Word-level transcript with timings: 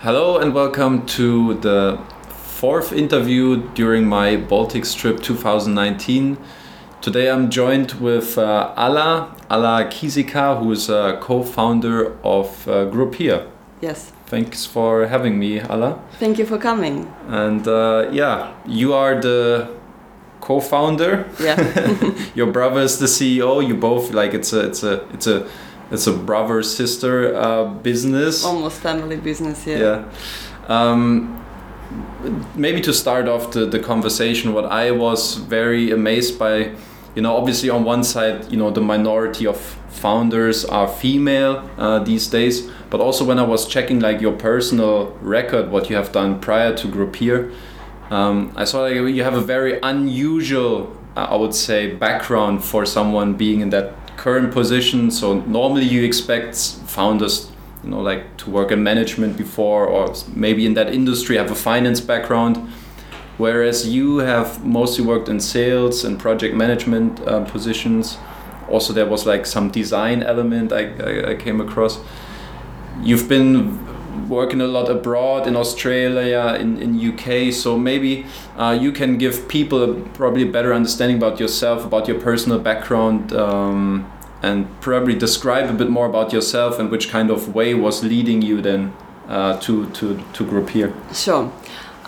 Hello 0.00 0.38
and 0.38 0.54
welcome 0.54 1.04
to 1.06 1.54
the 1.54 1.98
fourth 2.28 2.92
interview 2.92 3.68
during 3.74 4.06
my 4.06 4.36
Baltics 4.36 4.96
trip 4.96 5.20
2019. 5.20 6.38
Today 7.00 7.28
I'm 7.28 7.50
joined 7.50 7.94
with 7.94 8.38
uh, 8.38 8.72
Alla, 8.76 9.34
Alla 9.50 9.88
Kisika, 9.90 10.60
who 10.60 10.70
is 10.70 10.88
a 10.88 11.18
co-founder 11.20 12.16
of 12.22 12.68
uh, 12.68 12.86
Grupeer. 12.86 13.50
Yes. 13.80 14.12
Thanks 14.26 14.64
for 14.64 15.08
having 15.08 15.36
me, 15.36 15.58
Alla. 15.58 16.00
Thank 16.20 16.38
you 16.38 16.46
for 16.46 16.58
coming. 16.58 17.12
And 17.26 17.66
uh, 17.66 18.08
yeah, 18.12 18.54
you 18.66 18.94
are 18.94 19.20
the 19.20 19.68
co-founder. 20.40 21.28
Yeah. 21.40 22.14
Your 22.36 22.52
brother 22.52 22.82
is 22.82 23.00
the 23.00 23.06
CEO. 23.06 23.66
You 23.66 23.74
both 23.74 24.12
like 24.12 24.32
it's 24.32 24.52
a 24.52 24.60
it's 24.68 24.84
a 24.84 25.04
it's 25.12 25.26
a 25.26 25.48
it's 25.90 26.06
a 26.06 26.12
brother 26.12 26.62
sister 26.62 27.34
uh, 27.34 27.64
business. 27.64 28.44
Almost 28.44 28.80
family 28.80 29.16
business, 29.16 29.66
yeah. 29.66 29.78
Yeah. 29.78 30.04
Um, 30.68 31.34
maybe 32.54 32.80
to 32.82 32.92
start 32.92 33.28
off 33.28 33.52
the, 33.52 33.66
the 33.66 33.78
conversation, 33.78 34.52
what 34.52 34.66
I 34.66 34.90
was 34.90 35.36
very 35.36 35.90
amazed 35.90 36.38
by, 36.38 36.74
you 37.14 37.22
know, 37.22 37.36
obviously 37.36 37.70
on 37.70 37.84
one 37.84 38.04
side, 38.04 38.50
you 38.50 38.58
know, 38.58 38.70
the 38.70 38.80
minority 38.80 39.46
of 39.46 39.58
founders 39.88 40.64
are 40.64 40.86
female 40.86 41.68
uh, 41.78 41.98
these 42.00 42.26
days, 42.26 42.70
but 42.90 43.00
also 43.00 43.24
when 43.24 43.38
I 43.38 43.42
was 43.42 43.66
checking 43.66 44.00
like 44.00 44.20
your 44.20 44.32
personal 44.32 45.16
record, 45.22 45.70
what 45.70 45.88
you 45.88 45.96
have 45.96 46.12
done 46.12 46.40
prior 46.40 46.76
to 46.76 46.88
Grupeer, 46.88 47.54
um, 48.10 48.52
I 48.56 48.64
saw 48.64 48.82
like 48.82 48.94
you 48.94 49.22
have 49.22 49.34
a 49.34 49.40
very 49.40 49.78
unusual, 49.82 50.96
uh, 51.16 51.28
I 51.30 51.36
would 51.36 51.54
say, 51.54 51.94
background 51.94 52.64
for 52.64 52.86
someone 52.86 53.34
being 53.34 53.60
in 53.60 53.70
that 53.70 53.94
current 54.18 54.52
position. 54.52 55.10
So 55.10 55.40
normally 55.40 55.84
you 55.84 56.04
expect 56.04 56.56
founders, 56.86 57.50
you 57.82 57.90
know, 57.90 58.00
like 58.00 58.36
to 58.38 58.50
work 58.50 58.70
in 58.70 58.82
management 58.82 59.38
before, 59.38 59.86
or 59.86 60.12
maybe 60.34 60.66
in 60.66 60.74
that 60.74 60.92
industry 60.92 61.36
have 61.36 61.50
a 61.50 61.54
finance 61.54 62.00
background. 62.00 62.56
Whereas 63.38 63.88
you 63.88 64.18
have 64.18 64.64
mostly 64.64 65.04
worked 65.06 65.28
in 65.28 65.40
sales 65.40 66.04
and 66.04 66.18
project 66.18 66.54
management 66.56 67.20
uh, 67.20 67.44
positions. 67.44 68.18
Also, 68.68 68.92
there 68.92 69.06
was 69.06 69.24
like 69.24 69.46
some 69.46 69.70
design 69.70 70.22
element 70.22 70.72
I, 70.72 70.92
I, 70.98 71.30
I 71.30 71.34
came 71.36 71.60
across. 71.60 72.00
You've 73.00 73.28
been 73.28 73.78
working 74.28 74.60
a 74.60 74.66
lot 74.66 74.90
abroad 74.90 75.46
in 75.46 75.56
Australia, 75.56 76.56
in, 76.58 76.80
in 76.80 76.98
UK. 77.12 77.52
So 77.52 77.78
maybe 77.78 78.26
uh, 78.56 78.76
you 78.80 78.92
can 78.92 79.18
give 79.18 79.48
people 79.48 79.94
probably 80.14 80.42
a 80.42 80.52
better 80.52 80.72
understanding 80.72 81.16
about 81.16 81.38
yourself, 81.38 81.84
about 81.84 82.08
your 82.08 82.20
personal 82.20 82.58
background, 82.58 83.32
um, 83.32 84.10
and 84.42 84.66
probably 84.80 85.14
describe 85.14 85.68
a 85.68 85.72
bit 85.72 85.90
more 85.90 86.06
about 86.06 86.32
yourself 86.32 86.78
and 86.78 86.90
which 86.90 87.10
kind 87.10 87.30
of 87.30 87.54
way 87.54 87.74
was 87.74 88.04
leading 88.04 88.40
you 88.42 88.60
then 88.60 88.92
uh, 89.28 89.58
to 89.60 89.86
to 89.90 90.22
to 90.32 90.66
here. 90.66 90.92
Sure. 91.12 91.52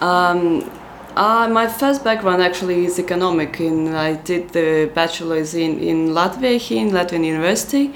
Um, 0.00 0.70
uh, 1.16 1.48
my 1.48 1.66
first 1.66 2.04
background 2.04 2.40
actually 2.40 2.84
is 2.84 2.98
economic. 2.98 3.58
and 3.60 3.96
I 3.96 4.14
did 4.14 4.50
the 4.50 4.90
bachelor's 4.94 5.54
in 5.54 5.78
in 5.78 6.08
Latvia 6.08 6.58
here 6.58 6.86
in 6.86 6.92
Latvian 6.92 7.24
University, 7.24 7.92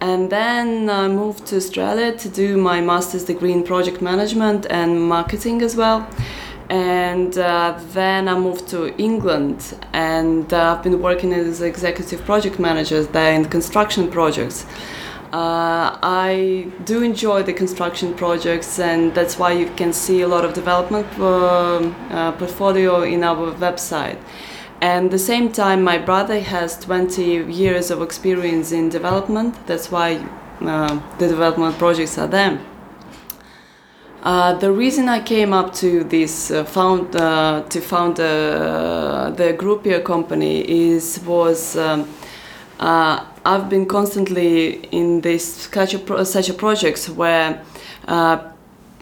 and 0.00 0.30
then 0.30 0.90
I 0.90 1.08
moved 1.08 1.46
to 1.46 1.56
Australia 1.56 2.12
to 2.16 2.28
do 2.28 2.56
my 2.56 2.80
master's 2.80 3.24
degree 3.24 3.52
in 3.52 3.62
project 3.62 4.02
management 4.02 4.66
and 4.70 5.00
marketing 5.00 5.62
as 5.62 5.76
well. 5.76 6.08
And 6.68 7.38
uh, 7.38 7.78
then 7.92 8.28
I 8.28 8.36
moved 8.38 8.68
to 8.68 8.96
England 8.98 9.78
and 9.92 10.52
uh, 10.52 10.74
I've 10.76 10.82
been 10.82 11.00
working 11.00 11.32
as 11.32 11.62
executive 11.62 12.24
project 12.24 12.58
manager 12.58 13.04
there 13.04 13.32
in 13.34 13.44
construction 13.44 14.10
projects. 14.10 14.66
Uh, 15.32 15.98
I 16.02 16.68
do 16.84 17.02
enjoy 17.02 17.42
the 17.42 17.52
construction 17.52 18.14
projects, 18.14 18.78
and 18.78 19.12
that's 19.12 19.38
why 19.38 19.52
you 19.52 19.66
can 19.76 19.92
see 19.92 20.22
a 20.22 20.28
lot 20.28 20.44
of 20.44 20.54
development 20.54 21.06
uh, 21.18 22.32
portfolio 22.32 23.02
in 23.02 23.24
our 23.24 23.52
website. 23.54 24.18
And 24.80 25.10
the 25.10 25.18
same 25.18 25.52
time, 25.52 25.82
my 25.82 25.98
brother 25.98 26.40
has 26.40 26.78
20 26.78 27.22
years 27.52 27.90
of 27.90 28.02
experience 28.02 28.72
in 28.72 28.90
development. 28.90 29.54
That's 29.66 29.90
why 29.90 30.16
uh, 30.60 31.00
the 31.18 31.28
development 31.28 31.78
projects 31.78 32.18
are 32.18 32.26
there. 32.26 32.60
Uh, 34.22 34.54
the 34.54 34.72
reason 34.72 35.08
I 35.08 35.20
came 35.20 35.52
up 35.52 35.72
to 35.74 36.02
this 36.02 36.50
uh, 36.50 36.64
found 36.64 37.14
uh, 37.14 37.62
to 37.68 37.80
found 37.80 38.18
uh, 38.18 39.30
the 39.36 39.54
Grupeer 39.56 40.04
company 40.04 40.68
is 40.68 41.20
was 41.24 41.76
um, 41.76 42.08
uh, 42.80 43.24
I've 43.44 43.68
been 43.70 43.86
constantly 43.86 44.84
in 44.90 45.20
this 45.20 45.68
such 45.72 45.94
a, 45.94 45.98
pro- 46.00 46.24
such 46.24 46.48
a 46.48 46.54
projects 46.54 47.08
where 47.08 47.62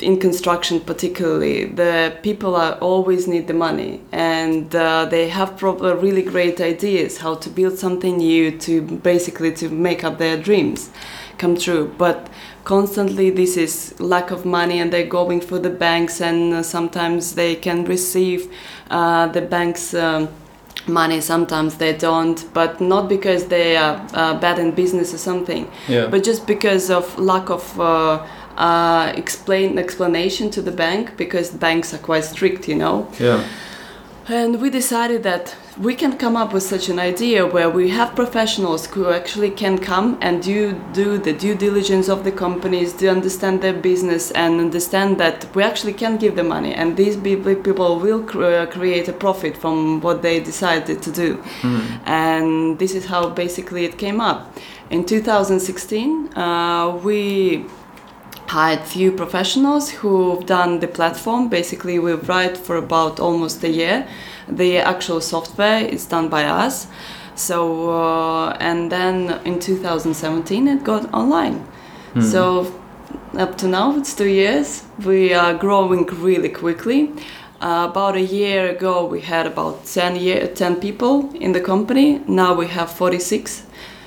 in 0.00 0.18
construction 0.18 0.80
particularly 0.80 1.64
the 1.66 2.12
people 2.22 2.56
are 2.56 2.72
always 2.80 3.28
need 3.28 3.46
the 3.46 3.54
money 3.54 4.00
and 4.10 4.74
uh, 4.74 5.04
they 5.04 5.28
have 5.28 5.56
proper 5.56 5.94
really 5.94 6.22
great 6.22 6.60
ideas 6.60 7.18
how 7.18 7.34
to 7.34 7.48
build 7.48 7.78
something 7.78 8.16
new 8.18 8.50
to 8.58 8.82
basically 8.82 9.52
to 9.52 9.68
make 9.68 10.02
up 10.02 10.18
their 10.18 10.36
dreams 10.36 10.90
come 11.38 11.56
true 11.56 11.92
but 11.96 12.28
constantly 12.64 13.30
this 13.30 13.56
is 13.56 13.94
lack 14.00 14.30
of 14.32 14.44
money 14.44 14.80
and 14.80 14.92
they're 14.92 15.06
going 15.06 15.40
for 15.40 15.58
the 15.60 15.70
banks 15.70 16.20
and 16.20 16.54
uh, 16.54 16.62
sometimes 16.62 17.34
they 17.36 17.54
can 17.54 17.84
receive 17.84 18.52
uh, 18.90 19.26
the 19.28 19.40
banks 19.40 19.94
um, 19.94 20.28
money 20.86 21.20
sometimes 21.20 21.76
they 21.76 21.92
don't 21.96 22.52
but 22.52 22.80
not 22.80 23.08
because 23.08 23.46
they 23.46 23.76
are 23.76 24.04
uh, 24.12 24.34
bad 24.40 24.58
in 24.58 24.70
business 24.72 25.14
or 25.14 25.18
something 25.18 25.70
Yeah. 25.88 26.08
but 26.08 26.24
just 26.24 26.46
because 26.46 26.90
of 26.90 27.16
lack 27.18 27.48
of 27.48 27.80
uh, 28.56 28.84
uh, 29.04 29.12
explain 29.16 29.78
explanation 29.78 30.50
to 30.50 30.62
the 30.62 30.72
bank 30.72 31.16
because 31.16 31.50
banks 31.50 31.92
are 31.94 31.98
quite 31.98 32.24
strict, 32.24 32.68
you 32.68 32.74
know. 32.74 33.06
Yeah. 33.18 33.44
And 34.26 34.62
we 34.62 34.70
decided 34.70 35.22
that 35.24 35.54
we 35.78 35.94
can 35.94 36.16
come 36.16 36.34
up 36.34 36.54
with 36.54 36.62
such 36.62 36.88
an 36.88 36.98
idea 36.98 37.46
where 37.46 37.68
we 37.68 37.90
have 37.90 38.14
professionals 38.14 38.86
who 38.86 39.10
actually 39.10 39.50
can 39.50 39.76
come 39.76 40.16
and 40.22 40.42
do 40.42 40.72
do 40.94 41.18
the 41.18 41.34
due 41.34 41.54
diligence 41.54 42.08
of 42.08 42.24
the 42.24 42.32
companies, 42.32 42.94
to 42.94 43.08
understand 43.08 43.60
their 43.60 43.74
business, 43.74 44.30
and 44.30 44.60
understand 44.60 45.18
that 45.18 45.46
we 45.54 45.62
actually 45.62 45.92
can 45.92 46.16
give 46.16 46.36
the 46.36 46.44
money, 46.44 46.72
and 46.72 46.96
these 46.96 47.16
people 47.16 47.54
people 47.54 47.98
will 47.98 48.22
cr- 48.22 48.64
create 48.76 49.08
a 49.08 49.12
profit 49.12 49.54
from 49.56 50.00
what 50.00 50.22
they 50.22 50.40
decided 50.40 51.02
to 51.02 51.10
do. 51.10 51.30
And 52.06 52.78
this 52.78 52.94
is 52.94 53.04
how 53.06 53.28
basically 53.28 53.84
it 53.84 53.98
came 53.98 54.20
up. 54.20 54.38
In 54.90 55.04
2016, 55.04 56.36
uh, 56.36 57.00
we 57.04 57.66
hired 58.54 58.84
few 58.84 59.10
professionals 59.10 59.90
who've 59.90 60.46
done 60.46 60.78
the 60.78 60.86
platform. 60.86 61.48
Basically, 61.48 61.98
we've 61.98 62.28
write 62.28 62.56
for 62.56 62.76
about 62.76 63.18
almost 63.18 63.64
a 63.64 63.68
year. 63.68 64.06
The 64.48 64.78
actual 64.78 65.20
software 65.20 65.80
is 65.80 66.06
done 66.06 66.28
by 66.28 66.44
us. 66.44 66.86
So, 67.34 67.90
uh, 67.90 68.56
and 68.60 68.92
then 68.92 69.40
in 69.44 69.58
2017, 69.58 70.68
it 70.68 70.84
got 70.84 71.12
online. 71.12 71.66
So, 72.30 72.72
up 73.36 73.58
to 73.58 73.66
now, 73.66 73.96
it's 73.98 74.14
two 74.14 74.28
years. 74.28 74.84
We 75.04 75.34
are 75.34 75.54
growing 75.54 76.06
really 76.06 76.48
quickly. 76.48 77.10
Uh, 77.60 77.88
about 77.90 78.14
a 78.14 78.22
year 78.22 78.70
ago, 78.70 79.04
we 79.04 79.20
had 79.20 79.46
about 79.46 79.84
10, 79.84 80.14
year, 80.14 80.46
10 80.46 80.76
people 80.76 81.34
in 81.34 81.50
the 81.52 81.60
company. 81.60 82.20
Now 82.28 82.54
we 82.54 82.68
have 82.68 82.88
46. 82.88 83.66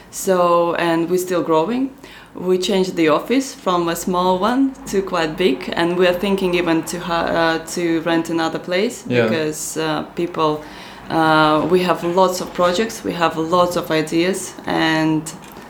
So, 0.09 0.75
and 0.75 1.09
we're 1.09 1.17
still 1.17 1.43
growing. 1.43 1.96
We 2.37 2.59
changed 2.59 2.95
the 2.95 3.09
office 3.09 3.53
from 3.55 3.89
a 3.89 3.95
small 3.95 4.37
one 4.37 4.73
to 4.87 5.01
quite 5.01 5.37
big, 5.37 5.73
and 5.75 5.97
we 5.97 6.05
are 6.07 6.13
thinking 6.13 6.53
even 6.53 6.83
to 6.83 6.99
ha- 6.99 7.25
uh, 7.25 7.65
to 7.75 8.01
rent 8.01 8.29
another 8.29 8.59
place 8.59 9.03
Yeah. 9.07 9.23
because 9.27 9.77
uh, 9.77 10.03
people. 10.15 10.63
Uh, 11.09 11.65
we 11.71 11.79
have 11.83 12.03
lots 12.03 12.41
of 12.41 12.53
projects, 12.53 13.01
we 13.03 13.13
have 13.13 13.37
lots 13.37 13.77
of 13.77 13.89
ideas, 13.91 14.53
and 14.65 15.23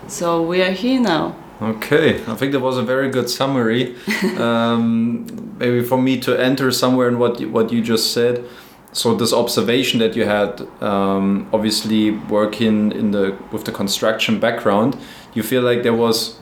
so 0.08 0.42
we 0.42 0.64
are 0.64 0.72
here 0.72 1.00
now. 1.00 1.36
Okay, 1.62 2.16
I 2.28 2.36
think 2.36 2.52
that 2.54 2.60
was 2.60 2.78
a 2.78 2.82
very 2.82 3.10
good 3.10 3.30
summary. 3.30 3.96
um, 4.40 5.26
maybe 5.60 5.84
for 5.84 5.98
me 6.02 6.20
to 6.22 6.36
enter 6.36 6.72
somewhere 6.72 7.08
in 7.08 7.18
what 7.20 7.40
you, 7.40 7.50
what 7.50 7.72
you 7.72 7.82
just 7.84 8.14
said. 8.14 8.44
So 8.94 9.16
this 9.16 9.32
observation 9.32 10.00
that 10.00 10.16
you 10.16 10.26
had, 10.26 10.62
um, 10.82 11.48
obviously 11.54 12.12
working 12.12 12.92
in 12.92 13.12
the 13.12 13.36
with 13.52 13.66
the 13.66 13.72
construction 13.72 14.40
background, 14.40 14.98
you 15.36 15.44
feel 15.44 15.62
like 15.62 15.84
there 15.84 15.94
was 15.94 16.40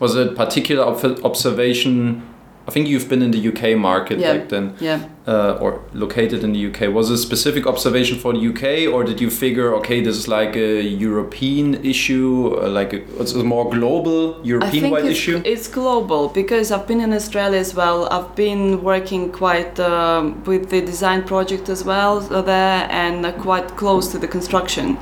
was 0.00 0.16
a 0.16 0.26
particular 0.26 0.84
ob- 0.84 1.20
observation. 1.24 2.22
I 2.66 2.70
think 2.70 2.86
you've 2.86 3.08
been 3.08 3.22
in 3.22 3.30
the 3.30 3.38
UK 3.50 3.74
market 3.78 4.18
Yeah. 4.18 4.32
back 4.34 4.48
then, 4.50 4.74
Yeah. 4.78 4.98
uh, 5.26 5.56
or 5.64 5.80
located 5.94 6.44
in 6.44 6.52
the 6.52 6.58
UK. 6.68 6.80
Was 6.98 7.08
it 7.10 7.14
a 7.14 7.16
specific 7.16 7.66
observation 7.66 8.18
for 8.18 8.30
the 8.34 8.40
UK, 8.50 8.86
or 8.86 9.04
did 9.04 9.22
you 9.22 9.30
figure, 9.30 9.74
okay, 9.78 10.02
this 10.02 10.16
is 10.18 10.28
like 10.28 10.54
a 10.54 10.82
European 10.82 11.66
issue, 11.82 12.54
uh, 12.62 12.68
like 12.68 12.92
a, 12.92 13.00
it's 13.22 13.32
a 13.32 13.42
more 13.54 13.70
global 13.70 14.18
European-wide 14.44 15.06
issue? 15.06 15.40
it's 15.46 15.66
global 15.66 16.28
because 16.28 16.70
I've 16.70 16.86
been 16.86 17.00
in 17.00 17.12
Australia 17.14 17.58
as 17.58 17.74
well. 17.74 17.98
I've 18.16 18.34
been 18.36 18.82
working 18.82 19.22
quite 19.32 19.80
um, 19.80 20.22
with 20.44 20.68
the 20.68 20.82
design 20.82 21.22
project 21.22 21.70
as 21.70 21.84
well 21.84 22.14
uh, 22.30 22.42
there 22.42 22.86
and 22.90 23.24
uh, 23.24 23.32
quite 23.32 23.68
close 23.82 24.08
to 24.12 24.18
the 24.18 24.28
construction. 24.28 24.98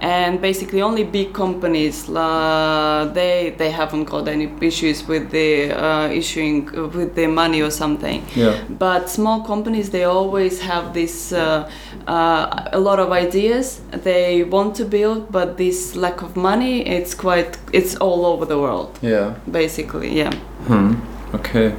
And 0.00 0.40
basically 0.40 0.80
only 0.82 1.04
big 1.04 1.32
companies 1.34 2.08
uh, 2.08 3.10
they 3.12 3.54
they 3.58 3.70
haven't 3.70 4.04
got 4.04 4.28
any 4.28 4.50
issues 4.60 5.06
with 5.06 5.30
the 5.30 5.70
uh, 5.72 6.08
issuing 6.08 6.64
with 6.94 7.14
the 7.14 7.26
money 7.26 7.60
or 7.62 7.70
something. 7.70 8.24
Yeah. 8.34 8.56
But 8.68 9.08
small 9.10 9.42
companies 9.42 9.90
they 9.90 10.04
always 10.04 10.60
have 10.60 10.94
this 10.94 11.32
uh, 11.32 11.70
uh, 12.08 12.68
a 12.72 12.78
lot 12.80 12.98
of 12.98 13.12
ideas 13.12 13.80
they 14.04 14.42
want 14.44 14.74
to 14.76 14.84
build, 14.84 15.30
but 15.30 15.56
this 15.56 15.94
lack 15.96 16.22
of 16.22 16.36
money 16.36 16.86
it's 16.86 17.14
quite 17.14 17.58
it's 17.72 17.94
all 17.96 18.24
over 18.24 18.44
the 18.46 18.58
world 18.58 18.98
Yeah. 19.02 19.34
basically. 19.50 20.16
Yeah. 20.16 20.32
Hmm. 20.66 20.94
Okay. 21.34 21.74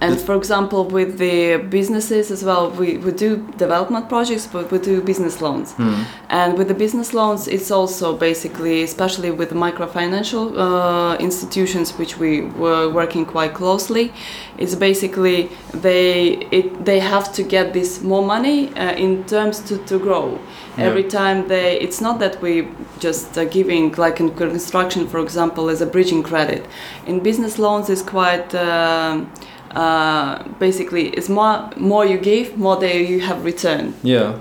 And 0.00 0.18
for 0.18 0.34
example, 0.34 0.86
with 0.86 1.18
the 1.18 1.58
businesses 1.68 2.30
as 2.30 2.42
well, 2.42 2.70
we, 2.70 2.96
we 2.96 3.12
do 3.12 3.46
development 3.58 4.08
projects, 4.08 4.46
but 4.46 4.70
we 4.72 4.78
do 4.78 5.02
business 5.02 5.42
loans. 5.42 5.72
Hmm. 5.72 6.04
And 6.30 6.56
with 6.56 6.68
the 6.68 6.74
business 6.74 7.12
loans, 7.12 7.46
it's 7.46 7.70
also 7.70 8.16
basically, 8.16 8.82
especially 8.82 9.30
with 9.30 9.50
microfinancial 9.50 10.56
uh, 10.56 11.18
institutions, 11.18 11.92
which 11.98 12.16
we 12.16 12.42
were 12.42 12.88
working 12.88 13.26
quite 13.26 13.52
closely, 13.52 14.12
it's 14.56 14.74
basically 14.74 15.50
they 15.74 16.48
it, 16.50 16.84
they 16.84 17.00
have 17.00 17.30
to 17.34 17.42
get 17.42 17.74
this 17.74 18.00
more 18.02 18.24
money 18.24 18.74
uh, 18.76 18.94
in 18.94 19.24
terms 19.24 19.60
to, 19.60 19.76
to 19.84 19.98
grow. 19.98 20.38
Yeah. 20.78 20.84
Every 20.84 21.04
time 21.04 21.48
they, 21.48 21.78
it's 21.78 22.00
not 22.00 22.18
that 22.20 22.40
we 22.40 22.68
just 23.00 23.36
uh, 23.36 23.44
giving 23.44 23.92
like 23.92 24.18
in 24.18 24.34
construction, 24.34 25.06
for 25.08 25.20
example, 25.20 25.68
as 25.68 25.82
a 25.82 25.86
bridging 25.86 26.22
credit. 26.22 26.64
In 27.06 27.20
business 27.20 27.58
loans, 27.58 27.90
is 27.90 28.02
quite. 28.02 28.54
um 28.54 29.30
uh, 29.70 30.42
basically, 30.58 31.08
it's 31.10 31.28
more 31.28 31.70
more 31.76 32.04
you 32.06 32.18
give, 32.18 32.56
more 32.56 32.76
they 32.76 33.06
you 33.06 33.20
have 33.20 33.44
return. 33.44 33.94
Yeah. 34.02 34.38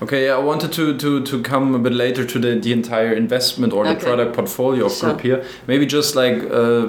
Okay, 0.00 0.26
yeah, 0.26 0.36
I 0.36 0.38
wanted 0.38 0.72
to, 0.74 0.96
to, 0.96 1.24
to 1.24 1.42
come 1.42 1.74
a 1.74 1.78
bit 1.80 1.92
later 1.92 2.24
to 2.24 2.38
the, 2.38 2.54
the 2.60 2.72
entire 2.72 3.12
investment 3.14 3.72
or 3.72 3.82
the 3.84 3.90
Okay. 3.96 4.04
product 4.04 4.36
portfolio 4.36 4.86
of 4.86 4.92
Sure. 4.92 5.10
Grupeer. 5.14 5.44
Maybe 5.66 5.86
just 5.86 6.14
like 6.14 6.40
uh, 6.52 6.88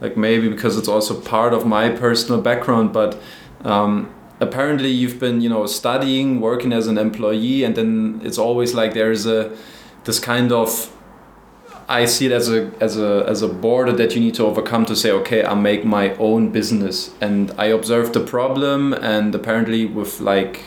like 0.00 0.16
maybe 0.16 0.48
because 0.48 0.78
it's 0.78 0.86
also 0.88 1.20
part 1.20 1.52
of 1.52 1.66
my 1.66 1.88
personal 1.90 2.40
background, 2.40 2.92
but 2.92 3.20
um, 3.64 4.08
apparently 4.38 4.90
you've 4.90 5.18
been 5.18 5.40
you 5.40 5.48
know 5.48 5.66
studying, 5.66 6.40
working 6.40 6.72
as 6.72 6.86
an 6.86 6.98
employee, 6.98 7.64
and 7.64 7.74
then 7.74 8.20
it's 8.24 8.38
always 8.38 8.74
like 8.74 8.94
there's 8.94 9.26
a 9.26 9.50
this 10.04 10.20
kind 10.20 10.52
of 10.52 10.88
I 11.90 12.04
see 12.04 12.26
it 12.26 12.32
as 12.32 12.48
a 12.48 12.70
as 12.80 12.96
a 12.96 13.24
as 13.26 13.42
a 13.42 13.48
border 13.48 13.92
that 14.00 14.14
you 14.14 14.20
need 14.20 14.34
to 14.34 14.44
overcome 14.46 14.84
to 14.86 14.94
say, 14.94 15.10
okay, 15.10 15.44
I 15.44 15.54
make 15.54 15.84
my 15.84 16.14
own 16.28 16.50
business, 16.50 17.12
and 17.20 17.50
I 17.58 17.66
observed 17.66 18.12
the 18.14 18.20
problem, 18.20 18.92
and 18.92 19.34
apparently 19.34 19.86
with 19.86 20.20
like 20.20 20.62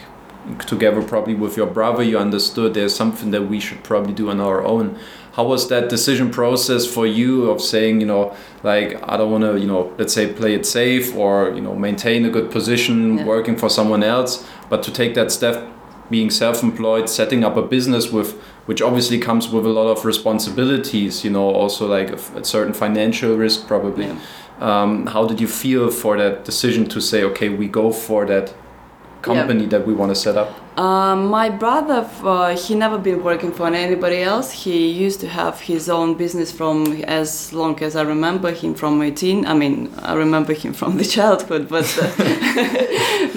together 0.68 1.02
probably 1.02 1.34
with 1.34 1.56
your 1.56 1.68
brother, 1.68 2.04
you 2.04 2.18
understood 2.18 2.74
there's 2.74 2.94
something 2.94 3.32
that 3.32 3.44
we 3.44 3.60
should 3.62 3.82
probably 3.84 4.14
do 4.14 4.30
on 4.30 4.42
our 4.42 4.62
own. 4.66 5.00
How 5.38 5.46
was 5.46 5.70
that 5.70 5.88
decision 5.90 6.30
process 6.30 6.86
for 6.86 7.08
you 7.08 7.50
of 7.50 7.62
saying, 7.62 8.02
you 8.02 8.06
know, 8.06 8.36
like 8.62 8.90
I 9.12 9.16
don't 9.18 9.32
want 9.32 9.46
to, 9.46 9.58
you 9.58 9.66
know, 9.66 9.94
let's 9.98 10.14
say 10.14 10.32
play 10.34 10.54
it 10.56 10.66
safe 10.66 11.16
or 11.16 11.54
you 11.56 11.62
know 11.62 11.74
maintain 11.74 12.26
a 12.26 12.30
good 12.30 12.52
position 12.52 13.18
Yeah. 13.18 13.26
working 13.26 13.56
for 13.56 13.70
someone 13.70 14.04
else, 14.04 14.46
but 14.70 14.84
to 14.84 14.92
take 14.92 15.14
that 15.16 15.32
step, 15.32 15.56
being 16.10 16.30
self-employed, 16.30 17.08
setting 17.10 17.44
up 17.46 17.56
a 17.56 17.62
business 17.62 18.12
with 18.12 18.36
which 18.66 18.82
obviously 18.82 19.20
comes 19.20 19.50
with 19.50 19.66
a 19.66 19.70
lot 19.70 19.88
of 19.88 20.06
responsibilities, 20.06 21.24
you 21.24 21.30
know, 21.30 21.50
also 21.50 21.88
like 21.88 22.10
a, 22.12 22.44
certain 22.46 22.74
financial 22.74 23.36
risk 23.36 23.68
probably. 23.68 24.06
Yeah. 24.06 24.18
Um, 24.60 25.08
how 25.08 25.26
did 25.26 25.42
you 25.42 25.48
feel 25.48 25.90
for 25.90 26.18
that 26.18 26.46
decision 26.46 26.86
to 26.90 27.02
say, 27.02 27.24
okay, 27.24 27.50
we 27.50 27.68
go 27.68 27.92
for 27.92 28.26
that 28.26 28.54
company 29.22 29.66
that 29.66 29.86
we 29.86 29.94
want 29.94 30.12
to 30.12 30.16
set 30.16 30.38
up? 30.38 30.63
Um, 30.78 31.28
my 31.28 31.50
brother, 31.50 32.10
uh, 32.24 32.58
he 32.58 32.74
never 32.74 32.98
been 32.98 33.24
working 33.24 33.52
for 33.52 33.68
anybody 33.68 34.24
else. 34.24 34.52
He 34.52 34.90
used 34.90 35.20
to 35.22 35.28
have 35.28 35.60
his 35.62 35.88
own 35.88 36.16
business 36.16 36.52
from 36.52 37.04
as 37.04 37.54
long 37.54 37.80
as 37.84 37.96
I 37.96 38.02
remember 38.02 38.52
him 38.52 38.74
from 38.74 39.02
18. 39.02 39.46
I 39.46 39.54
mean, 39.54 39.94
I 40.00 40.14
remember 40.16 40.54
him 40.54 40.74
from 40.74 40.98
the 41.02 41.06
childhood, 41.06 41.70
but 41.70 41.86
uh, 42.02 42.10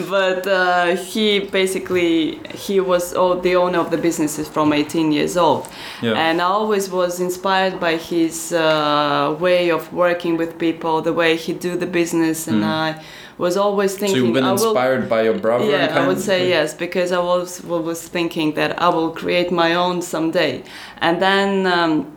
but 0.08 0.46
uh, 0.46 0.96
he 0.96 1.40
basically 1.40 2.38
he 2.54 2.80
was 2.80 3.12
oh, 3.14 3.38
the 3.40 3.54
owner 3.56 3.80
of 3.80 3.90
the 3.90 3.98
businesses 3.98 4.48
from 4.48 4.72
18 4.72 5.12
years 5.12 5.36
old, 5.36 5.68
Yeah. 6.00 6.12
and 6.14 6.40
I 6.40 6.44
always 6.46 6.90
was 6.90 7.20
inspired 7.20 7.78
by 7.78 7.96
his 7.96 8.52
uh, 8.54 9.36
way 9.38 9.70
of 9.70 9.92
working 9.92 10.38
with 10.38 10.58
people, 10.58 11.02
the 11.02 11.12
way 11.12 11.36
he 11.36 11.52
do 11.52 11.76
the 11.76 11.86
business, 11.86 12.48
and 12.48 12.64
I 12.64 13.02
was 13.38 13.58
always 13.58 13.94
thinking. 13.94 14.16
so 14.16 14.24
you've 14.24 14.32
been 14.34 14.44
I 14.44 14.52
will 14.52 14.70
inspired 14.70 15.10
by 15.10 15.22
your 15.22 15.38
brother? 15.38 15.66
yeah, 15.70 16.00
I 16.00 16.08
would 16.08 16.18
say 16.18 16.48
yes 16.48 16.72
because 16.72 17.12
I 17.12 17.18
was 17.26 17.62
was 17.62 18.00
thinking 18.08 18.54
that 18.54 18.70
I 18.86 18.88
will 18.88 19.10
create 19.10 19.50
my 19.50 19.74
own 19.74 20.02
someday, 20.02 20.62
and 21.00 21.20
then. 21.20 21.66
Um, 21.66 22.12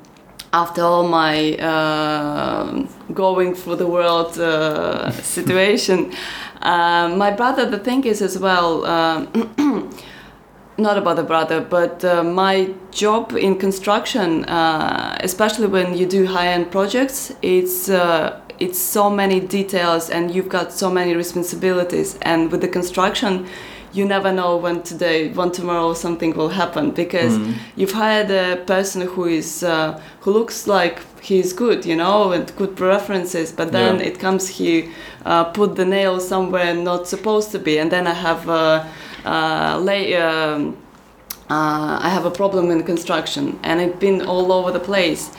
after 0.51 0.81
all 0.81 1.07
my 1.07 1.55
uh, 1.57 2.83
going 3.13 3.53
through 3.53 3.75
the 3.75 3.85
world 3.85 4.39
uh, 4.39 5.11
situation, 5.37 6.11
uh, 6.61 7.13
my 7.15 7.31
brother. 7.31 7.69
The 7.69 7.77
thing 7.77 8.03
is 8.05 8.21
as 8.21 8.37
well. 8.39 8.83
Uh, 8.83 9.27
not 10.79 10.97
about 10.97 11.17
the 11.17 11.23
brother, 11.23 11.61
but 11.61 12.03
uh, 12.03 12.23
my 12.23 12.73
job 12.91 13.33
in 13.33 13.57
construction, 13.57 14.45
uh, 14.45 15.17
especially 15.21 15.67
when 15.67 15.95
you 15.95 16.05
do 16.05 16.25
high-end 16.25 16.71
projects, 16.71 17.33
it's 17.41 17.89
uh, 17.89 18.39
it's 18.59 18.79
so 18.79 19.09
many 19.09 19.39
details 19.39 20.09
and 20.09 20.33
you've 20.35 20.49
got 20.49 20.73
so 20.73 20.89
many 20.89 21.15
responsibilities. 21.15 22.17
And 22.21 22.51
with 22.51 22.61
the 22.61 22.67
construction, 22.67 23.47
you 23.93 24.05
never 24.05 24.31
know 24.31 24.57
when 24.57 24.81
today, 24.83 25.29
when 25.33 25.51
tomorrow 25.51 25.93
something 25.93 26.35
will 26.35 26.49
happen 26.49 26.91
because 26.91 27.39
you've 27.75 27.93
hired 27.93 28.29
a 28.31 28.57
person 28.65 29.01
who 29.01 29.25
is 29.25 29.63
uh, 29.63 29.99
who 30.21 30.31
looks 30.31 30.67
like 30.67 30.99
he's 31.21 31.53
good, 31.53 31.85
you 31.85 31.95
know, 31.95 32.31
and 32.31 32.51
good 32.57 32.75
preferences, 32.75 33.51
but 33.51 33.71
then 33.71 33.95
Yeah. 33.99 34.05
it 34.07 34.19
comes 34.19 34.47
he 34.59 34.89
uh, 35.25 35.43
put 35.45 35.75
the 35.75 35.85
nail 35.85 36.19
somewhere 36.19 36.73
not 36.73 37.07
supposed 37.07 37.51
to 37.51 37.59
be, 37.59 37.79
and 37.81 37.91
then 37.91 38.07
I 38.07 38.13
have. 38.13 38.49
Uh, 38.49 38.83
uh, 39.25 39.77
lay, 39.83 40.15
um, 40.15 40.77
uh, 41.49 41.99
I 42.01 42.09
have 42.09 42.25
a 42.25 42.31
problem 42.31 42.71
in 42.71 42.83
construction, 42.83 43.59
and 43.63 43.81
it's 43.81 43.99
been 43.99 44.21
all 44.21 44.51
over 44.51 44.71
the 44.71 44.79
place. 44.79 45.29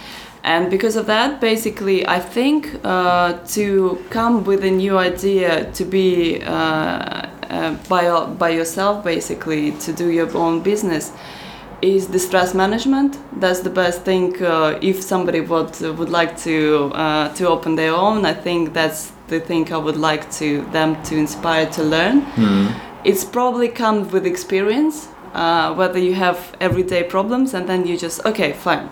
And 0.44 0.70
because 0.70 0.96
of 0.96 1.06
that, 1.06 1.40
basically, 1.40 2.06
I 2.06 2.18
think 2.20 2.68
uh, 2.84 3.38
to 3.54 3.98
come 4.10 4.44
with 4.44 4.64
a 4.64 4.70
new 4.70 4.98
idea, 4.98 5.70
to 5.72 5.84
be 5.84 6.42
uh, 6.42 7.26
uh, 7.50 7.74
by 7.88 8.24
by 8.38 8.50
yourself, 8.50 9.04
basically, 9.04 9.72
to 9.72 9.92
do 9.92 10.10
your 10.10 10.36
own 10.36 10.62
business, 10.62 11.12
is 11.82 12.08
the 12.08 12.18
stress 12.18 12.54
management. 12.54 13.18
That's 13.40 13.60
the 13.60 13.70
best 13.70 14.02
thing. 14.02 14.42
Uh, 14.42 14.78
if 14.80 15.02
somebody 15.02 15.40
would 15.40 15.80
would 15.98 16.10
like 16.10 16.36
to 16.44 16.92
uh, 16.94 17.34
to 17.34 17.48
open 17.48 17.76
their 17.76 17.94
own, 17.94 18.24
I 18.24 18.34
think 18.34 18.72
that's 18.74 19.12
the 19.28 19.40
thing 19.40 19.72
I 19.72 19.76
would 19.76 19.96
like 19.96 20.30
to 20.32 20.62
them 20.72 21.00
to 21.04 21.16
inspire 21.16 21.66
to 21.70 21.82
learn 21.82 22.16
it's 23.04 23.24
probably 23.24 23.68
come 23.68 24.10
with 24.10 24.26
experience 24.26 25.08
uh, 25.34 25.72
whether 25.74 25.98
you 25.98 26.14
have 26.14 26.54
everyday 26.60 27.02
problems 27.02 27.54
and 27.54 27.68
then 27.68 27.86
you 27.86 27.96
just 27.96 28.24
okay 28.26 28.52
fine 28.52 28.88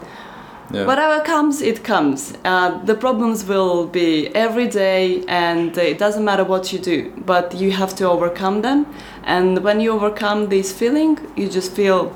Yeah. 0.71 0.85
whatever 0.87 1.25
comes 1.25 1.63
it 1.63 1.83
comes. 1.83 2.35
Uh, 2.45 2.85
the 2.85 2.95
problems 2.95 3.45
will 3.45 3.87
be 3.87 4.29
every 4.35 4.69
day 4.69 5.25
and 5.27 5.77
it 5.79 5.99
doesn't 5.99 6.25
matter 6.25 6.45
what 6.45 6.73
you 6.73 6.79
do 6.79 7.11
but 7.25 7.55
you 7.55 7.71
have 7.73 7.95
to 7.97 8.05
overcome 8.09 8.63
them. 8.63 8.87
And 9.25 9.65
when 9.65 9.81
you 9.81 9.93
overcome 9.93 10.49
this 10.49 10.73
feeling 10.73 11.19
you 11.37 11.49
just 11.49 11.73
feel 11.73 12.15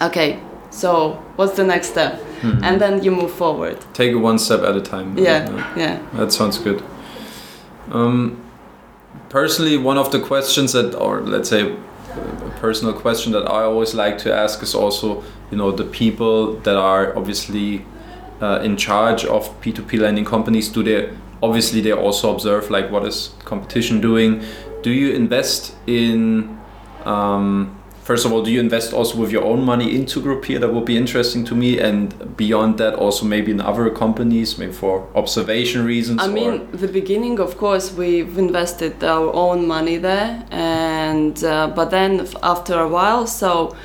okay 0.00 0.38
so 0.70 1.12
what's 1.36 1.56
the 1.56 1.64
next 1.64 1.88
step? 1.88 2.22
And 2.42 2.80
then 2.80 3.02
you 3.02 3.10
move 3.10 3.32
forward. 3.32 3.78
Take 3.94 4.12
it 4.12 4.16
one 4.16 4.38
step 4.38 4.60
at 4.60 4.76
a 4.76 4.80
time. 4.80 5.18
yeah. 5.18 5.74
yeah. 5.76 5.98
That 6.12 6.32
sounds 6.32 6.58
good. 6.58 6.82
Um, 7.90 8.40
personally, 9.30 9.76
one 9.78 9.98
of 9.98 10.12
the 10.12 10.20
questions 10.20 10.72
that, 10.72 10.94
or 10.94 11.22
let's 11.22 11.48
say, 11.48 11.72
a 11.72 12.50
personal 12.60 12.92
question 12.94 13.32
that 13.32 13.50
I 13.50 13.62
always 13.62 13.94
like 13.94 14.18
to 14.18 14.34
ask 14.34 14.62
is 14.62 14.74
also, 14.74 15.24
you 15.50 15.56
know, 15.56 15.70
the 15.70 15.84
people 15.84 16.54
that 16.60 16.76
are 16.76 17.16
obviously 17.16 17.84
uh, 18.40 18.60
in 18.62 18.76
charge 18.76 19.24
of 19.24 19.48
P2P 19.60 19.98
lending 20.00 20.24
companies. 20.24 20.68
Do 20.68 20.82
they 20.82 21.10
obviously 21.42 21.80
they 21.80 21.92
also 21.92 22.34
observe 22.34 22.70
like 22.70 22.90
what 22.90 23.04
is 23.04 23.34
competition 23.44 24.00
doing? 24.00 24.42
Do 24.82 24.90
you 24.90 25.12
invest 25.12 25.74
in 25.86 26.58
um, 27.04 27.76
first 28.06 28.24
of 28.24 28.32
all, 28.32 28.42
do 28.42 28.52
you 28.52 28.60
invest 28.60 28.92
also 28.92 29.18
with 29.18 29.32
your 29.32 29.44
own 29.44 29.64
money 29.64 29.94
into 29.98 30.20
Grupeer? 30.20 30.60
That 30.60 30.72
would 30.72 30.84
be 30.84 30.96
interesting 30.96 31.44
to 31.46 31.54
me. 31.54 31.80
And 31.80 32.36
beyond 32.36 32.78
that, 32.78 32.94
also 32.94 33.26
maybe 33.26 33.50
in 33.50 33.60
other 33.60 33.90
companies, 33.90 34.58
maybe 34.58 34.72
for 34.72 35.08
observation 35.14 35.84
reasons. 35.84 36.22
I 36.22 36.28
mean, 36.28 36.68
the 36.70 36.88
beginning, 36.88 37.40
of 37.40 37.58
course, 37.58 37.92
we've 37.92 38.38
invested 38.38 39.02
our 39.02 39.32
own 39.34 39.66
money 39.66 39.96
there, 39.96 40.44
and 40.50 41.42
uh, 41.42 41.66
but 41.74 41.90
then 41.90 42.26
after 42.42 42.74
a 42.78 42.88
while, 42.88 43.26
so 43.26 43.76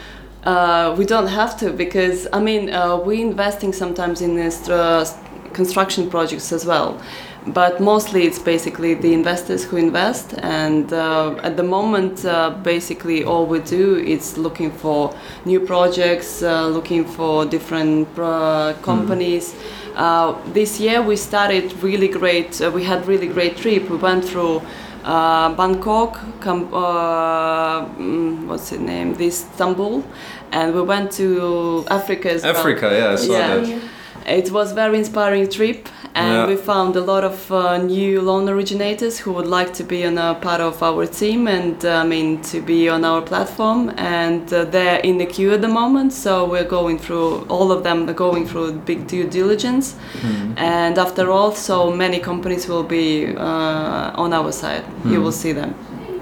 uh, 0.43 0.95
we 0.97 1.05
don't 1.05 1.27
have 1.27 1.57
to 1.59 1.71
because 1.71 2.27
I 2.33 2.39
mean, 2.39 2.73
uh, 2.73 2.97
we 2.97 3.21
investing 3.21 3.73
sometimes 3.73 4.21
in 4.21 4.35
this. 4.35 4.69
Uh, 4.69 5.05
construction 5.53 6.09
projects 6.09 6.51
as 6.51 6.65
well. 6.65 7.01
But 7.47 7.81
mostly 7.81 8.25
it's 8.27 8.37
basically 8.37 8.93
the 8.93 9.13
investors 9.13 9.63
who 9.63 9.77
invest, 9.77 10.35
and 10.43 10.93
uh, 10.93 11.39
at 11.41 11.57
the 11.57 11.63
moment, 11.63 12.23
uh, 12.23 12.51
basically 12.61 13.23
all 13.23 13.47
we 13.47 13.59
do 13.59 13.97
is 13.97 14.37
looking 14.37 14.71
for 14.71 15.15
new 15.45 15.59
projects, 15.59 16.43
uh, 16.43 16.67
looking 16.67 17.03
for 17.03 17.45
different 17.45 18.07
uh, 18.19 18.75
companies. 18.83 19.55
Uh, 19.95 20.35
this 20.53 20.79
year 20.79 21.01
we 21.01 21.15
started 21.15 21.73
really 21.81 22.07
great. 22.07 22.61
Uh, 22.61 22.69
we 22.69 22.83
had 22.83 23.07
really 23.07 23.27
great 23.27 23.57
trip. 23.57 23.89
We 23.89 23.97
went 23.97 24.23
through 24.23 24.61
uh, 25.03 25.53
Bangkok, 25.55 26.19
Cam- 26.41 26.73
uh, 26.73 27.85
mm, 27.97 28.47
what's 28.47 28.69
the 28.69 28.77
name? 28.77 29.13
This 29.15 29.45
Istanbul, 29.51 30.03
and 30.51 30.73
we 30.75 30.81
went 30.81 31.11
to 31.13 31.85
Africa 31.89 32.31
as 32.33 32.43
well. 32.43 32.55
Africa, 32.55 32.89
yeah, 32.91 33.11
I 33.11 33.15
saw 33.15 33.33
Yeah. 33.33 33.55
that. 33.59 33.81
It 34.27 34.51
was 34.51 34.71
very 34.73 34.97
inspiring 34.99 35.49
trip, 35.49 35.87
and 36.15 36.33
Yeah. 36.33 36.47
we 36.47 36.55
found 36.55 36.95
a 36.95 37.01
lot 37.01 37.23
of 37.23 37.51
uh, 37.51 37.77
new 37.77 38.21
loan 38.21 38.49
originators 38.49 39.19
who 39.19 39.31
would 39.33 39.47
like 39.47 39.71
to 39.73 39.83
be 39.83 40.05
on 40.05 40.17
a 40.17 40.33
part 40.35 40.61
of 40.61 40.81
our 40.83 41.05
team 41.05 41.47
and 41.47 41.83
uh, 41.85 42.03
I 42.03 42.05
mean 42.05 42.41
to 42.51 42.61
be 42.61 42.89
on 42.89 43.03
our 43.05 43.21
platform. 43.21 43.91
And 43.97 44.51
uh, 44.53 44.65
they're 44.65 44.99
in 44.99 45.17
the 45.17 45.25
queue 45.25 45.53
at 45.53 45.61
the 45.61 45.67
moment, 45.81 46.11
so 46.13 46.45
we're 46.45 46.69
going 46.79 46.97
through 46.99 47.45
all 47.49 47.71
of 47.71 47.83
them 47.83 48.09
are 48.09 48.13
going 48.13 48.45
through 48.45 48.73
big 48.85 49.07
due 49.07 49.27
diligence. 49.27 49.95
Hmm. 50.21 50.53
And 50.57 50.97
after 50.97 51.31
all, 51.31 51.51
so 51.53 51.91
many 51.91 52.19
companies 52.19 52.67
will 52.67 52.83
be 52.83 53.35
uh, 53.35 54.23
on 54.23 54.33
our 54.33 54.51
side. 54.51 54.83
You 55.05 55.17
Hmm. 55.17 55.23
will 55.23 55.31
see 55.43 55.53
them. 55.53 55.73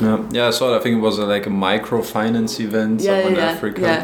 Yeah, 0.01 0.19
yeah, 0.31 0.47
I 0.47 0.51
saw. 0.51 0.73
It. 0.73 0.77
I 0.77 0.79
think 0.83 0.95
it 0.97 1.01
was 1.01 1.17
a, 1.19 1.25
like 1.25 1.45
a 1.45 1.49
microfinance 1.49 2.59
event 2.61 3.01
yeah, 3.01 3.05
somewhere 3.21 3.37
yeah, 3.41 3.49
in 3.49 3.55
Africa. 3.57 3.81
yeah. 3.81 4.03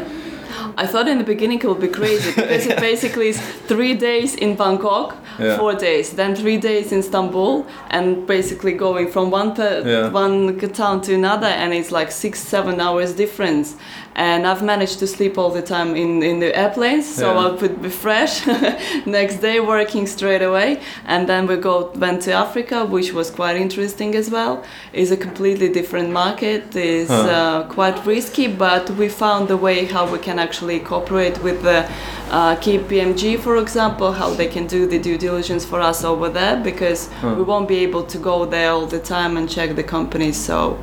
I 0.76 0.86
thought 0.86 1.08
in 1.08 1.18
the 1.18 1.24
beginning 1.24 1.58
it 1.60 1.66
would 1.68 1.80
be 1.80 1.88
crazy 1.88 2.30
because 2.40 2.66
it 2.66 2.78
basically 2.80 3.28
is 3.28 3.40
three 3.68 3.94
days 3.94 4.34
in 4.34 4.56
Bangkok, 4.56 5.16
Yeah. 5.38 5.56
four 5.58 5.74
days, 5.74 6.10
then 6.10 6.34
three 6.34 6.56
days 6.58 6.92
in 6.92 6.98
Istanbul, 6.98 7.66
and 7.90 8.26
basically 8.26 8.72
going 8.72 9.08
from 9.14 9.30
one 9.30 9.50
Yeah. 9.86 10.08
one 10.10 10.58
town 10.72 11.00
to 11.02 11.14
another, 11.14 11.46
and 11.62 11.72
it's 11.74 11.90
like 11.92 12.10
six 12.10 12.40
seven 12.40 12.80
hours 12.80 13.12
difference. 13.14 13.76
And 14.18 14.46
I've 14.46 14.62
managed 14.62 14.98
to 15.00 15.06
sleep 15.06 15.36
all 15.36 15.50
the 15.50 15.60
time 15.60 15.94
in, 15.94 16.22
in 16.22 16.38
the 16.40 16.50
airplanes, 16.56 17.06
so 17.06 17.26
Yeah. 17.34 17.46
I 17.46 17.56
could 17.58 17.82
be 17.82 17.90
fresh. 17.90 18.46
Next 19.06 19.36
day 19.42 19.60
working 19.60 20.06
straight 20.06 20.42
away, 20.42 20.80
and 21.06 21.28
then 21.28 21.46
we 21.46 21.56
go 21.56 21.90
went 21.94 22.22
to 22.22 22.32
Africa, 22.32 22.86
which 22.86 23.12
was 23.12 23.30
quite 23.30 23.56
interesting 23.60 24.14
as 24.16 24.30
well. 24.30 24.62
It's 24.94 25.10
a 25.10 25.16
completely 25.26 25.68
different 25.68 26.08
market. 26.12 26.74
It's 26.74 27.10
Huh. 27.10 27.28
uh, 27.38 27.62
quite 27.74 27.98
risky, 28.06 28.46
but 28.48 28.88
we 29.00 29.08
found 29.08 29.50
a 29.50 29.56
way 29.66 29.84
how 29.84 30.04
we 30.10 30.18
can 30.18 30.38
actually 30.38 30.78
cooperate 30.80 31.36
with 31.42 31.58
the 31.62 31.78
uh, 32.30 32.56
KPMG, 32.64 33.38
for 33.38 33.56
example, 33.58 34.12
how 34.12 34.30
they 34.30 34.48
can 34.48 34.66
do 34.66 34.86
the 34.86 34.98
due 34.98 35.18
diligence 35.18 35.64
for 35.70 35.80
us 35.90 36.04
over 36.04 36.28
there 36.30 36.56
because 36.70 37.00
Huh. 37.20 37.34
we 37.38 37.42
won't 37.50 37.68
be 37.68 37.78
able 37.88 38.04
to 38.14 38.18
go 38.18 38.46
there 38.46 38.70
all 38.70 38.86
the 38.86 38.98
time 39.16 39.36
and 39.38 39.46
check 39.56 39.76
the 39.76 39.82
companies. 39.96 40.36
So 40.48 40.78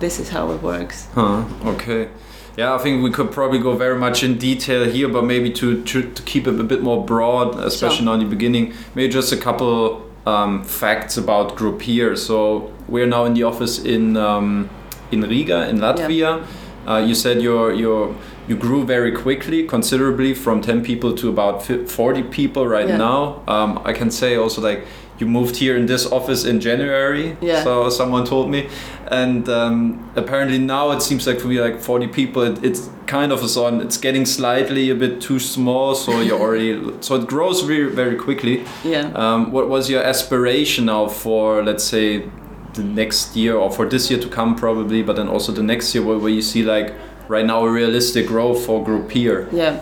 this 0.00 0.18
is 0.18 0.28
how 0.30 0.50
it 0.54 0.62
works. 0.62 1.06
Huh, 1.14 1.42
okay. 1.66 2.08
Yeah, 2.56 2.74
I 2.74 2.78
think 2.78 3.02
we 3.02 3.10
could 3.10 3.32
probably 3.32 3.58
go 3.58 3.74
very 3.76 3.98
much 3.98 4.22
in 4.22 4.36
detail 4.38 4.84
here, 4.84 5.08
but 5.08 5.24
maybe 5.24 5.50
to, 5.52 5.82
to, 5.84 6.02
to 6.12 6.22
keep 6.24 6.46
it 6.46 6.58
a 6.60 6.64
bit 6.64 6.82
more 6.82 7.04
broad, 7.04 7.58
especially 7.58 7.98
Sure. 7.98 8.06
now 8.06 8.12
in 8.14 8.20
the 8.20 8.26
beginning, 8.26 8.74
maybe 8.94 9.10
just 9.12 9.32
a 9.32 9.36
couple 9.38 10.02
um, 10.26 10.62
facts 10.64 11.16
about 11.16 11.56
Grupeer. 11.56 12.16
So 12.16 12.70
we're 12.88 13.06
now 13.06 13.24
in 13.24 13.34
the 13.34 13.44
office 13.44 13.78
in 13.78 14.16
um, 14.16 14.68
in 15.10 15.22
Riga, 15.22 15.68
in 15.68 15.78
Latvia. 15.78 16.46
Uh, 16.86 16.96
you 16.98 17.14
said 17.14 17.40
you're, 17.40 17.72
you're, 17.72 18.14
you 18.48 18.56
grew 18.56 18.84
very 18.84 19.12
quickly, 19.12 19.66
considerably, 19.66 20.34
from 20.34 20.60
10 20.60 20.82
people 20.82 21.14
to 21.14 21.28
about 21.28 21.62
40 21.62 22.22
people 22.24 22.66
right 22.66 22.88
Yeah. 22.88 22.96
now. 22.96 23.42
Um, 23.46 23.80
I 23.84 23.92
can 23.92 24.10
say 24.10 24.36
also 24.36 24.60
like 24.60 24.84
you 25.18 25.26
moved 25.26 25.56
here 25.56 25.76
in 25.76 25.86
this 25.86 26.06
office 26.10 26.44
in 26.44 26.60
January. 26.60 27.36
Yeah. 27.40 27.62
So 27.62 27.90
someone 27.90 28.24
told 28.24 28.50
me, 28.50 28.68
and 29.08 29.48
um, 29.48 30.10
apparently 30.16 30.58
now 30.58 30.90
it 30.90 31.02
seems 31.02 31.26
like 31.26 31.38
for 31.38 31.48
me 31.48 31.60
like 31.60 31.80
40 31.80 32.08
people. 32.08 32.42
It, 32.42 32.64
it's 32.64 32.90
kind 33.06 33.32
of 33.32 33.42
a 33.42 33.48
sort. 33.48 33.74
It's 33.74 33.98
getting 33.98 34.26
slightly 34.26 34.90
a 34.90 34.94
bit 34.94 35.20
too 35.20 35.38
small. 35.38 35.94
So 35.94 36.20
you're 36.26 36.40
already. 36.40 36.80
So 37.00 37.16
it 37.16 37.26
grows 37.26 37.62
very 37.62 37.90
very 37.90 38.16
quickly. 38.16 38.64
Yeah. 38.84 39.12
Um, 39.14 39.52
what 39.52 39.68
was 39.68 39.88
your 39.88 40.02
aspiration 40.02 40.86
now 40.86 41.08
for 41.08 41.62
let's 41.62 41.84
say 41.84 42.28
the 42.74 42.82
next 42.82 43.36
year 43.36 43.54
or 43.54 43.70
for 43.70 43.86
this 43.86 44.10
year 44.10 44.20
to 44.20 44.28
come 44.28 44.54
probably, 44.56 45.02
but 45.02 45.16
then 45.16 45.28
also 45.28 45.52
the 45.52 45.62
next 45.62 45.94
year 45.94 46.02
where, 46.04 46.18
where 46.18 46.30
you 46.30 46.42
see 46.42 46.62
like 46.62 46.94
right 47.28 47.44
now 47.44 47.64
a 47.64 47.70
realistic 47.70 48.26
growth 48.26 48.64
for 48.64 48.84
Grupeer. 48.84 49.52
Yeah. 49.52 49.80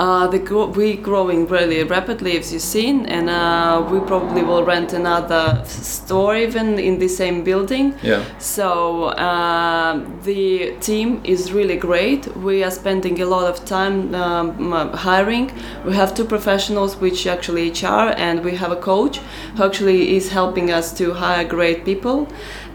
Uh, 0.00 0.26
the 0.28 0.38
gro- 0.38 0.68
we 0.68 0.96
growing 0.96 1.46
really 1.46 1.84
rapidly, 1.84 2.38
as 2.38 2.50
you've 2.50 2.62
seen, 2.62 3.04
and 3.04 3.28
uh, 3.28 3.86
we 3.92 4.00
probably 4.00 4.42
will 4.42 4.64
rent 4.64 4.94
another 4.94 5.62
store 5.66 6.34
even 6.34 6.78
in 6.78 6.98
the 6.98 7.06
same 7.06 7.44
building. 7.44 7.94
Yeah. 8.02 8.24
So 8.38 9.08
uh, 9.08 10.02
the 10.22 10.74
team 10.80 11.20
is 11.22 11.52
really 11.52 11.76
great. 11.76 12.34
We 12.38 12.64
are 12.64 12.70
spending 12.70 13.20
a 13.20 13.26
lot 13.26 13.44
of 13.44 13.66
time 13.66 14.14
um, 14.14 14.72
hiring. 14.94 15.52
We 15.84 15.92
have 15.96 16.14
two 16.14 16.24
professionals, 16.24 16.96
which 16.96 17.26
actually 17.26 17.68
HR, 17.70 18.14
and 18.16 18.42
we 18.42 18.56
have 18.56 18.72
a 18.72 18.80
coach 18.80 19.18
who 19.56 19.64
actually 19.64 20.16
is 20.16 20.30
helping 20.30 20.70
us 20.70 20.94
to 20.96 21.12
hire 21.12 21.44
great 21.44 21.84
people. 21.84 22.26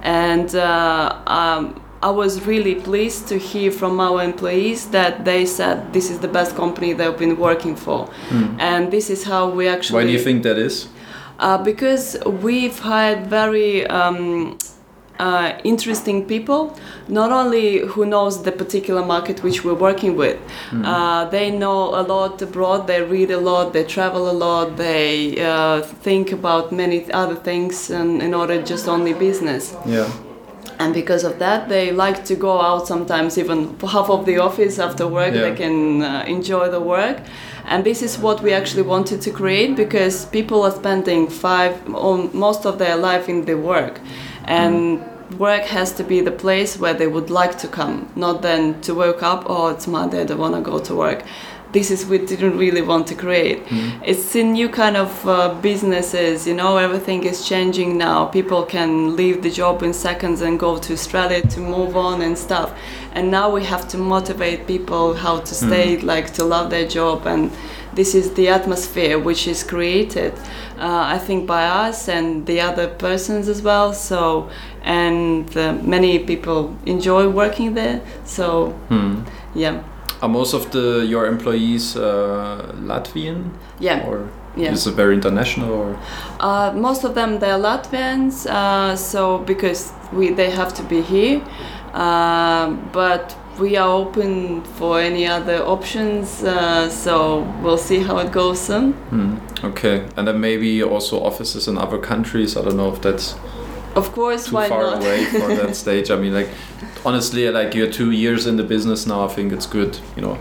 And 0.04 0.54
uh, 0.54 1.24
um, 1.26 1.82
I 2.06 2.12
was 2.12 2.46
really 2.46 2.76
pleased 2.90 3.28
to 3.32 3.36
hear 3.52 3.72
from 3.72 4.00
our 4.00 4.22
employees 4.32 4.80
that 4.98 5.26
they 5.26 5.42
said 5.58 5.76
this 5.92 6.08
is 6.14 6.18
the 6.20 6.28
best 6.28 6.56
company 6.56 6.94
they've 6.94 7.18
been 7.26 7.38
working 7.50 7.76
for, 7.86 8.00
and 8.60 8.92
this 8.96 9.10
is 9.10 9.24
how 9.32 9.44
we 9.58 9.64
actually. 9.76 9.98
Why 10.00 10.06
do 10.10 10.14
you 10.18 10.24
think 10.28 10.44
that 10.44 10.58
is? 10.68 10.76
Uh, 11.40 11.58
because 11.72 12.06
we've 12.46 12.80
had 12.80 13.18
very 13.40 13.88
um, 13.88 14.58
uh, 15.20 15.58
interesting 15.64 16.26
people, 16.34 16.62
not 17.08 17.32
only 17.32 17.80
who 17.80 18.06
knows 18.06 18.44
the 18.44 18.52
particular 18.52 19.04
market 19.04 19.42
which 19.44 19.64
we're 19.66 19.82
working 19.90 20.16
with. 20.16 20.38
Uh, 20.72 21.26
they 21.36 21.50
know 21.50 21.82
a 22.02 22.04
lot 22.14 22.42
abroad. 22.42 22.86
They 22.88 23.02
read 23.02 23.32
a 23.32 23.40
lot. 23.40 23.74
They 23.74 23.84
travel 23.84 24.30
a 24.30 24.36
lot. 24.46 24.78
They 24.78 25.44
uh, 25.44 25.82
think 25.82 26.32
about 26.32 26.72
many 26.72 26.98
other 27.12 27.36
things, 27.36 27.90
and 27.90 28.22
in 28.22 28.34
order 28.34 28.62
just 28.62 28.88
only 28.88 29.14
business 29.14 29.76
Yeah. 29.88 30.10
And 30.80 30.94
because 30.94 31.24
of 31.24 31.40
that 31.40 31.70
they 31.70 31.92
like 31.92 32.24
to 32.26 32.36
go 32.36 32.62
out 32.62 32.88
sometimes 32.88 33.38
even 33.38 33.76
for 33.78 33.88
half 33.88 34.10
of 34.10 34.26
the 34.26 34.38
office 34.38 34.80
after 34.80 35.08
work 35.08 35.34
Yeah. 35.34 35.42
they 35.50 35.56
can 35.56 36.02
uh, 36.02 36.24
enjoy 36.28 36.70
the 36.70 36.80
work. 36.80 37.18
And 37.68 37.84
this 37.84 38.02
is 38.02 38.18
what 38.20 38.42
we 38.44 38.54
actually 38.54 38.84
wanted 38.84 39.22
to 39.22 39.32
create 39.32 39.76
because 39.76 40.26
people 40.26 40.60
are 40.64 40.72
spending 40.72 41.28
five 41.30 41.74
or 41.94 42.30
most 42.34 42.66
of 42.66 42.78
their 42.78 42.96
life 42.96 43.28
in 43.28 43.46
the 43.46 43.56
work. 43.56 44.00
And 44.46 45.02
work 45.40 45.64
has 45.64 45.92
to 45.94 46.04
be 46.04 46.22
the 46.22 46.32
place 46.32 46.78
where 46.78 46.94
they 46.94 47.08
would 47.08 47.30
like 47.32 47.58
to 47.58 47.68
come 47.68 48.08
not 48.16 48.44
then 48.44 48.80
to 48.82 48.94
wake 48.94 49.24
up 49.24 49.44
oh 49.48 49.70
it's 49.70 49.88
monday 49.88 50.22
i 50.22 50.24
don't 50.24 50.38
want 50.38 50.54
to 50.54 50.62
go 50.62 50.78
to 50.78 50.94
work 50.94 51.24
this 51.76 51.88
is 51.96 52.00
we 52.14 52.18
didn't 52.32 52.58
really 52.66 52.82
want 52.92 53.06
to 53.12 53.16
create. 53.26 53.60
It's 54.12 54.36
a 54.36 54.44
new 54.58 54.70
kind 54.82 54.98
of 55.06 55.12
uh, 55.28 55.54
businesses 55.70 56.36
you 56.50 56.56
know 56.62 56.72
everything 56.88 57.20
is 57.32 57.38
changing 57.52 57.90
now. 58.08 58.18
People 58.38 58.62
can 58.76 58.92
leave 59.20 59.38
the 59.46 59.52
job 59.62 59.76
in 59.88 59.92
seconds 60.08 60.40
and 60.46 60.54
go 60.68 60.72
to 60.86 60.94
australia 61.00 61.42
to 61.54 61.60
move 61.76 61.92
on 62.08 62.16
and 62.26 62.36
stuff. 62.48 62.70
And 63.16 63.24
now 63.40 63.48
we 63.58 63.62
have 63.74 63.84
to 63.94 63.98
motivate 64.16 64.60
people 64.74 65.06
how 65.26 65.36
to 65.48 65.54
stay 65.66 65.88
like 66.14 66.28
to 66.38 66.44
love 66.54 66.68
their 66.76 66.88
job. 66.98 67.18
And 67.34 67.44
this 68.00 68.12
is 68.20 68.26
the 68.40 68.48
atmosphere 68.60 69.16
which 69.28 69.48
is 69.54 69.60
created 69.64 70.34
uh, 70.88 71.16
i 71.16 71.18
think 71.28 71.40
by 71.56 71.64
us 71.86 71.98
and 72.16 72.46
the 72.50 72.58
other 72.70 72.88
persons 73.06 73.48
as 73.54 73.60
well. 73.70 73.94
So 73.94 74.20
and 75.02 75.46
uh, 75.58 75.64
many 75.96 76.14
people 76.32 76.60
enjoy 76.86 77.24
working 77.42 77.70
there. 77.82 77.98
So 78.38 78.46
Hmm. 78.92 79.14
yeah 79.64 79.76
Are 80.22 80.30
most 80.30 80.54
of 80.54 80.72
the 80.72 81.06
your 81.06 81.26
employees 81.28 81.96
uh, 81.96 82.72
Latvian 82.88 83.52
yeah 83.80 84.08
or 84.08 84.30
yeah 84.56 84.72
is 84.72 84.88
it 84.88 84.96
very 84.96 85.14
international 85.14 85.72
or 85.72 85.98
Uh, 86.40 86.72
most 86.74 87.04
of 87.04 87.14
them 87.14 87.40
they're 87.40 87.60
Latvians, 87.60 88.46
uh, 88.46 88.96
so 88.96 89.40
because 89.40 89.92
we 90.14 90.30
they 90.36 90.50
have 90.52 90.74
to 90.74 90.84
be 90.84 91.02
here, 91.02 91.42
uh, 91.94 92.70
but 92.94 93.36
we 93.60 93.78
are 93.78 93.90
open 93.90 94.62
for 94.78 95.00
any 95.00 95.26
other 95.28 95.64
options. 95.66 96.44
Uh, 96.44 96.90
so 96.90 97.42
we'll 97.64 97.78
see 97.78 98.00
how 98.00 98.18
it 98.20 98.32
goes 98.32 98.60
soon. 98.60 98.94
Hmm. 99.10 99.36
Okay, 99.64 100.06
and 100.18 100.28
then 100.28 100.40
maybe 100.40 100.84
also 100.84 101.24
offices 101.24 101.68
in 101.68 101.78
other 101.78 101.98
countries. 101.98 102.58
I 102.58 102.62
don't 102.62 102.76
know 102.76 102.94
if 102.94 103.02
that's 103.02 103.36
Of 103.96 104.12
course, 104.12 104.46
too 104.48 104.56
why 104.56 104.68
far 104.70 104.82
not? 104.84 105.02
away 105.02 105.26
for 105.26 105.48
that 105.56 105.76
stage. 105.84 106.12
I 106.12 106.16
mean, 106.16 106.34
like 106.34 106.50
honestly, 107.06 107.50
like 107.50 107.74
you're 107.76 107.92
two 107.92 108.12
years 108.12 108.46
in 108.48 108.58
the 108.58 108.64
business 108.64 109.06
now. 109.08 109.26
I 109.26 109.28
think 109.36 109.52
it's 109.54 109.66
good, 109.68 109.98
you 110.16 110.22
know. 110.22 110.38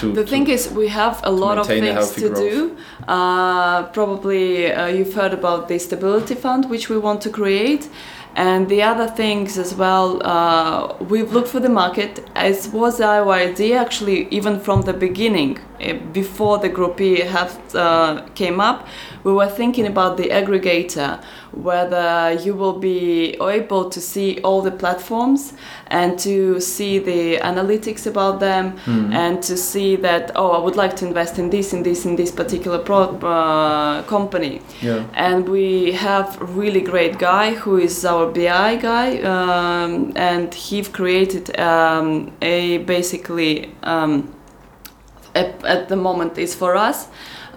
To 0.00 0.12
The 0.12 0.22
to- 0.24 0.30
thing 0.30 0.48
is, 0.48 0.70
we 0.70 0.88
have 0.88 1.20
a 1.24 1.30
lot 1.30 1.58
of 1.58 1.66
things 1.66 2.12
to 2.14 2.28
growth. 2.28 2.38
do. 2.50 2.76
Uh, 3.08 3.82
probably 3.92 4.72
uh, 4.72 4.86
you've 4.86 5.14
heard 5.14 5.34
about 5.34 5.68
the 5.68 5.78
stability 5.78 6.34
fund, 6.34 6.70
which 6.70 6.88
we 6.88 6.96
want 6.98 7.20
to 7.22 7.30
create. 7.30 7.88
And 8.36 8.68
the 8.68 8.82
other 8.82 9.06
things 9.06 9.58
as 9.58 9.74
well, 9.76 10.20
uh, 10.26 10.94
we've 11.08 11.32
looked 11.32 11.46
for 11.48 11.60
the 11.60 11.68
market. 11.68 12.18
It 12.34 12.68
was 12.72 13.00
our 13.00 13.30
idea 13.30 13.78
actually, 13.78 14.26
even 14.30 14.58
from 14.58 14.82
the 14.82 14.92
beginning. 14.92 15.58
Eh, 15.84 15.92
before 16.12 16.58
the 16.58 16.68
group 16.68 17.00
E 17.00 17.20
have 17.20 17.52
uh, 17.74 18.22
came 18.34 18.58
up, 18.60 18.86
we 19.24 19.32
were 19.32 19.48
thinking 19.48 19.86
about 19.86 20.16
the 20.16 20.28
aggregator, 20.30 21.18
whether 21.52 22.32
you 22.44 22.54
will 22.54 22.78
be 22.78 23.36
able 23.40 23.88
to 23.90 24.00
see 24.00 24.38
all 24.42 24.60
the 24.62 24.70
platforms 24.70 25.52
and 25.86 26.18
to 26.18 26.60
see 26.60 26.98
the 26.98 27.38
analytics 27.38 28.06
about 28.06 28.40
them 28.40 28.74
and 29.12 29.42
to 29.42 29.56
see 29.56 29.96
that 29.96 30.32
oh 30.36 30.50
I 30.50 30.58
would 30.64 30.76
like 30.76 30.94
to 30.96 31.06
invest 31.06 31.38
in 31.38 31.50
this 31.50 31.72
in 31.72 31.82
this 31.82 32.04
in 32.04 32.16
this 32.16 32.30
particular 32.30 32.78
pro- 32.78 33.16
uh, 33.22 34.02
company 34.02 34.60
Yeah. 34.82 35.04
and 35.14 35.48
we 35.48 35.92
have 35.92 36.40
a 36.40 36.44
really 36.44 36.80
great 36.80 37.18
guy 37.18 37.54
who 37.54 37.78
is 37.78 38.04
our 38.04 38.26
BI 38.26 38.76
guy, 38.76 39.08
um, 39.22 40.12
and 40.16 40.52
he've 40.54 40.90
created 40.92 41.44
um, 41.58 42.32
a 42.42 42.78
basically 42.78 43.70
um, 43.82 44.28
at, 45.34 45.64
at 45.64 45.88
the 45.88 45.96
moment 45.96 46.38
is 46.38 46.54
for 46.54 46.76
us 46.76 47.08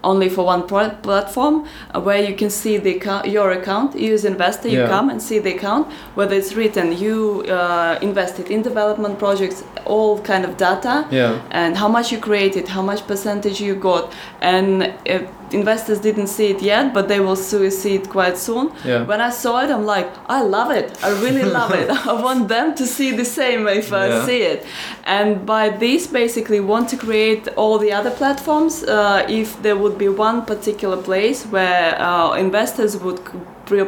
only 0.03 0.29
for 0.29 0.46
one 0.46 0.63
platform 1.01 1.65
uh, 1.93 2.00
where 2.00 2.22
you 2.22 2.36
can 2.36 2.50
see 2.50 2.77
the 2.77 2.93
your 3.25 3.51
account 3.51 3.96
you 3.96 4.13
as 4.13 4.25
investor 4.25 4.67
you 4.69 4.79
Yeah. 4.81 4.88
come 4.96 5.10
and 5.10 5.22
see 5.22 5.39
the 5.39 5.55
account 5.55 5.88
whether 6.15 6.36
it's 6.36 6.53
written 6.53 6.88
you 6.98 7.43
uh, 7.50 7.98
invested 8.01 8.50
in 8.51 8.62
development 8.62 9.17
projects 9.19 9.63
all 9.86 10.19
kind 10.22 10.46
of 10.46 10.55
data 10.57 11.05
Yeah. 11.12 11.39
and 11.51 11.77
how 11.77 11.88
much 11.88 12.12
you 12.12 12.19
created, 12.19 12.67
how 12.67 12.81
much 12.81 13.01
percentage 13.07 13.60
you 13.62 13.75
got, 13.75 14.13
and 14.41 14.84
uh, 14.84 15.19
investors 15.51 16.00
didn't 16.00 16.27
see 16.27 16.48
it 16.48 16.62
yet, 16.62 16.94
but 16.94 17.08
they 17.08 17.20
will 17.20 17.36
see 17.36 17.96
it 17.96 18.10
quite 18.10 18.38
soon. 18.38 18.72
Yeah. 18.86 19.04
When 19.06 19.22
I 19.22 19.30
saw 19.30 19.63
it, 19.63 19.70
I'm 19.72 19.86
like, 19.86 20.10
I 20.27 20.42
love 20.42 20.72
it. 20.72 20.98
I 21.04 21.10
really 21.22 21.44
love 21.44 21.72
it. 21.72 21.89
I 22.08 22.13
want 22.22 22.48
them 22.48 22.75
to 22.75 22.86
see 22.86 23.12
the 23.12 23.25
same 23.25 23.68
if 23.68 23.92
I 23.94 24.08
Yeah. 24.08 24.25
see 24.25 24.42
it. 24.54 24.66
And 25.06 25.46
by 25.46 25.70
this, 25.70 26.08
basically, 26.08 26.60
want 26.60 26.89
to 26.89 26.98
create 26.98 27.48
all 27.56 27.77
the 27.80 27.92
other 27.92 28.12
platforms. 28.12 28.84
Uh, 28.84 29.25
if 29.30 29.62
there 29.62 29.75
would 29.75 29.98
be 29.98 30.10
one 30.10 30.46
particular 30.46 30.98
place 30.98 31.46
where 31.46 31.96
uh, 32.01 32.34
investors 32.34 32.98
would 32.98 33.20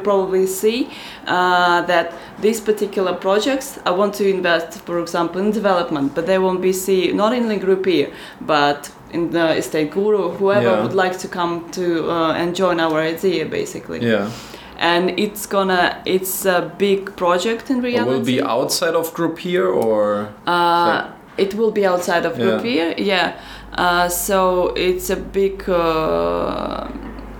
probably 0.04 0.46
see 0.46 0.89
uh, 1.28 1.82
that 1.84 2.13
these 2.42 2.60
particular 2.60 3.13
projects 3.13 3.80
I 3.86 3.92
want 3.92 4.13
to 4.16 4.28
invest, 4.30 4.82
for 4.86 5.00
example, 5.00 5.39
in 5.42 5.51
development, 5.51 6.16
but 6.16 6.25
they 6.25 6.38
won't 6.38 6.62
be 6.62 6.74
see 6.74 7.12
not 7.13 7.34
in 7.34 7.48
the 7.48 7.56
Grupeer, 7.58 8.12
but 8.42 8.92
in 9.12 9.32
the 9.32 9.56
estate 9.58 9.92
guru, 9.92 10.30
whoever 10.39 10.70
Yeah. 10.70 10.82
would 10.84 10.94
like 10.94 11.18
to 11.20 11.28
come 11.28 11.62
to 11.72 12.10
uh, 12.10 12.34
and 12.42 12.56
join 12.56 12.80
our 12.80 13.00
idea, 13.00 13.46
basically. 13.46 14.00
Yeah. 14.01 14.30
And 14.78 15.20
it's 15.20 15.46
gonna, 15.46 16.01
it's 16.06 16.46
a 16.46 16.72
big 16.78 17.16
project 17.18 17.70
in 17.70 17.78
Or 17.80 17.82
reality. 17.82 18.10
will 18.12 18.25
be 18.25 18.42
outside 18.42 18.96
of 18.96 19.13
Grupeer 19.13 19.66
or 19.84 20.30
Uh, 20.48 21.01
it 21.38 21.54
will 21.56 21.72
be 21.72 21.86
outside 21.86 22.25
of 22.25 22.36
group 22.36 22.63
Yeah. 22.63 22.72
here, 22.72 22.94
yeah. 22.98 23.32
Uh, 23.78 24.08
so 24.10 24.74
it's 24.75 25.10
a 25.10 25.16
big 25.16 25.70
uh, 25.70 26.88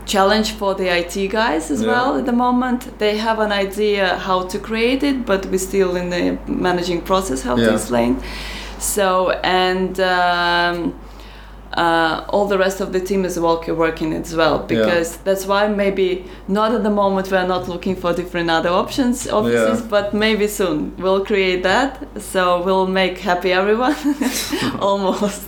challenge 0.06 0.52
for 0.60 0.74
the 0.76 0.88
IT 0.90 1.28
guys 1.28 1.72
as 1.72 1.82
Yeah. 1.82 1.92
well 1.92 2.18
at 2.20 2.26
the 2.26 2.32
moment. 2.46 2.98
They 2.98 3.18
have 3.18 3.40
an 3.40 3.52
idea 3.52 4.18
how 4.28 4.42
to 4.48 4.58
create 4.60 5.04
it, 5.04 5.26
but 5.26 5.46
we're 5.46 5.60
still 5.72 5.96
in 5.96 6.10
the 6.10 6.38
managing 6.48 7.02
process 7.02 7.44
how 7.44 7.56
to 7.56 7.74
explain. 7.74 8.18
So 8.80 9.32
and. 9.44 10.00
Um, 10.00 10.94
uh, 11.79 12.25
all 12.33 12.45
the 12.53 12.57
rest 12.65 12.81
of 12.81 12.89
the 12.95 13.00
team 13.09 13.21
is 13.29 13.39
work- 13.39 13.67
working 13.86 14.12
as 14.13 14.36
well. 14.36 14.55
Because 14.74 15.09
that's 15.25 15.45
why 15.51 15.67
maybe 15.83 16.07
not 16.48 16.69
at 16.77 16.83
the 16.83 16.89
moment 17.01 17.31
we're 17.31 17.48
not 17.55 17.69
looking 17.74 17.95
for 18.01 18.13
different 18.13 18.50
other 18.57 18.69
options 18.83 19.27
offices 19.39 19.79
Yeah. 19.81 19.88
but 19.95 20.13
maybe 20.13 20.48
soon. 20.48 20.79
We'll 21.03 21.24
create 21.31 21.62
that 21.63 21.91
so 22.31 22.41
we'll 22.65 22.88
make 23.01 23.15
happy 23.29 23.51
everyone. 23.62 23.95
Almost. 24.79 25.48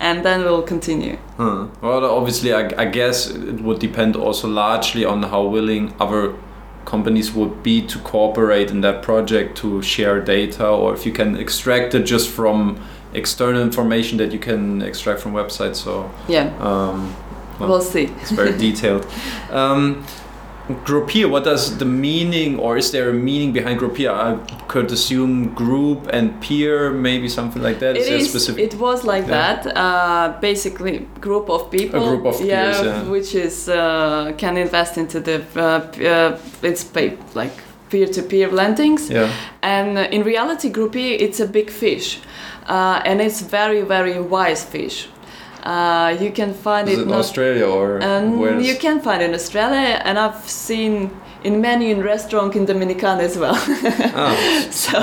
And 0.00 0.24
then 0.26 0.38
we'll 0.44 0.62
continue. 0.74 1.16
Huh. 1.36 1.66
Well, 1.80 2.04
obviously, 2.04 2.52
I, 2.52 2.62
I 2.82 2.84
guess 2.98 3.30
it 3.30 3.60
would 3.66 3.78
depend 3.78 4.16
also 4.16 4.48
largely 4.48 5.04
on 5.04 5.22
how 5.22 5.42
willing 5.56 5.94
other 6.00 6.34
companies 6.84 7.32
would 7.32 7.62
be 7.62 7.80
to 7.86 7.98
cooperate 8.00 8.70
in 8.70 8.80
that 8.82 9.02
project 9.02 9.56
to 9.58 9.82
share 9.82 10.20
data, 10.20 10.66
or 10.68 10.94
if 10.94 11.06
you 11.06 11.12
can 11.12 11.36
extract 11.36 11.94
it 11.94 12.02
just 12.04 12.28
from 12.28 12.76
external 13.16 13.62
information 13.62 14.18
that 14.18 14.30
you 14.32 14.38
can 14.38 14.82
extract 14.82 15.20
from 15.20 15.32
websites. 15.32 15.76
So 15.76 16.10
yeah 16.28 16.46
um, 16.60 17.14
well, 17.58 17.68
we'll 17.70 17.80
see 17.80 18.04
it's 18.22 18.30
very 18.30 18.56
detailed. 18.66 19.06
Um, 19.50 20.04
Grupeer, 20.68 21.30
what 21.30 21.44
does 21.44 21.78
the 21.78 21.84
meaning, 21.84 22.58
or 22.58 22.76
is 22.76 22.90
there 22.90 23.10
a 23.10 23.12
meaning 23.12 23.52
behind 23.52 23.78
Grupeer? 23.78 24.10
I 24.10 24.36
could 24.66 24.90
assume 24.90 25.54
group 25.54 26.08
and 26.12 26.40
peer, 26.40 26.90
maybe 26.90 27.28
something 27.28 27.62
like 27.62 27.78
that. 27.78 27.96
It 27.96 28.08
is. 28.08 28.28
specific? 28.28 28.64
It 28.64 28.74
was 28.74 29.04
like 29.04 29.28
Yeah. 29.28 29.62
that. 29.62 29.76
Uh, 29.76 30.40
basically, 30.40 31.06
group 31.20 31.48
of 31.50 31.70
people. 31.70 32.02
A 32.02 32.08
group 32.08 32.26
of 32.26 32.40
peers, 32.40 32.80
yeah. 32.82 33.04
Which 33.08 33.36
is 33.36 33.68
uh, 33.68 34.32
can 34.38 34.56
invest 34.56 34.98
into 34.98 35.20
the 35.20 35.36
uh, 35.54 35.62
uh, 35.62 36.38
it's 36.62 36.82
pay, 36.82 37.16
like 37.34 37.56
peer-to-peer 37.90 38.48
lendings. 38.50 39.08
yeah. 39.10 39.28
And 39.62 39.98
in 40.12 40.22
reality, 40.24 40.70
groupie 40.70 41.16
it's 41.20 41.40
a 41.40 41.46
big 41.46 41.70
fish, 41.70 42.18
uh, 42.68 43.00
and 43.04 43.20
it's 43.20 43.40
very 43.40 43.82
very 43.82 44.20
wise 44.20 44.64
fish. 44.64 45.08
Uh, 45.64 46.16
you 46.20 46.30
can 46.30 46.54
find 46.54 46.88
Is 46.88 46.98
it 46.98 47.02
in 47.08 47.12
Australia 47.12 47.66
or 47.66 47.98
Um, 48.02 48.38
where? 48.40 48.60
you 48.60 48.76
can 48.76 49.00
find 49.00 49.20
it 49.22 49.28
in 49.30 49.34
Australia, 49.34 50.00
and 50.04 50.16
I've 50.18 50.48
seen 50.48 51.10
in 51.44 51.60
many 51.60 51.90
in 51.90 52.02
restaurant 52.02 52.54
in 52.54 52.64
Dominican 52.66 53.18
as 53.20 53.36
well. 53.36 53.56
Ah, 54.14 54.36
so 54.70 54.98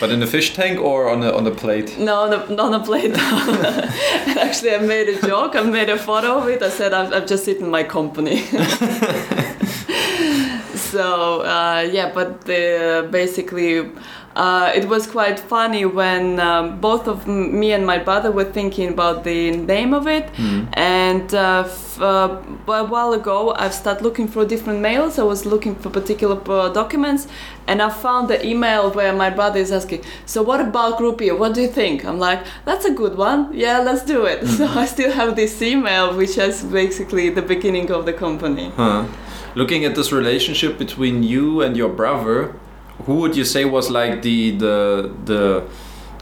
but 0.00 0.10
in 0.10 0.20
the 0.20 0.26
fish 0.26 0.54
tank 0.54 0.78
or 0.80 1.08
on 1.12 1.20
the 1.20 1.30
on 1.34 1.44
the 1.44 1.50
plate? 1.50 1.98
no, 1.98 2.14
on 2.24 2.32
a, 2.32 2.62
on 2.62 2.74
a 2.74 2.80
plate. 2.80 3.14
actually, 4.46 4.74
I 4.74 4.78
made 4.78 5.08
a 5.08 5.26
joke. 5.26 5.56
I 5.56 5.62
made 5.62 5.90
a 5.92 5.96
photo 5.98 6.38
of 6.38 6.48
it. 6.48 6.62
I 6.62 6.70
said 6.70 6.92
I've, 6.92 7.12
I've 7.12 7.26
just 7.30 7.48
eaten 7.48 7.70
my 7.70 7.82
company. 7.84 8.42
so 10.90 11.42
uh, 11.42 11.80
yeah, 11.90 12.10
but 12.12 12.28
the, 12.42 13.08
basically. 13.10 13.90
Uh, 14.36 14.70
it 14.76 14.88
was 14.88 15.08
quite 15.08 15.40
funny 15.40 15.84
when 15.84 16.38
um, 16.38 16.80
both 16.80 17.08
of 17.08 17.26
m- 17.28 17.58
me 17.58 17.72
and 17.72 17.84
my 17.84 17.98
brother 17.98 18.30
were 18.30 18.44
thinking 18.44 18.88
about 18.88 19.24
the 19.24 19.50
name 19.50 19.92
of 19.92 20.06
it, 20.06 20.28
and 20.74 21.34
uh, 21.34 21.64
f- 21.66 22.00
uh, 22.00 22.38
a 22.68 22.84
while 22.84 23.12
ago 23.12 23.52
I've 23.58 23.74
started 23.74 24.04
looking 24.04 24.28
for 24.28 24.44
different 24.46 24.78
mails. 24.80 25.18
I 25.18 25.24
was 25.24 25.44
looking 25.44 25.74
for 25.74 25.90
particular 25.90 26.38
uh, 26.48 26.68
documents, 26.68 27.26
and 27.66 27.82
I 27.82 27.90
found 27.90 28.28
the 28.28 28.38
email 28.46 28.92
where 28.92 29.12
my 29.12 29.30
brother 29.30 29.58
is 29.58 29.72
asking, 29.72 30.04
"So 30.26 30.42
what 30.44 30.60
about 30.60 30.98
Groupie? 31.00 31.36
What 31.36 31.54
do 31.54 31.60
you 31.60 31.68
think?" 31.80 32.04
I'm 32.04 32.20
like, 32.20 32.40
"That's 32.64 32.84
a 32.84 32.92
good 32.92 33.16
one. 33.18 33.50
Yeah, 33.52 33.80
let's 33.80 34.04
do 34.04 34.26
it." 34.26 34.46
So 34.58 34.64
I 34.68 34.86
still 34.86 35.10
have 35.10 35.34
this 35.34 35.60
email, 35.60 36.14
which 36.16 36.38
is 36.38 36.62
basically 36.62 37.30
the 37.30 37.42
beginning 37.42 37.90
of 37.90 38.06
the 38.06 38.12
company. 38.12 38.70
Huh. 38.76 39.04
Looking 39.54 39.84
at 39.84 39.94
this 39.94 40.12
relationship 40.12 40.78
between 40.78 41.22
you 41.22 41.60
and 41.60 41.76
your 41.76 41.88
brother, 41.88 42.54
who 43.06 43.16
would 43.16 43.36
you 43.36 43.44
say 43.44 43.64
was 43.64 43.90
like 43.90 44.22
the 44.22 44.52
the 44.52 45.14
the 45.24 45.68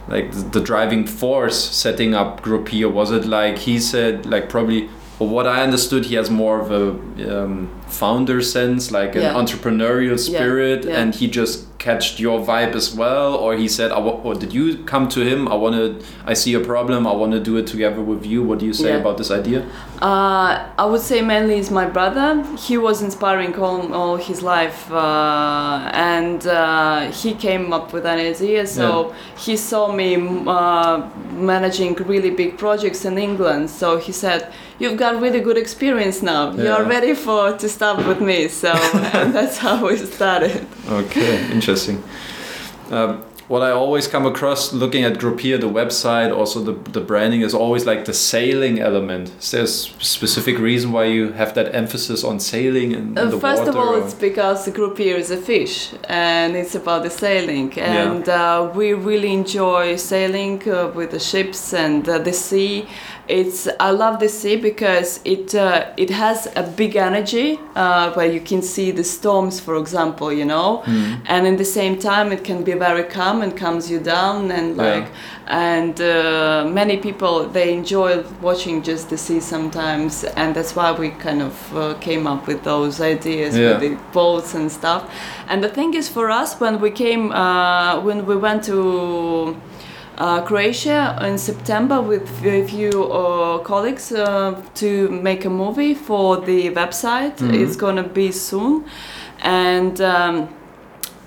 like 0.08 0.32
the 0.52 0.60
driving 0.60 1.06
force 1.06 1.58
setting 1.58 2.14
up 2.14 2.42
Grupeer? 2.42 2.90
Was 2.90 3.10
it 3.10 3.26
like 3.26 3.58
he 3.58 3.78
said 3.78 4.24
like 4.26 4.48
probably 4.48 4.88
well, 5.18 5.28
what 5.28 5.46
I 5.46 5.62
understood 5.62 6.06
he 6.06 6.14
has 6.14 6.30
more 6.30 6.60
of 6.60 6.70
a 6.70 6.84
um, 7.42 7.68
founder 7.88 8.40
sense, 8.42 8.90
like 8.92 9.16
an 9.16 9.22
Yeah. 9.22 9.34
entrepreneurial 9.34 10.18
spirit, 10.18 10.84
yeah. 10.84 10.98
and 11.00 11.14
he 11.14 11.26
just 11.28 11.66
catched 11.78 12.18
your 12.20 12.40
vibe 12.40 12.74
as 12.74 12.92
well, 12.94 13.34
or 13.34 13.54
he 13.54 13.68
said, 13.68 13.90
I 13.92 13.98
or 13.98 14.34
did 14.34 14.52
you 14.52 14.78
come 14.84 15.08
to 15.08 15.20
him? 15.20 15.46
I 15.48 15.54
want 15.54 15.74
to, 15.76 16.04
I 16.26 16.34
see 16.34 16.54
a 16.54 16.60
problem, 16.60 17.06
I 17.06 17.12
want 17.12 17.32
to 17.32 17.40
do 17.40 17.56
it 17.56 17.66
together 17.66 18.02
with 18.02 18.26
you. 18.26 18.42
What 18.42 18.58
do 18.58 18.66
you 18.66 18.72
say 18.72 18.90
Yeah. 18.90 19.00
about 19.00 19.16
this 19.16 19.30
idea? 19.30 19.60
Uh, 20.02 20.66
I 20.76 20.84
would 20.90 21.00
say 21.00 21.22
mainly 21.22 21.58
is 21.58 21.70
my 21.70 21.86
brother. 21.86 22.44
He 22.56 22.76
was 22.78 23.00
inspiring 23.02 23.54
all, 23.56 23.92
all 23.94 24.16
his 24.16 24.42
life, 24.42 24.90
uh, 24.92 25.90
and 25.92 26.46
uh, 26.46 27.10
he 27.12 27.34
came 27.34 27.72
up 27.72 27.92
with 27.92 28.04
an 28.06 28.18
idea. 28.18 28.66
So 28.66 29.14
he 29.36 29.56
saw 29.56 29.92
me 29.92 30.16
uh, 30.46 31.02
managing 31.32 31.94
really 31.94 32.30
big 32.30 32.58
projects 32.58 33.04
in 33.04 33.18
England. 33.18 33.70
So 33.70 33.98
he 33.98 34.12
said, 34.12 34.52
"You've 34.78 34.96
got 34.96 35.20
really 35.20 35.40
good 35.40 35.58
experience 35.58 36.22
now. 36.22 36.52
You're 36.52 36.84
ready 36.84 37.14
for 37.14 37.52
to 37.56 37.68
start 37.68 38.06
with 38.06 38.20
me." 38.20 38.48
So 38.48 38.72
that's 39.36 39.58
how 39.58 39.86
we 39.86 39.96
started. 39.96 40.66
Okay, 40.88 41.50
interesting. 41.52 42.02
Um, 42.90 43.22
what 43.48 43.62
I 43.62 43.70
always 43.70 44.06
come 44.06 44.26
across 44.26 44.74
looking 44.74 45.04
at 45.04 45.14
Grupeer, 45.14 45.58
the 45.58 45.68
website, 45.70 46.36
also 46.36 46.60
the, 46.60 46.74
the 46.92 47.00
branding 47.00 47.40
is 47.40 47.54
always 47.54 47.86
like 47.86 48.04
the 48.04 48.12
sailing 48.12 48.78
element. 48.78 49.30
Is 49.40 49.50
there 49.52 49.62
a 49.62 49.66
specific 49.66 50.58
reason 50.58 50.92
why 50.92 51.04
you 51.04 51.32
have 51.32 51.54
that 51.54 51.74
emphasis 51.74 52.24
on 52.24 52.40
sailing 52.40 52.94
and, 52.94 53.18
Uh, 53.18 53.24
the 53.30 53.40
first 53.40 53.60
water? 53.64 53.70
of 53.70 53.76
all, 53.76 53.94
it's 54.02 54.12
because 54.12 54.66
the 54.66 54.70
group 54.70 54.98
here 54.98 55.16
is 55.16 55.30
a 55.30 55.38
fish, 55.38 55.94
and 56.04 56.56
it's 56.56 56.74
about 56.74 57.02
the 57.04 57.10
sailing, 57.10 57.72
and 57.78 58.28
uh, 58.28 58.70
we 58.74 58.92
really 58.92 59.32
enjoy 59.32 59.96
sailing 59.96 60.62
uh, 60.68 60.92
with 60.94 61.10
the 61.10 61.20
ships 61.20 61.72
and 61.72 62.06
uh, 62.06 62.18
the 62.18 62.32
sea. 62.34 62.86
It's 63.28 63.68
I 63.78 63.90
love 63.90 64.18
the 64.20 64.28
sea 64.28 64.56
because 64.56 65.20
it 65.24 65.54
uh, 65.54 65.84
it 65.96 66.10
has 66.10 66.48
a 66.56 66.62
big 66.62 66.96
energy 66.96 67.58
uh, 67.76 68.12
where 68.12 68.26
you 68.32 68.40
can 68.40 68.62
see 68.62 68.90
the 68.90 69.04
storms, 69.04 69.60
for 69.60 69.76
example, 69.76 70.32
you 70.32 70.44
know, 70.46 70.82
Hmm. 70.84 71.14
and 71.26 71.46
in 71.46 71.56
the 71.56 71.64
same 71.64 71.98
time 71.98 72.32
it 72.32 72.42
can 72.44 72.62
be 72.64 72.72
very 72.72 73.02
calm 73.04 73.42
and 73.42 73.54
calms 73.56 73.90
you 73.90 73.98
down 74.00 74.50
and 74.50 74.76
Yeah. 74.76 74.82
like 74.94 75.06
and 75.46 76.00
uh, 76.00 76.64
many 76.80 76.96
people 76.96 77.48
they 77.52 77.72
enjoy 77.72 78.22
watching 78.42 78.82
just 78.82 79.08
the 79.10 79.16
sea 79.16 79.40
sometimes 79.40 80.24
and 80.36 80.54
that's 80.54 80.74
why 80.76 80.92
we 80.92 81.08
kind 81.10 81.42
of 81.42 81.54
uh, 81.76 81.94
came 82.00 82.26
up 82.26 82.46
with 82.46 82.62
those 82.64 83.00
ideas 83.14 83.56
Yeah. 83.56 83.70
with 83.70 83.80
the 83.80 83.96
boats 84.12 84.54
and 84.54 84.70
stuff 84.70 85.02
and 85.48 85.62
the 85.62 85.68
thing 85.70 85.94
is 85.94 86.08
for 86.08 86.30
us 86.30 86.60
when 86.60 86.80
we 86.80 86.90
came 86.90 87.32
uh, 87.32 88.00
when 88.06 88.26
we 88.26 88.36
went 88.36 88.62
to 88.64 89.56
uh, 90.18 90.42
Croatia 90.42 91.18
in 91.22 91.38
September 91.38 92.00
with 92.02 92.28
a 92.44 92.66
few 92.66 93.04
uh, 93.04 93.58
colleagues 93.58 94.12
uh, 94.12 94.60
to 94.74 95.08
make 95.08 95.44
a 95.44 95.50
movie 95.50 95.94
for 95.94 96.36
the 96.40 96.70
website. 96.70 97.40
It's 97.54 97.76
gonna 97.76 98.02
be 98.02 98.32
soon, 98.32 98.84
and. 99.40 100.00
Um, 100.00 100.48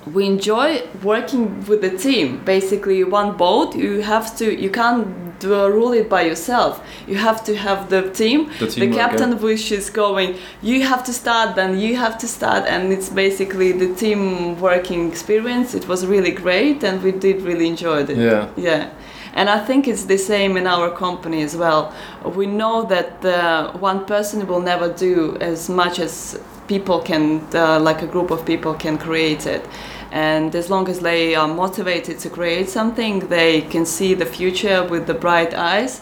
we 0.05 0.25
enjoy 0.25 0.81
working 1.03 1.65
with 1.67 1.81
the 1.81 1.95
team. 1.97 2.41
Basically 2.43 3.03
one 3.03 3.37
boat 3.37 3.75
you 3.75 4.01
have 4.01 4.35
to 4.37 4.59
you 4.59 4.69
can't 4.69 5.39
do, 5.39 5.67
rule 5.67 5.93
it 5.93 6.09
by 6.09 6.23
yourself. 6.23 6.83
You 7.07 7.15
have 7.17 7.43
to 7.45 7.55
have 7.55 7.89
the 7.89 8.09
team. 8.11 8.49
The 8.59 8.65
the 8.65 8.71
teamwork, 8.71 8.97
captain 8.97 9.39
which 9.39 9.71
is 9.71 9.89
going 9.89 10.37
you 10.61 10.83
have 10.83 11.03
to 11.05 11.13
start 11.13 11.55
then 11.55 11.77
you 11.79 11.95
have 11.97 12.17
to 12.19 12.27
start 12.27 12.65
and 12.67 12.91
it's 12.91 13.09
basically 13.09 13.71
the 13.71 13.93
team 13.95 14.59
working 14.59 15.07
experience. 15.07 15.75
It 15.75 15.87
was 15.87 16.05
really 16.05 16.31
great 16.31 16.83
and 16.83 17.01
we 17.03 17.11
did 17.11 17.41
really 17.41 17.67
enjoy 17.67 18.03
it. 18.03 18.09
Yeah. 18.17 18.49
yeah. 18.57 18.89
And 19.33 19.49
i 19.49 19.59
think 19.59 19.87
it's 19.87 20.05
the 20.05 20.17
same 20.17 20.57
in 20.57 20.67
our 20.67 20.89
company 20.91 21.41
as 21.41 21.55
well. 21.55 21.93
We 22.25 22.47
know 22.47 22.83
that 22.83 23.23
uh, 23.23 23.71
one 23.77 24.05
person 24.05 24.45
will 24.45 24.61
never 24.61 24.91
do 24.91 25.37
as 25.39 25.69
much 25.69 25.99
as 25.99 26.37
people 26.75 26.99
can 27.09 27.23
uh, 27.53 27.79
like 27.87 28.01
a 28.07 28.09
group 28.13 28.29
of 28.31 28.39
people 28.51 28.73
can 28.85 28.95
create 28.97 29.45
it. 29.55 29.63
And 30.11 30.55
as 30.61 30.67
long 30.73 30.89
as 30.93 30.99
they 30.99 31.35
are 31.41 31.47
motivated 31.63 32.15
to 32.23 32.29
create 32.37 32.67
something 32.79 33.13
they 33.37 33.53
can 33.73 33.85
see 33.85 34.11
the 34.23 34.29
future 34.37 34.79
with 34.93 35.03
the 35.11 35.17
bright 35.25 35.53
eyes. 35.71 35.93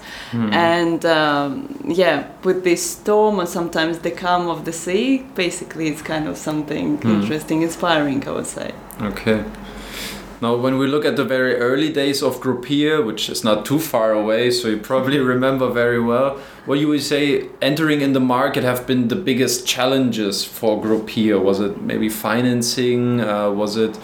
And 0.67 1.01
um, 1.19 1.49
yeah 2.01 2.17
with 2.47 2.59
this 2.69 2.81
storm 2.95 3.35
and 3.41 3.49
sometimes 3.57 3.93
the 4.07 4.13
calm 4.23 4.43
of 4.55 4.59
the 4.67 4.75
sea 4.83 5.07
basically 5.45 5.85
it's 5.91 6.03
kind 6.13 6.25
of 6.31 6.35
something 6.37 6.87
interesting 7.15 7.57
inspiring 7.69 8.19
i 8.29 8.31
would 8.37 8.49
say. 8.57 8.69
Okay. 9.11 9.39
Now, 10.41 10.55
when 10.55 10.77
we 10.77 10.87
look 10.87 11.03
at 11.03 11.17
the 11.17 11.25
very 11.25 11.55
early 11.57 11.91
days 11.91 12.23
of 12.23 12.39
Grupeer, 12.39 13.05
which 13.05 13.29
is 13.29 13.43
not 13.43 13.65
too 13.65 13.77
far 13.77 14.13
away, 14.13 14.51
so 14.51 14.69
you 14.69 14.77
probably 14.77 15.19
remember 15.19 15.69
very 15.69 15.99
well, 15.99 16.37
what 16.65 16.79
you 16.79 16.87
would 16.87 17.01
say 17.01 17.49
entering 17.61 17.99
in 17.99 18.13
the 18.13 18.21
market 18.21 18.63
have 18.63 18.87
been 18.87 19.09
the 19.09 19.17
biggest 19.17 19.67
challenges 19.67 20.45
for 20.45 20.81
Grupeer? 20.81 21.41
Was 21.41 21.59
it 21.59 21.81
maybe 21.81 22.07
financing? 22.07 23.19
Uh, 23.19 23.51
was 23.51 23.75
it 23.75 23.99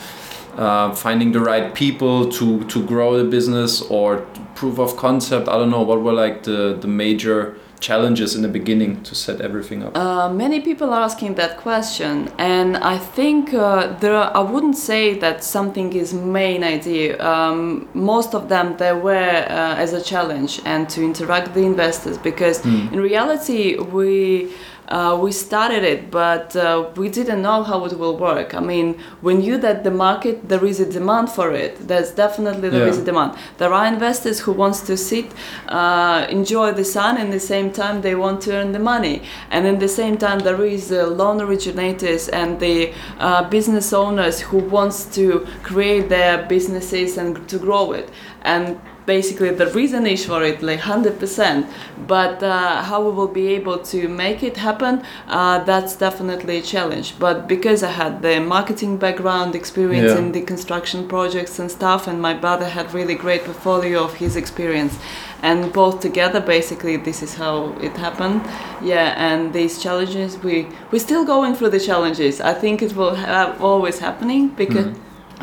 uh, 0.58 0.94
finding 0.94 1.32
the 1.32 1.40
right 1.40 1.74
people 1.74 2.30
to, 2.32 2.66
to 2.66 2.86
grow 2.86 3.18
the 3.18 3.30
business 3.30 3.82
or 3.84 4.26
proof 4.56 4.78
of 4.78 4.98
concept? 4.98 5.48
I 5.48 5.58
don't 5.58 5.72
know. 5.72 5.84
What 5.84 6.02
were 6.02 6.12
like 6.12 6.44
the, 6.44 6.78
the 6.78 6.88
major 6.88 7.56
challenges 7.80 8.36
in 8.36 8.42
the 8.42 8.48
beginning 8.48 9.04
to 9.04 9.16
set 9.16 9.42
everything 9.42 9.84
up? 9.84 9.98
Uh, 9.98 10.30
many 10.30 10.60
people 10.62 10.94
are 10.94 11.02
asking 11.02 11.36
that 11.36 11.58
question, 11.58 12.32
and 12.38 12.78
I 12.78 12.98
think 12.98 13.54
uh, 13.54 13.94
there. 14.00 14.16
Are, 14.16 14.36
I 14.36 14.40
wouldn't 14.40 14.78
say 14.78 15.18
that 15.20 15.44
something 15.44 15.94
is 15.94 16.14
main 16.14 16.64
idea. 16.64 17.24
Um, 17.24 17.88
most 17.94 18.34
of 18.34 18.50
them 18.50 18.78
they 18.78 18.94
were 18.94 19.46
uh, 19.50 19.84
as 19.84 19.94
a 19.94 20.02
challenge 20.02 20.62
and 20.66 20.90
to 20.90 21.04
interact 21.04 21.48
with 21.48 21.56
the 21.56 21.66
investors 21.66 22.18
because 22.18 22.66
in 22.66 23.00
reality 23.00 23.78
we. 23.78 24.54
Uh, 24.88 25.18
we 25.20 25.32
started 25.32 25.84
it, 25.84 26.12
but 26.12 26.56
uh, 26.56 26.90
we 26.96 27.10
didn't 27.10 27.42
know 27.42 27.64
how 27.64 27.84
it 27.86 27.98
will 27.98 28.18
work. 28.18 28.54
I 28.54 28.60
mean, 28.60 29.00
we 29.22 29.34
knew 29.34 29.58
that 29.58 29.84
the 29.84 29.92
market 29.92 30.48
there 30.48 30.64
is 30.66 30.80
a 30.80 30.86
demand 30.86 31.32
for 31.32 31.52
it. 31.52 31.88
There's 31.88 32.12
definitely 32.12 32.70
there 32.70 32.88
is 32.88 32.98
Yeah. 32.98 33.02
a 33.04 33.06
demand. 33.06 33.32
There 33.58 33.74
are 33.74 33.86
investors 33.88 34.42
who 34.42 34.52
wants 34.52 34.82
to 34.82 34.96
sit, 34.96 35.26
uh, 35.70 36.28
enjoy 36.30 36.72
the 36.74 36.84
sun, 36.86 37.18
and 37.18 37.28
at 37.30 37.32
the 37.32 37.40
same 37.40 37.72
time 37.72 38.02
they 38.02 38.16
want 38.16 38.42
to 38.42 38.54
earn 38.54 38.72
the 38.74 38.80
money. 38.80 39.22
And 39.52 39.66
in 39.66 39.80
the 39.80 39.88
same 39.88 40.18
time 40.18 40.40
there 40.40 40.64
is 40.64 40.90
the 40.90 41.08
loan 41.08 41.42
originators 41.42 42.30
and 42.30 42.60
the 42.60 42.94
uh, 43.20 43.50
business 43.50 43.92
owners 43.94 44.42
who 44.42 44.60
wants 44.60 45.06
to 45.16 45.46
create 45.64 46.10
their 46.10 46.46
businesses 46.48 47.18
and 47.18 47.48
to 47.50 47.58
grow 47.58 47.92
it. 47.94 48.10
And 48.44 48.78
basically 49.06 49.52
the 49.52 49.68
reason 49.68 50.06
is 50.08 50.26
for 50.26 50.44
it 50.44 50.62
like 50.62 50.80
100% 50.80 51.68
but 52.08 52.42
uh, 52.44 52.82
how 52.82 53.04
we 53.04 53.12
will 53.12 53.28
be 53.28 53.48
able 53.50 53.78
to 53.78 54.08
make 54.08 54.42
it 54.44 54.58
happen 54.58 55.02
uh, 55.28 55.64
that's 55.64 55.96
definitely 55.96 56.58
a 56.58 56.62
challenge. 56.62 57.18
But 57.20 57.48
because 57.48 57.84
i 57.84 57.92
had 57.92 58.22
the 58.22 58.40
marketing 58.40 58.98
background 58.98 59.56
experience 59.56 60.12
Yeah. 60.12 60.20
in 60.22 60.32
the 60.32 60.42
construction 60.42 61.08
projects 61.08 61.60
and 61.60 61.70
stuff 61.70 62.08
and 62.08 62.22
my 62.22 62.34
brother 62.34 62.68
had 62.78 62.94
really 62.94 63.16
great 63.16 63.44
portfolio 63.46 64.04
of 64.04 64.14
his 64.16 64.36
experience. 64.36 64.98
And 65.42 65.72
both 65.72 66.00
together 66.00 66.42
basically 66.42 66.98
this 66.98 67.22
is 67.22 67.36
how 67.36 67.56
it 67.88 67.96
happened. 67.98 68.42
Yeah 68.82 69.14
and 69.28 69.54
these 69.54 69.74
challenges 69.86 70.38
we 70.44 70.68
we're 70.92 71.06
still 71.10 71.26
going 71.26 71.54
through 71.56 71.72
the 71.78 71.80
challenges. 71.80 72.42
I 72.42 72.54
think 72.54 72.82
it 72.82 72.96
will 72.96 73.16
have 73.16 73.62
always 73.62 74.00
happening 74.00 74.50
because 74.50 74.88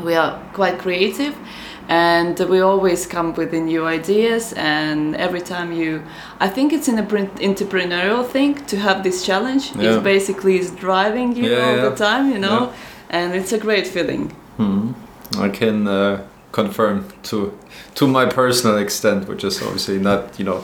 we 0.02 0.14
are 0.14 0.32
quite 0.54 0.78
creative 0.78 1.34
and 1.88 2.38
we 2.48 2.60
always 2.60 3.06
come 3.06 3.34
with 3.34 3.50
the 3.50 3.60
new 3.60 3.84
ideas 3.86 4.52
and 4.54 5.16
every 5.16 5.40
time 5.40 5.72
you 5.72 6.02
i 6.40 6.48
think 6.48 6.72
it's 6.72 6.88
an 6.88 6.98
entrepreneurial 7.38 8.24
thing 8.26 8.54
to 8.66 8.76
have 8.76 9.02
this 9.02 9.24
challenge 9.26 9.72
Yeah. 9.76 9.96
it 9.96 10.02
basically 10.02 10.58
is 10.58 10.70
driving 10.70 11.36
you 11.36 11.50
Yeah, 11.50 11.64
all 11.66 11.76
yeah. 11.76 11.88
the 11.88 11.96
time 11.96 12.30
you 12.32 12.38
know 12.38 12.72
and 13.10 13.34
it's 13.34 13.52
a 13.52 13.58
great 13.58 13.86
feeling 13.86 14.32
Hmm. 14.56 14.92
I 15.40 15.48
can 15.48 15.86
uh, 15.88 16.18
confirm 16.52 17.04
to 17.30 17.52
to 17.94 18.06
my 18.06 18.26
personal 18.26 18.76
extent, 18.78 19.28
which 19.28 19.44
is 19.44 19.62
obviously 19.62 19.98
not 19.98 20.38
you 20.38 20.44
know 20.44 20.60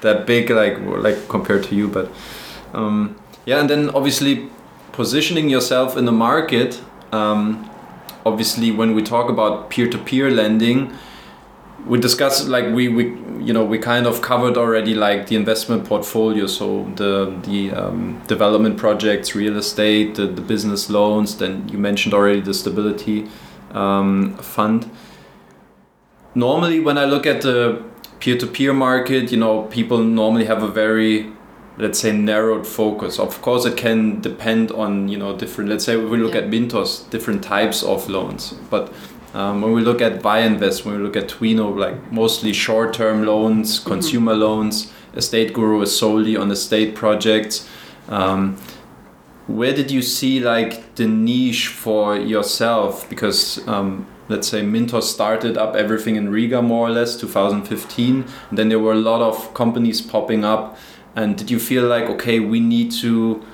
that 0.00 0.26
big 0.26 0.48
like 0.50 0.78
like 1.06 1.18
compared 1.28 1.62
to 1.64 1.74
you, 1.74 1.88
but 1.88 2.06
um, 2.72 3.16
yeah, 3.46 3.60
and 3.60 3.68
then 3.68 3.90
obviously 3.94 4.48
positioning 4.92 5.50
yourself 5.50 5.96
in 5.96 6.04
the 6.04 6.12
market. 6.12 6.80
Um, 7.12 7.68
obviously, 8.24 8.70
when 8.70 8.94
we 8.94 9.02
talk 9.02 9.28
about 9.28 9.70
peer-to-peer 9.70 10.30
lending, 10.30 10.92
we 11.86 11.98
discussed 11.98 12.46
like 12.46 12.72
we, 12.72 12.88
we 12.88 13.04
you 13.40 13.52
know 13.52 13.64
we 13.64 13.78
kind 13.78 14.06
of 14.06 14.22
covered 14.22 14.56
already 14.56 14.94
like 14.94 15.26
the 15.26 15.36
investment 15.36 15.84
portfolio. 15.84 16.46
So 16.46 16.84
the 16.96 17.36
the 17.42 17.72
um, 17.72 18.22
development 18.26 18.76
projects 18.76 19.34
real 19.34 19.56
estate 19.56 20.14
the, 20.14 20.26
the 20.26 20.42
business 20.42 20.88
loans 20.88 21.36
then 21.38 21.68
you 21.68 21.78
mentioned 21.78 22.14
already 22.14 22.40
the 22.40 22.54
stability 22.54 23.28
um, 23.72 24.36
fund. 24.38 24.90
Normally 26.34 26.80
when 26.80 26.96
i 26.96 27.04
look 27.04 27.26
at 27.26 27.42
the 27.42 27.82
peer-to-peer 28.20 28.72
market 28.72 29.32
you 29.32 29.36
know 29.36 29.64
people 29.64 29.98
normally 29.98 30.44
have 30.44 30.62
a 30.62 30.68
very 30.68 31.30
let's 31.78 31.98
say 31.98 32.12
narrowed 32.12 32.66
focus 32.66 33.18
of 33.18 33.40
course 33.42 33.64
it 33.64 33.76
can 33.76 34.20
depend 34.20 34.70
on 34.72 35.08
you 35.08 35.18
know 35.18 35.36
different 35.36 35.70
let's 35.70 35.84
say 35.84 35.96
we 35.96 36.18
look 36.18 36.34
Yeah. 36.34 36.42
at 36.42 36.50
mintos 36.50 37.08
different 37.10 37.42
types 37.42 37.82
of 37.82 38.08
loans 38.08 38.54
but 38.70 38.92
um, 39.34 39.62
when 39.62 39.72
we 39.72 39.80
look 39.80 40.02
at 40.02 40.20
Viainvest, 40.20 40.84
when 40.84 40.94
we 40.98 41.02
look 41.02 41.16
at 41.16 41.26
Twino, 41.26 41.74
like 41.74 42.12
mostly 42.12 42.52
short-term 42.52 43.24
loans, 43.24 43.78
consumer 43.78 44.34
loans, 44.34 44.92
Estate 45.16 45.54
Guru 45.54 45.80
is 45.80 45.98
solely 45.98 46.36
on 46.36 46.50
estate 46.50 46.94
projects. 46.94 47.66
Um, 48.10 48.58
where 49.46 49.72
did 49.72 49.90
you 49.90 50.02
see 50.02 50.38
like 50.40 50.96
the 50.96 51.06
niche 51.06 51.68
for 51.68 52.14
yourself? 52.18 53.08
Because 53.08 53.66
um, 53.66 54.06
let's 54.28 54.48
say 54.48 54.60
Mintos 54.60 55.04
started 55.04 55.56
up 55.56 55.76
everything 55.76 56.16
in 56.16 56.28
Riga 56.30 56.60
more 56.60 56.88
or 56.88 56.90
less 56.90 57.16
2015, 57.16 58.26
and 58.50 58.58
then 58.58 58.68
there 58.68 58.78
were 58.78 58.92
a 58.92 58.96
lot 58.96 59.22
of 59.22 59.54
companies 59.54 60.02
popping 60.02 60.44
up. 60.44 60.76
And 61.14 61.36
did 61.36 61.50
you 61.50 61.58
feel 61.58 61.84
like 61.84 62.04
okay, 62.04 62.40
we 62.40 62.60
need 62.60 62.92
to 63.02 63.44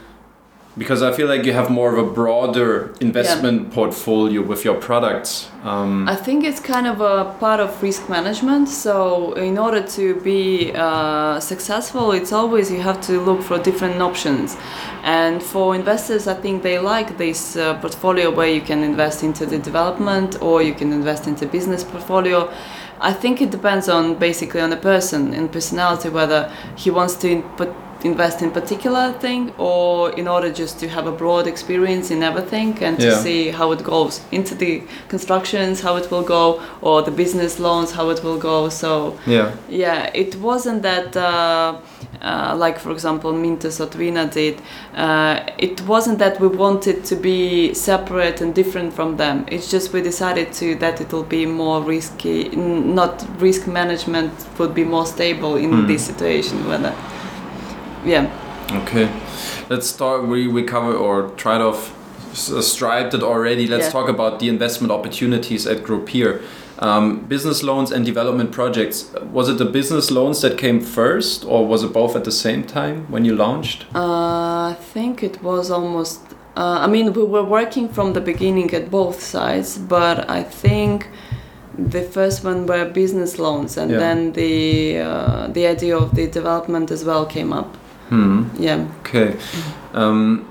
because 0.79 1.03
I 1.03 1.13
feel 1.13 1.27
like 1.27 1.45
you 1.45 1.53
have 1.53 1.71
more 1.71 1.93
of 1.93 1.99
a 1.99 2.09
broader 2.11 2.95
investment 3.01 3.73
portfolio 3.73 4.41
with 4.41 4.65
your 4.65 4.77
products. 4.77 5.51
Um, 5.65 6.09
I 6.09 6.15
think 6.15 6.45
it's 6.45 6.61
kind 6.61 6.87
of 6.87 7.01
a 7.01 7.35
part 7.41 7.59
of 7.59 7.83
risk 7.83 8.09
management. 8.09 8.69
So, 8.69 9.33
in 9.33 9.59
order 9.59 9.83
to 9.83 10.21
be 10.21 10.73
uh, 10.75 11.41
successful, 11.41 12.13
it's 12.13 12.33
always 12.33 12.71
you 12.71 12.81
have 12.81 13.01
to 13.03 13.21
look 13.21 13.43
for 13.43 13.59
different 13.59 14.01
options. 14.01 14.57
And 15.03 15.43
for 15.43 15.75
investors, 15.75 16.29
I 16.29 16.35
think 16.35 16.63
they 16.63 16.79
like 16.79 17.19
this 17.19 17.57
uh, 17.57 17.79
portfolio 17.81 18.31
where 18.31 18.49
you 18.49 18.61
can 18.61 18.83
invest 18.85 19.25
into 19.25 19.47
the 19.47 19.59
development 19.59 20.41
or 20.41 20.63
you 20.63 20.75
can 20.75 20.93
invest 20.93 21.27
into 21.27 21.47
business 21.47 21.83
portfolio. 21.83 22.53
I 23.01 23.13
think 23.13 23.41
it 23.41 23.51
depends 23.51 23.89
on 23.89 24.15
basically 24.15 24.61
on 24.61 24.71
the 24.71 24.77
person 24.77 25.33
and 25.35 25.51
personality 25.53 26.09
whether 26.09 26.51
he 26.77 26.91
wants 26.91 27.15
to 27.17 27.29
input 27.31 27.75
invest 28.05 28.43
in 28.43 28.51
particular 28.53 29.13
thing 29.15 29.53
or 29.59 30.13
in 30.13 30.29
order 30.29 30.53
just 30.53 30.79
to 30.79 30.87
have 30.89 31.09
a 31.09 31.11
broad 31.11 31.49
experience 31.49 32.13
in 32.13 32.23
everything 32.23 32.79
and 32.81 32.97
to 33.01 33.07
Yeah. 33.07 33.17
see 33.25 33.49
how 33.51 33.73
it 33.73 33.83
goes 33.83 34.21
into 34.31 34.55
the 34.55 34.83
constructions 35.09 35.81
how 35.81 35.97
it 35.97 36.09
will 36.11 36.23
go 36.23 36.61
or 36.81 37.03
the 37.03 37.11
business 37.11 37.59
loans 37.59 37.91
how 37.99 38.09
it 38.11 38.23
will 38.23 38.39
go 38.39 38.69
so 38.69 38.91
yeah. 39.27 39.51
yeah 39.69 40.11
it 40.15 40.37
wasn't 40.37 40.83
that 40.83 41.17
uh, 41.17 41.75
uh, 42.23 42.55
like 42.57 42.79
for 42.79 42.91
example 42.93 43.33
Mintos 43.33 43.79
Otvina 43.81 44.31
did, 44.33 44.61
uh, 44.97 45.41
it 45.59 45.81
wasn't 45.87 46.19
that 46.19 46.41
we 46.41 46.49
wanted 46.49 47.05
to 47.05 47.17
be 47.17 47.73
separate 47.75 48.41
and 48.41 48.55
different 48.55 48.93
from 48.93 49.17
them. 49.17 49.45
It's 49.49 49.71
just 49.71 49.93
we 49.93 50.03
decided 50.03 50.53
to 50.55 50.75
that 50.77 51.01
it 51.01 51.13
will 51.13 51.25
be 51.25 51.47
more 51.47 51.81
risky, 51.83 52.49
not 52.57 53.25
risk 53.39 53.67
management 53.67 54.33
would 54.59 54.75
be 54.75 54.85
more 54.85 55.07
stable 55.07 55.57
in 55.57 55.71
Hmm. 55.73 55.87
this 55.87 56.05
situation. 56.07 56.67
Whether, 56.69 56.93
yeah. 58.05 58.27
Okay, 58.83 59.09
let's 59.71 59.87
start. 59.87 60.27
We 60.27 60.47
we 60.47 60.63
cover 60.63 60.93
or 60.95 61.31
tried 61.37 61.61
off 61.63 61.93
s- 62.33 62.67
striped 62.67 63.15
it 63.15 63.23
already. 63.23 63.67
Let's 63.67 63.87
Yeah. 63.87 63.93
talk 63.93 64.09
about 64.09 64.39
the 64.41 64.49
investment 64.49 64.93
opportunities 64.93 65.67
at 65.67 65.83
Grupeer. 65.83 66.41
Um, 66.81 67.27
business 67.27 67.63
loans 67.65 67.91
and 67.91 68.07
development 68.07 68.53
projects. 68.53 69.13
Was 69.33 69.49
it 69.49 69.59
the 69.59 69.65
business 69.65 70.11
loans 70.11 70.41
that 70.43 70.57
came 70.59 70.81
first, 70.81 71.45
or 71.45 71.67
was 71.67 71.83
it 71.83 71.93
both 71.93 72.15
at 72.15 72.23
the 72.25 72.31
same 72.33 72.63
time 72.63 73.07
when 73.11 73.25
you 73.25 73.35
launched? 73.35 73.85
Uh, 73.95 74.71
I 74.73 74.77
think 74.95 75.23
it 75.23 75.43
was 75.43 75.71
almost. 75.71 76.21
Uh, 76.57 76.79
I 76.85 76.87
mean, 76.87 77.13
we 77.13 77.25
were 77.25 77.43
working 77.45 77.89
from 77.89 78.13
the 78.13 78.21
beginning 78.21 78.73
at 78.75 78.91
both 78.91 79.21
sides, 79.21 79.77
but 79.79 80.31
I 80.31 80.43
think 80.45 81.09
the 81.77 82.03
first 82.03 82.45
one 82.45 82.67
were 82.67 82.85
business 82.85 83.39
loans, 83.39 83.77
and 83.77 83.91
Yeah. 83.91 83.99
then 83.99 84.33
the 84.33 84.99
uh, 85.01 85.47
the 85.53 85.67
idea 85.67 85.97
of 85.97 86.15
the 86.15 86.27
development 86.29 86.91
as 86.91 87.05
well 87.05 87.27
came 87.27 87.53
up. 87.53 87.77
Hmm. 88.09 88.43
Yeah. 88.59 88.87
Okay. 89.01 89.35
Um, 89.95 90.45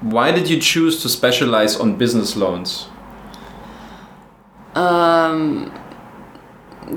why 0.00 0.32
did 0.32 0.48
you 0.50 0.60
choose 0.60 1.02
to 1.02 1.08
specialize 1.08 1.76
on 1.80 1.96
business 1.96 2.36
loans? 2.36 2.88
Um, 4.78 5.72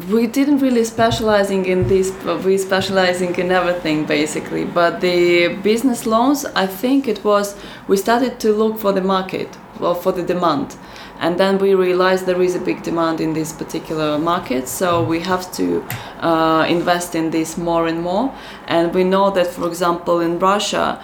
we 0.10 0.28
didn't 0.28 0.60
really 0.60 0.86
specializing 0.86 1.66
in 1.66 1.88
this 1.88 2.12
but 2.24 2.44
we 2.44 2.58
specializing 2.58 3.36
in 3.36 3.52
everything 3.52 4.06
basically. 4.06 4.66
But 4.66 5.02
the 5.02 5.56
business 5.64 6.06
loans 6.06 6.46
i 6.64 6.66
think 6.66 7.08
it 7.08 7.24
was 7.24 7.56
we 7.88 7.98
started 7.98 8.40
to 8.40 8.54
look 8.54 8.78
for 8.78 8.94
the 8.94 9.02
market 9.02 9.50
well 9.80 9.96
for 9.96 10.12
the 10.12 10.24
demand. 10.24 10.76
And 11.20 11.40
then 11.40 11.60
we 11.60 11.76
realized 11.76 12.26
there 12.26 12.42
is 12.42 12.56
a 12.56 12.60
big 12.60 12.82
demand 12.82 13.22
in 13.22 13.34
this 13.34 13.52
particular 13.54 14.18
market 14.18 14.68
so 14.68 15.04
we 15.04 15.20
have 15.22 15.52
to 15.54 15.84
uh, 16.20 16.66
invest 16.70 17.16
in 17.16 17.30
this 17.32 17.58
more 17.58 17.88
and 17.88 18.02
more. 18.02 18.34
And 18.68 18.94
we 18.94 19.04
know 19.04 19.32
that 19.32 19.48
for 19.48 19.68
example 19.68 20.20
in 20.20 20.40
russia 20.40 21.02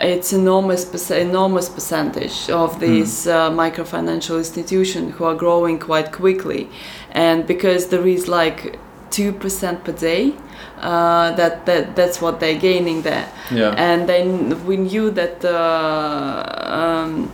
it's 0.00 0.32
enormous 0.32 1.10
enormous 1.10 1.68
percentage 1.68 2.48
of 2.50 2.80
these 2.80 3.26
uh, 3.26 3.50
microfinancial 3.50 4.38
institutions 4.38 5.14
who 5.16 5.24
are 5.24 5.34
growing 5.34 5.78
quite 5.78 6.12
quickly. 6.12 6.68
And 7.12 7.46
because 7.46 7.88
there 7.88 8.06
is 8.06 8.28
like 8.28 8.78
2% 9.10 9.84
per 9.84 9.92
day 9.92 10.34
uh, 10.78 11.32
that, 11.32 11.66
that 11.66 11.96
that's 11.96 12.20
what 12.22 12.40
they're 12.40 12.58
gaining 12.58 13.02
there. 13.02 13.28
Yeah. 13.50 13.74
and 13.76 14.08
then 14.08 14.64
we 14.66 14.76
knew 14.76 15.10
that 15.10 15.44
uh, 15.44 16.44
um, 16.56 17.30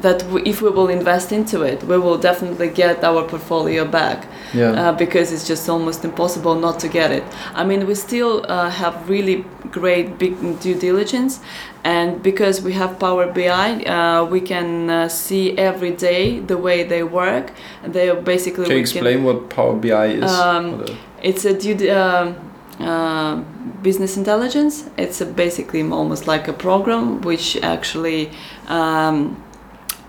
that 0.00 0.22
if 0.44 0.60
we 0.62 0.70
will 0.70 0.88
invest 0.88 1.32
into 1.32 1.62
it 1.62 1.82
we 1.84 1.98
will 1.98 2.18
definitely 2.18 2.68
get 2.68 3.02
our 3.02 3.22
portfolio 3.22 3.84
back 3.84 4.26
yeah. 4.54 4.70
uh, 4.70 4.92
because 4.92 5.32
it's 5.32 5.46
just 5.46 5.68
almost 5.68 6.04
impossible 6.04 6.54
not 6.54 6.78
to 6.80 6.88
get 6.88 7.10
it. 7.10 7.24
I 7.54 7.64
mean, 7.64 7.86
we 7.86 7.94
still 7.94 8.44
uh, 8.48 8.70
have 8.70 9.08
really 9.08 9.44
great 9.70 10.18
big 10.18 10.60
due 10.60 10.74
diligence, 10.74 11.40
and 11.84 12.22
because 12.22 12.60
we 12.60 12.72
have 12.74 12.98
Power 12.98 13.32
BI, 13.32 13.84
uh, 13.84 14.24
we 14.24 14.40
can 14.40 14.90
uh, 14.90 15.08
see 15.08 15.56
every 15.58 15.92
day 15.92 16.40
the 16.40 16.58
way 16.58 16.82
they 16.82 17.02
work. 17.02 17.52
They 17.84 18.08
are 18.10 18.20
basically 18.20 18.66
Can 18.66 18.74
you 18.74 18.80
explain 18.80 19.24
what 19.24 19.50
Power 19.50 19.74
BI 19.74 20.06
is? 20.06 20.30
Um, 20.30 20.84
it's 21.22 21.44
a 21.44 21.54
due 21.58 21.90
um 21.90 22.36
uh, 22.78 23.36
business 23.82 24.18
intelligence. 24.18 24.84
It's 24.98 25.22
a 25.22 25.26
basically 25.26 25.82
almost 25.82 26.26
like 26.26 26.46
a 26.48 26.52
program 26.52 27.22
which 27.22 27.56
actually. 27.62 28.30
Um, 28.68 29.42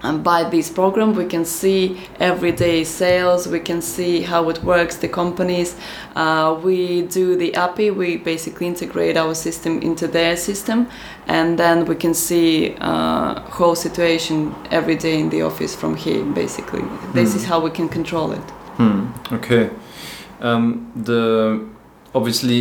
and 0.04 0.24
by 0.24 0.44
this 0.44 0.70
program, 0.70 1.16
we 1.16 1.26
can 1.26 1.44
see 1.44 2.00
everyday 2.20 2.84
sales. 2.84 3.48
We 3.48 3.60
can 3.60 3.82
see 3.82 4.22
how 4.22 4.50
it 4.50 4.64
works. 4.64 4.98
The 4.98 5.08
companies. 5.08 5.76
Uh, 6.16 6.60
we 6.64 7.04
do 7.04 7.36
the 7.36 7.56
API. 7.56 7.92
We 7.92 8.18
basically 8.18 8.68
integrate 8.68 9.18
our 9.18 9.34
system 9.34 9.82
into 9.82 10.08
their 10.08 10.38
system, 10.38 10.88
and 11.28 11.58
then 11.58 11.86
we 11.86 11.96
can 11.96 12.14
see 12.14 12.76
uh, 12.80 13.40
whole 13.42 13.76
situation 13.76 14.54
every 14.70 14.96
day 14.96 15.20
in 15.20 15.30
the 15.30 15.42
office 15.42 15.76
from 15.76 15.96
here. 15.96 16.24
Basically, 16.24 16.84
this 17.14 17.34
is 17.36 17.46
how 17.46 17.60
we 17.60 17.72
can 17.72 17.90
control 17.90 18.32
it. 18.32 18.52
Hmm. 18.78 19.08
Okay. 19.32 19.70
Um, 20.40 20.92
the 20.96 21.68
obviously 22.18 22.60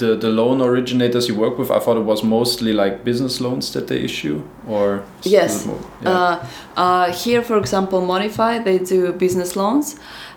the 0.00 0.10
the 0.24 0.28
loan 0.40 0.60
originators 0.60 1.24
you 1.28 1.34
work 1.44 1.54
with, 1.60 1.70
I 1.70 1.78
thought 1.84 1.96
it 2.02 2.06
was 2.12 2.22
mostly 2.22 2.72
like 2.82 2.94
business 3.04 3.40
loans 3.40 3.72
that 3.72 3.86
they 3.88 3.98
issue, 4.10 4.38
or 4.68 4.86
Yes. 5.22 5.66
more- 5.66 5.80
yeah. 6.02 6.10
Uh, 6.10 6.34
uh, 6.84 7.06
here, 7.24 7.42
for 7.42 7.56
example, 7.58 8.00
Modify, 8.12 8.52
they 8.68 8.78
do 8.78 9.12
business 9.12 9.50
loans, 9.56 9.96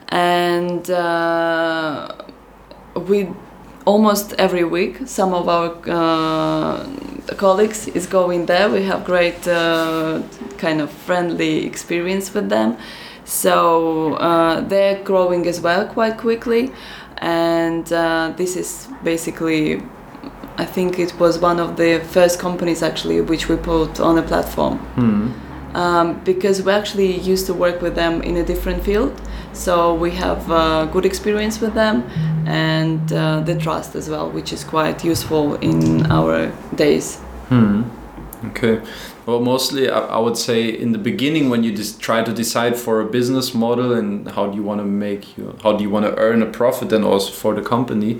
and 0.09 0.83
uh, 0.89 2.07
we 3.09 3.27
almost 3.85 4.33
every 4.37 4.63
week 4.63 4.93
some 5.05 5.33
of 5.39 5.47
our 5.55 5.69
uh, 5.99 6.85
colleagues 7.37 7.87
is 7.99 8.05
going 8.07 8.45
there. 8.47 8.69
We 8.69 8.83
have 8.91 9.03
great 9.05 9.47
uh, 9.47 10.21
kind 10.57 10.81
of 10.81 10.89
friendly 11.07 11.53
experience 11.65 12.33
with 12.35 12.47
them, 12.49 12.69
so 13.25 13.53
uh, 14.15 14.61
they're 14.69 14.99
growing 15.03 15.47
as 15.47 15.59
well 15.61 15.85
quite 15.85 16.17
quickly, 16.17 16.71
and 17.21 17.91
uh, 17.93 18.33
this 18.37 18.55
is 18.55 18.87
basically. 19.03 19.81
I 20.57 20.65
think 20.65 20.99
it 20.99 21.17
was 21.19 21.39
one 21.39 21.59
of 21.59 21.75
the 21.77 22.01
first 22.11 22.37
companies 22.39 22.83
actually 22.83 23.21
which 23.21 23.47
we 23.49 23.55
put 23.55 23.99
on 23.99 24.17
a 24.17 24.21
platform 24.21 24.77
Hmm. 24.95 25.31
um, 25.75 26.19
because 26.23 26.61
we 26.61 26.71
actually 26.71 27.17
used 27.17 27.45
to 27.47 27.53
work 27.53 27.81
with 27.81 27.95
them 27.95 28.21
in 28.21 28.37
a 28.37 28.43
different 28.43 28.83
field. 28.83 29.11
So 29.53 29.95
we 29.95 30.11
have 30.11 30.51
uh, 30.51 30.85
good 30.85 31.05
experience 31.05 31.59
with 31.61 31.73
them 31.73 32.03
and 32.45 33.11
uh, 33.11 33.39
the 33.39 33.55
trust 33.55 33.95
as 33.95 34.09
well, 34.09 34.29
which 34.29 34.53
is 34.53 34.63
quite 34.63 35.03
useful 35.03 35.55
in 35.55 36.05
our 36.11 36.51
days. 36.75 37.17
Hmm. 37.49 37.83
Okay. 38.45 38.81
Well, 39.27 39.39
mostly 39.39 39.89
I, 39.89 40.17
would 40.17 40.35
say 40.35 40.67
in 40.67 40.93
the 40.93 40.97
beginning 40.97 41.49
when 41.49 41.63
you 41.63 41.75
just 41.75 42.01
try 42.01 42.23
to 42.23 42.33
decide 42.33 42.75
for 42.75 42.99
a 42.99 43.05
business 43.05 43.53
model 43.53 43.93
and 43.93 44.27
how 44.31 44.47
do 44.47 44.55
you 44.55 44.63
want 44.63 44.79
to 44.81 44.85
make 44.85 45.37
you 45.37 45.55
how 45.61 45.73
do 45.73 45.83
you 45.83 45.91
want 45.91 46.05
to 46.07 46.17
earn 46.17 46.41
a 46.41 46.47
profit 46.47 46.91
and 46.91 47.05
also 47.05 47.31
for 47.31 47.53
the 47.53 47.61
company. 47.61 48.19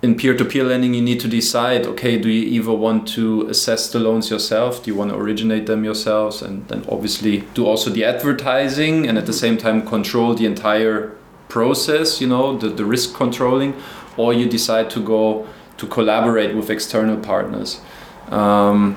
In 0.00 0.16
peer-to-peer 0.16 0.64
lending, 0.64 0.94
you 0.94 1.02
need 1.02 1.20
to 1.20 1.28
decide. 1.28 1.86
Okay, 1.86 2.18
do 2.18 2.28
you 2.28 2.60
either 2.60 2.72
want 2.72 3.06
to 3.08 3.46
assess 3.48 3.92
the 3.92 4.00
loans 4.00 4.30
yourself? 4.30 4.82
Do 4.82 4.90
you 4.90 4.96
want 4.96 5.12
to 5.12 5.16
originate 5.16 5.66
them 5.66 5.84
yourselves, 5.84 6.42
and 6.42 6.66
then 6.66 6.84
obviously 6.88 7.44
do 7.54 7.66
also 7.66 7.88
the 7.88 8.04
advertising 8.04 9.06
and 9.06 9.16
at 9.16 9.26
the 9.26 9.32
same 9.32 9.56
time 9.56 9.86
control 9.86 10.34
the 10.34 10.44
entire 10.44 11.12
process? 11.48 12.20
You 12.20 12.26
know, 12.26 12.58
the 12.58 12.68
the 12.68 12.84
risk 12.84 13.14
controlling, 13.14 13.74
or 14.16 14.34
you 14.34 14.48
decide 14.48 14.90
to 14.90 15.00
go 15.00 15.46
to 15.76 15.86
collaborate 15.86 16.56
with 16.56 16.68
external 16.68 17.16
partners. 17.18 17.80
Um, 18.28 18.96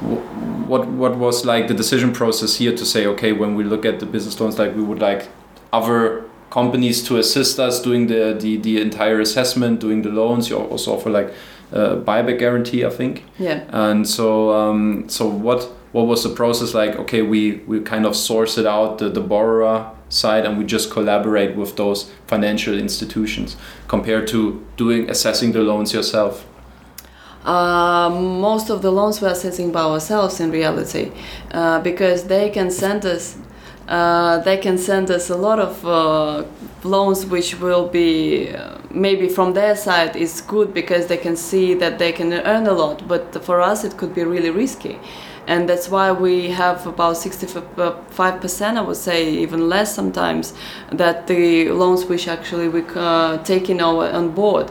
what 0.00 0.86
what 0.86 1.16
was 1.16 1.44
like 1.44 1.66
the 1.66 1.74
decision 1.74 2.12
process 2.12 2.56
here 2.56 2.76
to 2.76 2.84
say 2.84 3.06
okay 3.06 3.32
when 3.32 3.54
we 3.54 3.64
look 3.64 3.84
at 3.84 3.98
the 4.00 4.06
business 4.06 4.38
loans 4.38 4.58
like 4.58 4.74
we 4.76 4.82
would 4.82 5.00
like 5.00 5.28
other 5.72 6.24
companies 6.50 7.02
to 7.02 7.18
assist 7.18 7.58
us 7.58 7.80
doing 7.80 8.06
the 8.06 8.36
the, 8.38 8.56
the 8.58 8.80
entire 8.80 9.20
assessment 9.20 9.80
doing 9.80 10.02
the 10.02 10.08
loans. 10.10 10.48
You 10.48 10.56
also 10.58 10.94
offer 10.94 11.10
like 11.10 11.32
uh, 11.72 11.96
buyback 11.96 12.38
guarantee 12.38 12.84
i 12.84 12.90
think. 12.90 13.24
Yeah. 13.38 13.64
and 13.70 14.08
so 14.08 14.52
um, 14.52 15.08
so 15.08 15.26
what 15.28 15.64
what 15.92 16.06
was 16.06 16.22
the 16.22 16.30
process 16.30 16.74
like? 16.74 16.96
Okay 16.96 17.22
we 17.22 17.62
we 17.66 17.80
kind 17.80 18.06
of 18.06 18.16
source 18.16 18.58
it 18.58 18.66
out 18.66 18.98
the, 18.98 19.08
the 19.08 19.20
borrower 19.20 19.90
side 20.10 20.46
and 20.46 20.56
we 20.56 20.64
just 20.64 20.90
collaborate 20.90 21.54
with 21.54 21.76
those 21.76 22.10
financial 22.26 22.78
institutions 22.78 23.56
compared 23.88 24.26
to 24.26 24.64
doing 24.78 25.10
assessing 25.10 25.52
the 25.52 25.60
loans 25.60 25.92
yourself 25.92 26.46
Uh, 27.44 28.10
most 28.10 28.68
of 28.68 28.82
the 28.82 28.90
loans 28.90 29.20
we're 29.22 29.28
assessing 29.28 29.70
by 29.70 29.80
ourselves 29.80 30.40
in 30.40 30.50
reality 30.50 31.12
uh, 31.52 31.80
because 31.80 32.24
they 32.24 32.50
can 32.50 32.70
send 32.70 33.06
us 33.06 33.38
uh, 33.88 34.38
they 34.40 34.58
can 34.58 34.76
send 34.76 35.10
us 35.10 35.30
a 35.30 35.36
lot 35.36 35.58
of 35.58 35.86
uh, 35.86 36.44
loans 36.84 37.24
which 37.24 37.58
will 37.58 37.88
be 37.88 38.50
uh, 38.54 38.76
maybe 38.90 39.28
from 39.28 39.54
their 39.54 39.74
side 39.74 40.14
is 40.14 40.42
good 40.42 40.74
because 40.74 41.06
they 41.06 41.16
can 41.16 41.36
see 41.36 41.72
that 41.74 41.98
they 41.98 42.12
can 42.12 42.32
earn 42.32 42.66
a 42.66 42.72
lot 42.72 43.06
but 43.08 43.42
for 43.42 43.60
us 43.62 43.84
it 43.84 43.96
could 43.96 44.14
be 44.14 44.24
really 44.24 44.50
risky. 44.50 44.98
And 45.46 45.66
that's 45.66 45.88
why 45.88 46.12
we 46.12 46.50
have 46.50 46.86
about 46.86 47.16
65% 47.16 48.76
i 48.76 48.82
would 48.82 48.96
say 48.98 49.30
even 49.30 49.66
less 49.70 49.94
sometimes 49.94 50.52
that 50.92 51.26
the 51.26 51.70
loans 51.70 52.04
which 52.04 52.28
actually 52.28 52.68
we 52.68 52.82
uh, 52.94 53.38
take 53.44 53.70
in 53.70 53.80
our, 53.80 54.10
on 54.10 54.32
board 54.32 54.70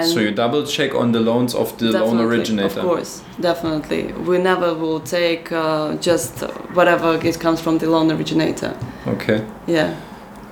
and 0.00 0.08
so 0.08 0.20
you 0.20 0.30
double 0.30 0.64
check 0.66 0.94
on 0.94 1.12
the 1.12 1.20
loans 1.20 1.54
of 1.54 1.76
the 1.78 1.86
loan 1.92 2.18
originator 2.20 2.80
Of 2.80 2.86
course, 2.86 3.22
definitely. 3.40 4.12
We 4.30 4.38
never 4.38 4.74
will 4.74 5.00
take 5.00 5.52
uh, 5.52 5.96
just 5.96 6.40
whatever 6.74 7.18
it 7.22 7.40
comes 7.40 7.60
from 7.60 7.78
the 7.78 7.86
loan 7.90 8.10
originator. 8.10 8.72
okay 9.06 9.44
Yeah. 9.66 9.94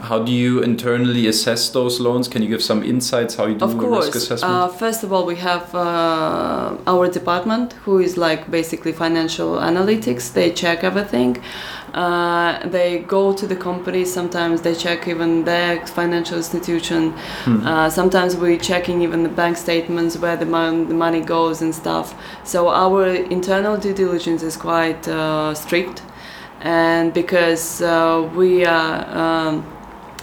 How 0.07 0.19
do 0.23 0.33
you 0.33 0.63
internally 0.63 1.27
assess 1.27 1.71
those 1.71 2.01
loans? 2.01 2.29
Can 2.29 2.43
you 2.43 2.49
give 2.49 2.63
some 2.63 2.83
insights 2.83 3.35
how 3.35 3.47
you 3.47 3.57
do 3.57 3.65
of 3.65 3.77
course. 3.79 4.07
risk 4.07 4.17
assessment? 4.17 4.55
Uh, 4.55 4.69
first 4.69 5.03
of 5.05 5.13
all, 5.13 5.25
we 5.27 5.37
have 5.37 5.75
uh, 5.75 6.77
our 6.87 7.09
department 7.09 7.73
who 7.85 7.99
is 7.99 8.17
like 8.17 8.51
basically 8.51 8.93
financial 8.93 9.51
analytics. 9.71 10.33
They 10.33 10.53
check 10.53 10.85
everything. 10.85 11.43
Uh, 11.95 12.67
they 12.69 13.01
go 13.01 13.33
to 13.33 13.47
the 13.47 13.57
companies. 13.57 14.13
Sometimes 14.13 14.63
they 14.63 14.75
check 14.75 15.09
even 15.09 15.45
their 15.45 15.85
financial 15.87 16.37
institution. 16.37 17.13
Hmm. 17.45 17.67
Uh, 17.67 17.91
sometimes 17.91 18.37
we're 18.37 18.59
checking 18.59 19.03
even 19.03 19.23
the 19.23 19.35
bank 19.43 19.57
statements 19.57 20.19
where 20.19 20.37
the, 20.37 20.47
mon- 20.47 20.89
the 20.89 20.95
money 20.95 21.21
goes 21.21 21.63
and 21.63 21.75
stuff. 21.75 22.15
So 22.45 22.69
our 22.69 23.09
internal 23.09 23.77
due 23.77 23.95
diligence 23.95 24.43
is 24.43 24.57
quite 24.57 25.09
uh, 25.09 25.55
strict, 25.55 26.03
and 26.61 27.13
because 27.13 27.83
uh, 27.83 28.31
we 28.35 28.65
are. 28.65 28.95
Um, 29.23 29.76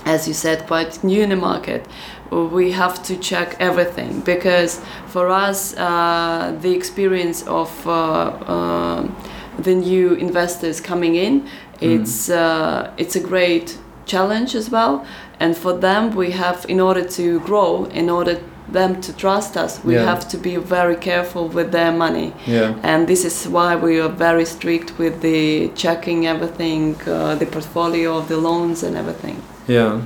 as 0.05 0.27
you 0.27 0.33
said, 0.33 0.65
quite 0.67 1.03
new 1.03 1.21
in 1.23 1.29
the 1.29 1.35
market. 1.35 1.85
We 2.31 2.71
have 2.71 3.03
to 3.03 3.15
check 3.17 3.55
everything 3.59 4.21
because 4.21 4.81
for 5.07 5.29
us, 5.29 5.75
uh, 5.77 6.57
the 6.61 6.73
experience 6.73 7.43
of 7.47 7.69
uh, 7.87 8.31
um 8.53 9.15
the 9.59 9.75
new 9.75 10.13
investors 10.15 10.81
coming 10.81 11.15
in, 11.15 11.47
it's 11.79 12.29
uh, 12.29 12.91
it's 12.97 13.15
a 13.15 13.19
great 13.19 13.77
challenge 14.05 14.55
as 14.55 14.69
well. 14.69 15.05
And 15.39 15.55
for 15.57 15.73
them, 15.73 16.15
we 16.15 16.31
have, 16.31 16.65
in 16.69 16.79
order 16.79 17.03
to 17.19 17.39
grow, 17.41 17.85
in 17.85 18.09
order 18.09 18.39
them 18.71 19.01
to 19.01 19.11
trust 19.13 19.57
us, 19.57 19.79
we 19.83 19.93
Yeah. 19.93 20.05
have 20.05 20.27
to 20.29 20.37
be 20.37 20.55
very 20.55 20.95
careful 20.95 21.47
with 21.47 21.71
their 21.71 21.91
money 21.91 22.33
yeah. 22.47 22.73
and 22.83 23.07
this 23.07 23.23
is 23.25 23.47
why 23.47 23.75
we 23.75 23.99
are 23.99 24.13
very 24.27 24.45
strict 24.45 24.97
with 24.97 25.21
the 25.21 25.69
checking 25.75 26.25
everything 26.25 26.95
uh, 27.05 27.35
the 27.35 27.45
portfolio 27.45 28.17
of 28.17 28.27
the 28.29 28.37
loans 28.37 28.81
and 28.83 28.95
everything 28.95 29.37
Yeah. 29.67 30.01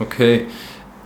Okay. 0.00 0.48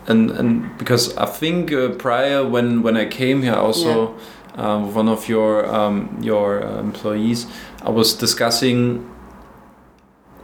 And 0.07 0.31
and 0.31 0.77
because 0.79 1.17
I 1.17 1.27
think 1.27 1.73
uh, 1.73 1.91
prior 1.91 2.47
when 2.47 2.83
when 2.83 2.97
I 2.97 3.07
came 3.07 3.43
here 3.43 3.55
also 3.55 4.15
um, 4.57 4.87
with 4.87 4.97
one 4.97 5.09
of 5.09 5.29
your 5.29 5.67
um, 5.75 6.19
your 6.21 6.63
uh, 6.63 6.81
employees, 6.81 7.47
I 7.83 7.91
was 7.91 8.15
discussing. 8.15 9.11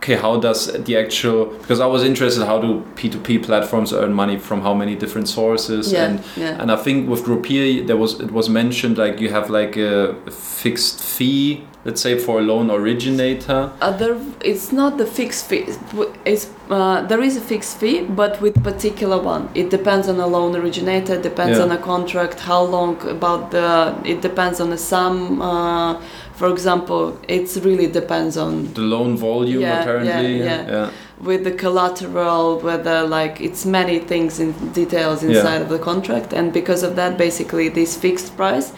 Okay, 0.03 0.15
how 0.17 0.41
does 0.41 0.73
the 0.87 0.97
actual 0.97 1.45
because 1.61 1.79
I 1.79 1.85
was 1.87 2.03
interested 2.05 2.47
how 2.47 2.59
do 2.59 2.83
P 2.97 3.11
two 3.11 3.21
P 3.21 3.39
platforms 3.39 3.93
earn 3.93 4.15
money 4.15 4.39
from 4.39 4.63
how 4.63 4.73
many 4.73 4.95
different 4.97 5.29
sources 5.29 5.93
yeah 5.93 6.07
and 6.07 6.15
yeah. 6.37 6.61
and 6.61 6.73
I 6.73 6.77
think 6.77 7.07
with 7.11 7.23
Grupeer 7.27 7.87
there 7.87 7.99
was 7.99 8.19
it 8.19 8.31
was 8.31 8.49
mentioned 8.49 8.97
like 8.97 9.21
you 9.21 9.29
have 9.29 9.51
like 9.51 9.77
a 9.77 10.15
fixed 10.31 10.99
fee 11.15 11.67
let's 11.85 12.01
say 12.01 12.19
for 12.19 12.41
a 12.41 12.43
loan 12.43 12.71
originator. 12.71 13.73
Uh, 13.81 13.91
there, 13.97 14.17
it's 14.51 14.71
not 14.71 14.97
the 14.99 15.07
fixed 15.07 15.45
fee 15.49 15.65
it's 16.25 16.45
uh, 16.71 17.03
there 17.11 17.23
is 17.29 17.37
a 17.37 17.41
fixed 17.53 17.75
fee 17.81 18.03
but 18.21 18.41
with 18.41 18.55
particular 18.65 19.19
one. 19.35 19.49
It 19.55 19.69
depends 19.71 20.09
on 20.09 20.17
a 20.21 20.27
loan 20.27 20.57
originator 20.57 21.21
depends 21.21 21.59
Yeah. 21.59 21.65
on 21.65 21.71
a 21.73 21.79
contract 21.93 22.41
how 22.41 22.63
long 22.63 22.95
about 23.17 23.51
the 23.51 23.69
it 24.13 24.23
depends 24.23 24.61
on 24.61 24.71
the 24.71 24.79
sum 24.79 25.43
uh, 25.43 26.01
for 26.40 26.48
example 26.57 27.03
it's 27.37 27.55
really 27.68 27.87
depends 28.00 28.35
on 28.46 28.53
the 28.79 28.85
loan 28.94 29.12
volume 29.29 29.61
Yeah, 29.61 29.81
apparently 29.83 30.38
yeah, 30.38 30.44
yeah. 30.50 30.70
yeah. 30.74 30.90
with 31.29 31.40
the 31.48 31.55
collateral 31.64 32.44
whether 32.68 32.96
like 33.18 33.35
it's 33.48 33.62
many 33.79 33.96
things 34.12 34.33
in 34.44 34.50
details 34.72 35.18
inside 35.22 35.61
of 35.64 35.68
the 35.74 35.79
contract 35.90 36.33
and 36.38 36.46
because 36.61 36.83
of 36.88 36.92
that 37.00 37.12
basically 37.26 37.66
this 37.81 37.90
fixed 38.07 38.31
price 38.40 38.68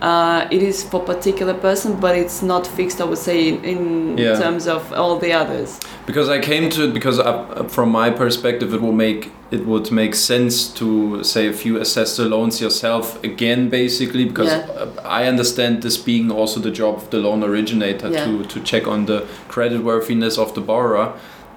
uh, 0.00 0.46
it 0.50 0.62
is 0.62 0.82
for 0.84 1.00
particular 1.00 1.54
person 1.54 1.98
but 2.00 2.14
it's 2.16 2.42
not 2.42 2.66
fixed 2.66 3.00
i 3.00 3.04
would 3.04 3.18
say 3.18 3.48
in, 3.48 3.64
in 3.64 4.18
Yeah. 4.18 4.38
terms 4.40 4.66
of 4.66 4.92
all 4.92 5.18
the 5.18 5.32
others 5.32 5.78
because 6.06 6.28
I 6.36 6.38
came 6.40 6.70
to 6.70 6.84
it 6.84 6.92
because 6.94 7.18
uh, 7.18 7.24
uh, 7.24 7.68
from 7.68 7.90
my 7.90 8.10
perspective 8.10 8.72
it 8.74 8.80
will 8.80 8.92
make 9.06 9.30
it 9.50 9.64
would 9.66 9.90
make 9.90 10.14
sense 10.14 10.68
to 10.80 11.22
say 11.22 11.46
if 11.46 11.64
you 11.66 11.78
assess 11.80 12.16
the 12.16 12.24
loans 12.24 12.60
yourself 12.60 13.04
again 13.24 13.68
basically 13.70 14.24
because 14.24 14.48
Yeah. 14.52 14.82
uh, 14.82 15.20
I 15.20 15.28
understand 15.28 15.82
this 15.82 15.96
being 15.98 16.30
also 16.30 16.60
the 16.60 16.70
job 16.70 16.94
of 16.96 17.10
the 17.10 17.18
loan 17.18 17.42
originator 17.42 18.08
Yeah. 18.10 18.24
to 18.26 18.32
to 18.52 18.60
check 18.70 18.86
on 18.86 19.06
the 19.06 19.18
credit 19.48 19.80
worthiness 19.84 20.38
of 20.38 20.52
the 20.54 20.60
borrower 20.60 21.06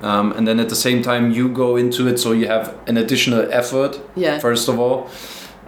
um, 0.04 0.32
and 0.38 0.45
then 0.47 0.60
at 0.60 0.67
the 0.69 0.75
same 0.88 1.01
time 1.01 1.23
you 1.38 1.47
go 1.49 1.77
into 1.77 2.08
it 2.08 2.17
so 2.19 2.32
you 2.34 2.47
have 2.47 2.65
an 2.88 2.97
additional 2.97 3.43
effort 3.51 3.99
yeah 4.15 4.39
first 4.39 4.67
of 4.69 4.75
all 4.80 4.97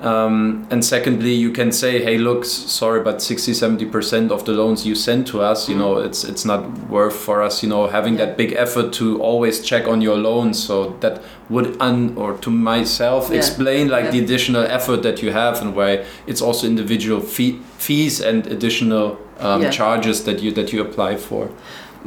um, 0.04 0.68
and 0.72 0.84
secondly 0.84 1.34
you 1.34 1.52
can 1.52 1.72
say 1.72 2.04
hey 2.04 2.18
look 2.18 2.44
sorry 2.46 3.02
but 3.02 3.22
60 3.22 3.52
70% 3.54 4.32
of 4.32 4.44
the 4.46 4.52
loans 4.52 4.86
you 4.86 4.96
send 4.96 5.26
to 5.28 5.42
us 5.42 5.70
you 5.70 5.76
know 5.76 5.98
it's 5.98 6.24
it's 6.24 6.46
not 6.46 6.62
worth 6.90 7.16
for 7.16 7.42
us 7.42 7.64
you 7.64 7.70
know 7.70 7.88
having 7.88 8.14
Mm. 8.16 8.20
Yeah. 8.20 8.26
that 8.26 8.38
big 8.38 8.52
effort 8.54 8.92
to 9.00 9.22
always 9.22 9.62
check 9.70 9.88
on 9.88 10.02
your 10.02 10.18
loans 10.18 10.62
so 10.68 10.96
that 11.00 11.22
would 11.50 11.78
un 11.80 12.14
or 12.18 12.34
to 12.46 12.50
myself 12.52 13.30
Yeah. 13.30 13.38
explain 13.38 13.88
like 13.90 14.06
Yeah. 14.06 14.12
the 14.12 14.20
additional 14.26 14.64
effort 14.78 15.02
that 15.04 15.22
you 15.24 15.32
have 15.32 15.62
and 15.62 15.74
why 15.76 16.04
it's 16.28 16.42
also 16.42 16.68
individual 16.68 17.22
fee- 17.22 17.60
fees 17.78 18.22
and 18.22 18.46
additional 18.48 19.18
um, 19.40 19.70
charges 19.72 20.24
that 20.26 20.42
you 20.44 20.52
that 20.52 20.72
you 20.74 20.82
apply 20.82 21.16
for 21.18 21.50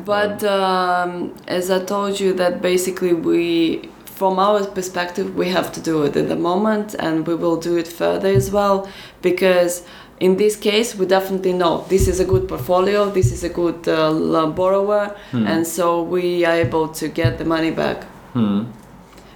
but 0.04 0.44
um, 0.44 1.32
as 1.48 1.70
i 1.70 1.78
told 1.84 2.20
you 2.20 2.32
that 2.34 2.60
basically 2.62 3.14
we 3.14 3.80
from 4.16 4.38
our 4.38 4.64
perspective 4.78 5.26
we 5.36 5.46
have 5.56 5.68
to 5.76 5.80
do 5.90 5.94
it 6.06 6.16
at 6.16 6.28
the 6.28 6.36
moment 6.50 6.94
and 7.04 7.26
we 7.28 7.34
will 7.42 7.58
do 7.68 7.76
it 7.82 7.88
further 8.00 8.28
as 8.40 8.50
well 8.50 8.76
because 9.22 9.82
in 10.26 10.36
this 10.42 10.56
case 10.56 10.88
we 10.98 11.04
definitely 11.06 11.52
know 11.52 11.84
this 11.88 12.08
is 12.08 12.18
a 12.20 12.24
good 12.32 12.44
portfolio 12.48 13.10
this 13.18 13.30
is 13.36 13.44
a 13.44 13.52
good 13.60 13.80
uh, 13.88 14.46
borrower 14.60 15.04
Hmm. 15.32 15.46
and 15.52 15.66
so 15.66 15.84
we 16.14 16.44
are 16.48 16.56
able 16.66 16.88
to 17.00 17.06
get 17.08 17.32
the 17.38 17.44
money 17.44 17.70
back 17.82 17.98
Hmm. 18.32 18.60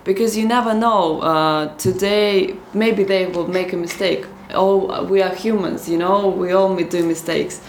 because 0.04 0.30
you 0.38 0.46
never 0.56 0.72
know 0.84 1.20
uh, 1.32 1.62
today 1.76 2.54
maybe 2.72 3.02
they 3.04 3.26
will 3.34 3.48
make 3.58 3.70
a 3.72 3.76
mistake 3.86 4.22
oh 4.62 5.04
we 5.12 5.18
are 5.26 5.34
humans 5.46 5.88
you 5.88 5.98
know 5.98 6.28
we 6.28 6.52
all 6.52 6.74
do 6.76 7.00
mistakes 7.14 7.60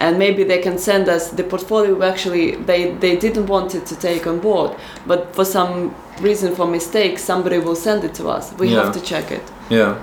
and 0.00 0.18
maybe 0.18 0.42
they 0.44 0.58
can 0.58 0.78
send 0.78 1.08
us 1.08 1.30
the 1.30 1.44
portfolio 1.44 2.02
actually 2.02 2.56
they, 2.56 2.90
they 3.04 3.16
didn't 3.16 3.46
want 3.46 3.74
it 3.74 3.84
to 3.86 3.94
take 3.96 4.26
on 4.26 4.38
board 4.40 4.70
but 5.06 5.34
for 5.34 5.44
some 5.44 5.94
reason 6.20 6.54
for 6.54 6.66
mistake 6.66 7.18
somebody 7.18 7.58
will 7.58 7.76
send 7.76 8.02
it 8.04 8.14
to 8.14 8.28
us 8.28 8.52
we 8.58 8.68
Yeah. 8.68 8.84
have 8.84 8.94
to 8.94 9.00
check 9.00 9.30
it 9.30 9.42
Yeah. 9.70 9.94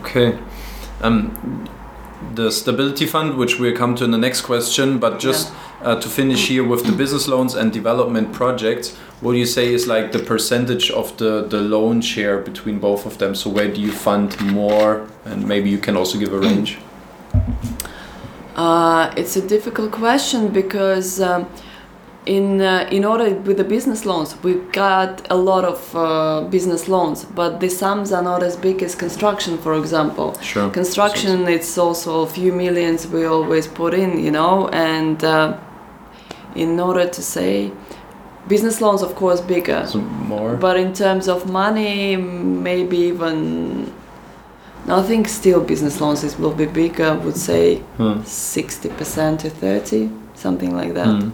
Okay. 0.00 0.38
Um, 1.00 1.64
the 2.34 2.50
stability 2.50 3.06
fund, 3.06 3.36
which 3.36 3.58
we'll 3.58 3.76
come 3.76 3.94
to 3.96 4.04
in 4.04 4.10
the 4.10 4.18
next 4.18 4.42
question, 4.42 4.98
but 4.98 5.18
just 5.18 5.52
uh, 5.82 5.98
to 6.00 6.08
finish 6.08 6.48
here 6.48 6.64
with 6.64 6.84
the 6.84 6.92
business 6.92 7.26
loans 7.28 7.54
and 7.54 7.72
development 7.72 8.32
projects, 8.32 8.96
what 9.20 9.32
do 9.32 9.38
you 9.38 9.46
say 9.46 9.72
is 9.72 9.86
like 9.86 10.12
the 10.12 10.18
percentage 10.18 10.90
of 10.90 11.16
the 11.16 11.46
the 11.48 11.60
loan 11.60 12.00
share 12.02 12.38
between 12.38 12.78
both 12.80 13.06
of 13.06 13.16
them? 13.18 13.34
So 13.34 13.50
where 13.50 13.68
do 13.74 13.80
you 13.80 13.92
fund 13.92 14.36
more, 14.52 15.06
and 15.24 15.46
maybe 15.46 15.70
you 15.70 15.78
can 15.78 15.96
also 15.96 16.18
give 16.18 16.32
a 16.32 16.38
range. 16.38 16.78
Uh, 18.58 19.14
it's 19.16 19.36
a 19.36 19.46
difficult 19.46 19.92
question 19.92 20.48
because 20.48 21.20
um, 21.20 21.48
in 22.26 22.60
uh, 22.60 22.88
in 22.90 23.04
order 23.04 23.32
with 23.46 23.56
the 23.56 23.62
business 23.62 24.04
loans 24.04 24.34
we 24.42 24.54
got 24.72 25.24
a 25.30 25.36
lot 25.36 25.64
of 25.64 25.94
uh, 25.94 26.40
business 26.50 26.88
loans, 26.88 27.24
but 27.24 27.60
the 27.60 27.68
sums 27.68 28.10
are 28.10 28.22
not 28.22 28.42
as 28.42 28.56
big 28.56 28.82
as 28.82 28.96
construction, 28.96 29.56
for 29.58 29.78
example. 29.78 30.36
Sure. 30.40 30.68
Construction, 30.70 31.46
it's 31.46 31.78
also 31.78 32.22
a 32.22 32.26
few 32.26 32.52
millions 32.52 33.06
we 33.06 33.24
always 33.26 33.68
put 33.68 33.94
in, 33.94 34.18
you 34.18 34.32
know, 34.32 34.68
and 34.70 35.22
uh, 35.22 35.56
in 36.56 36.80
order 36.80 37.06
to 37.08 37.22
say, 37.22 37.70
business 38.48 38.80
loans, 38.80 39.02
of 39.02 39.14
course, 39.14 39.40
bigger. 39.40 39.86
So 39.86 40.00
more. 40.00 40.56
But 40.56 40.76
in 40.76 40.92
terms 40.92 41.28
of 41.28 41.48
money, 41.48 42.16
maybe 42.16 42.96
even. 42.96 43.94
No, 44.88 44.96
I 45.00 45.02
think 45.02 45.28
still 45.28 45.60
business 45.60 46.00
loans 46.00 46.24
is, 46.24 46.38
will 46.38 46.54
be 46.54 46.66
bigger. 46.66 47.04
I 47.04 47.16
would 47.24 47.36
say 47.36 47.76
Hmm. 47.98 48.22
60% 48.24 49.38
to 49.40 49.50
30, 49.50 50.10
something 50.34 50.74
like 50.74 50.94
that. 50.94 51.06
Hmm. 51.06 51.30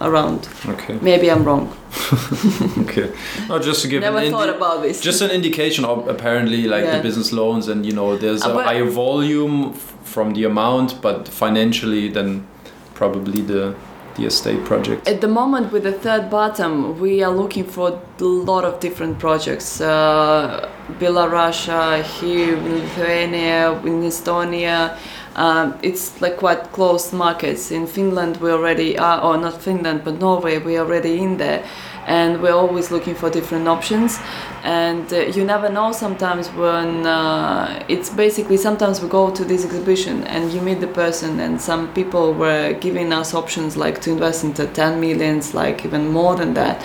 Around. 0.00 0.48
Okay. 0.68 0.98
Maybe 1.00 1.30
I'm 1.30 1.44
wrong. 1.44 1.68
Okay. 2.82 3.10
No, 3.48 3.58
just 3.58 3.82
to 3.82 3.88
give 3.88 4.00
Never 4.02 4.18
an 4.18 4.30
thought 4.30 4.48
about 4.50 4.82
this. 4.82 5.00
just 5.00 5.22
an 5.22 5.30
indication 5.30 5.84
of 5.84 6.06
apparently 6.08 6.66
like 6.68 6.84
Yeah. 6.84 6.96
the 6.96 7.02
business 7.02 7.32
loans 7.32 7.68
and 7.68 7.84
you 7.86 7.92
know 7.92 8.16
there's 8.16 8.42
Uh, 8.44 8.50
a 8.58 8.62
higher 8.64 8.84
volume 8.84 9.72
f- 9.74 9.94
from 10.04 10.34
the 10.34 10.44
amount 10.44 11.00
but 11.02 11.28
financially 11.28 12.08
then 12.12 12.46
probably 12.94 13.40
the 13.42 13.74
the 14.16 14.26
estate 14.26 14.64
project 14.64 15.06
At 15.08 15.20
the 15.20 15.28
moment, 15.28 15.72
with 15.72 15.84
the 15.84 15.92
third 15.92 16.30
bottom, 16.30 16.98
we 17.00 17.22
are 17.22 17.32
looking 17.32 17.64
for 17.64 18.00
a 18.20 18.24
lot 18.24 18.64
of 18.64 18.80
different 18.80 19.18
projects. 19.18 19.80
Uh, 19.80 20.68
Belarus, 20.98 22.02
here 22.20 22.56
in 22.56 22.80
Lithuania, 22.80 23.72
in 23.82 24.02
Estonia. 24.02 24.96
Um, 25.36 25.78
it's 25.82 26.18
like 26.22 26.38
quite 26.38 26.72
closed 26.72 27.12
markets. 27.12 27.70
In 27.70 27.86
Finland, 27.86 28.38
we 28.38 28.50
already 28.50 28.98
are, 28.98 29.20
or 29.22 29.36
not 29.36 29.60
Finland, 29.60 30.02
but 30.04 30.18
Norway, 30.18 30.58
we 30.58 30.76
are 30.78 30.86
already 30.86 31.18
in 31.18 31.36
there. 31.36 31.62
And 32.06 32.40
we're 32.40 32.54
always 32.54 32.90
looking 32.90 33.14
for 33.14 33.28
different 33.30 33.68
options. 33.68 34.18
And 34.62 35.12
uh, 35.12 35.18
you 35.36 35.44
never 35.44 35.68
know 35.68 35.92
sometimes 35.92 36.48
when 36.48 37.06
uh, 37.06 37.84
it's 37.88 38.10
basically 38.10 38.56
sometimes 38.56 39.00
we 39.00 39.08
go 39.08 39.30
to 39.30 39.44
this 39.44 39.64
exhibition 39.64 40.24
and 40.24 40.52
you 40.52 40.60
meet 40.60 40.80
the 40.80 40.88
person, 40.88 41.40
and 41.40 41.60
some 41.60 41.92
people 41.94 42.32
were 42.34 42.72
giving 42.80 43.12
us 43.12 43.34
options 43.34 43.76
like 43.76 44.00
to 44.02 44.10
invest 44.12 44.44
into 44.44 44.66
10 44.66 45.00
millions, 45.00 45.54
like 45.54 45.84
even 45.84 46.08
more 46.08 46.36
than 46.36 46.54
that. 46.54 46.80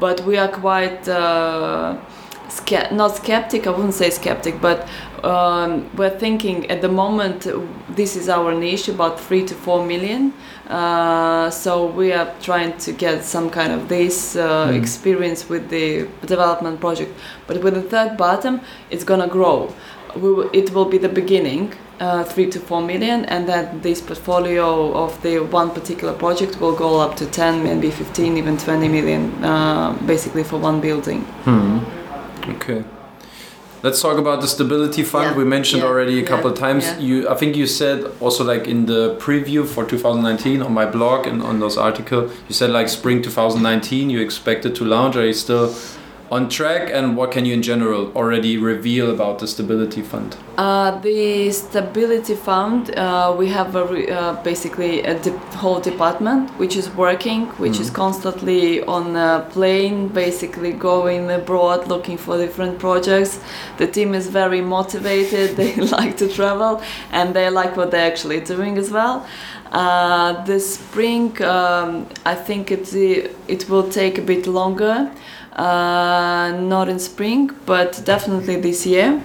But 0.00 0.20
we 0.26 0.36
are 0.36 0.48
quite. 0.48 1.08
Uh, 1.08 1.96
ske- 2.48 2.92
not 2.92 3.16
skeptic, 3.16 3.66
I 3.66 3.70
wouldn't 3.70 3.94
say 3.94 4.10
skeptic, 4.10 4.60
but 4.60 4.88
um, 5.24 5.90
we're 5.96 6.18
thinking 6.18 6.70
at 6.70 6.80
the 6.80 6.88
moment 6.88 7.46
this 7.96 8.16
is 8.16 8.28
our 8.28 8.54
niche 8.54 8.88
about 8.88 9.18
three 9.20 9.44
to 9.46 9.54
four 9.54 9.84
million. 9.84 10.32
Uh, 10.68 11.50
so 11.50 11.86
we 11.86 12.12
are 12.12 12.32
trying 12.40 12.76
to 12.78 12.92
get 12.92 13.24
some 13.24 13.50
kind 13.50 13.72
of 13.72 13.88
this 13.88 14.36
uh, 14.36 14.70
experience 14.74 15.48
with 15.48 15.68
the 15.70 16.08
development 16.26 16.80
project. 16.80 17.12
But 17.46 17.62
with 17.62 17.74
the 17.74 17.82
third 17.82 18.16
bottom, 18.16 18.60
it's 18.90 19.04
gonna 19.04 19.28
grow. 19.28 19.72
Will, 20.16 20.50
it 20.52 20.72
will 20.72 20.86
be 20.86 20.98
the 20.98 21.08
beginning. 21.08 21.74
Uh, 21.98 22.22
three 22.22 22.50
to 22.50 22.60
four 22.60 22.82
million, 22.82 23.24
and 23.24 23.48
then 23.48 23.80
this 23.80 24.02
portfolio 24.02 24.92
of 24.92 25.18
the 25.22 25.38
one 25.38 25.70
particular 25.70 26.12
project 26.12 26.60
will 26.60 26.74
go 26.76 27.00
up 27.00 27.16
to 27.16 27.24
10, 27.24 27.62
maybe 27.64 27.90
15, 27.90 28.36
even 28.36 28.58
20 28.58 28.86
million, 28.88 29.42
uh, 29.42 29.94
basically 30.04 30.44
for 30.44 30.58
one 30.58 30.78
building. 30.82 31.24
Okay. 32.48 32.84
Let's 33.82 34.00
talk 34.00 34.18
about 34.18 34.40
the 34.40 34.48
stability 34.48 35.02
fund. 35.02 35.30
Yeah, 35.30 35.36
We 35.36 35.44
mentioned 35.44 35.82
yeah, 35.82 35.88
already 35.88 36.18
a 36.18 36.22
yeah, 36.22 36.26
couple 36.28 36.50
of 36.50 36.58
times. 36.58 36.90
You, 36.98 37.28
I 37.28 37.34
think 37.34 37.56
you 37.56 37.66
said 37.66 38.10
also 38.20 38.42
like 38.42 38.66
in 38.66 38.86
the 38.86 39.16
preview 39.20 39.66
for 39.66 39.84
2019 39.84 40.62
on 40.62 40.72
my 40.72 40.86
blog 40.86 41.26
and 41.26 41.42
on 41.42 41.60
those 41.60 41.76
article, 41.76 42.30
you 42.48 42.54
said 42.54 42.70
like 42.70 42.88
spring 42.88 43.22
2019 43.22 44.10
you 44.10 44.20
expected 44.20 44.74
to 44.76 44.84
launch. 44.84 45.14
Are 45.16 45.26
you 45.26 45.34
still 45.34 45.74
on 46.30 46.48
track? 46.48 46.90
And 46.92 47.16
what 47.16 47.30
can 47.32 47.44
you 47.44 47.54
in 47.54 47.62
general 47.62 48.12
already 48.14 48.56
reveal 48.56 49.10
about 49.10 49.38
the 49.38 49.46
stability 49.46 50.02
fund? 50.02 50.36
Uh, 50.56 50.98
the 51.00 51.50
stability 51.50 52.34
fund, 52.34 52.94
uh, 52.96 53.34
we 53.36 53.48
have 53.48 53.76
a 53.76 53.84
re- 53.84 54.08
uh, 54.10 54.32
basically 54.42 55.02
a 55.02 55.18
de- 55.18 55.36
whole 55.56 55.80
department 55.80 56.50
which 56.58 56.76
is 56.76 56.88
working, 56.90 57.46
which 57.58 57.78
is 57.78 57.90
constantly 57.90 58.82
on 58.84 59.14
a 59.16 59.46
plane, 59.50 60.08
basically 60.08 60.72
going 60.72 61.30
abroad 61.30 61.88
looking 61.88 62.16
for 62.16 62.38
different 62.38 62.78
projects. 62.78 63.38
The 63.76 63.86
team 63.86 64.14
is 64.14 64.28
very 64.28 64.60
motivated. 64.60 65.56
They 65.56 65.74
like 65.98 66.16
to 66.18 66.28
travel 66.28 66.82
and 67.12 67.34
they 67.34 67.48
like 67.50 67.76
what 67.76 67.90
they're 67.90 68.10
actually 68.12 68.40
doing 68.40 68.78
as 68.78 68.90
well. 68.90 69.26
Uh, 69.72 70.44
the 70.44 70.60
spring, 70.60 71.42
um, 71.42 72.06
I 72.24 72.34
think 72.34 72.70
it's 72.70 72.94
it 72.94 73.68
will 73.68 73.88
take 73.90 74.16
a 74.18 74.22
bit 74.22 74.46
longer. 74.46 75.10
Uh, 75.56 76.52
not 76.60 76.86
in 76.88 76.98
spring, 76.98 77.50
but 77.64 78.02
definitely 78.04 78.56
this 78.60 78.84
year. 78.84 79.22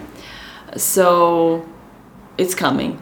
So 0.76 1.66
it's 2.38 2.54
coming. 2.54 2.98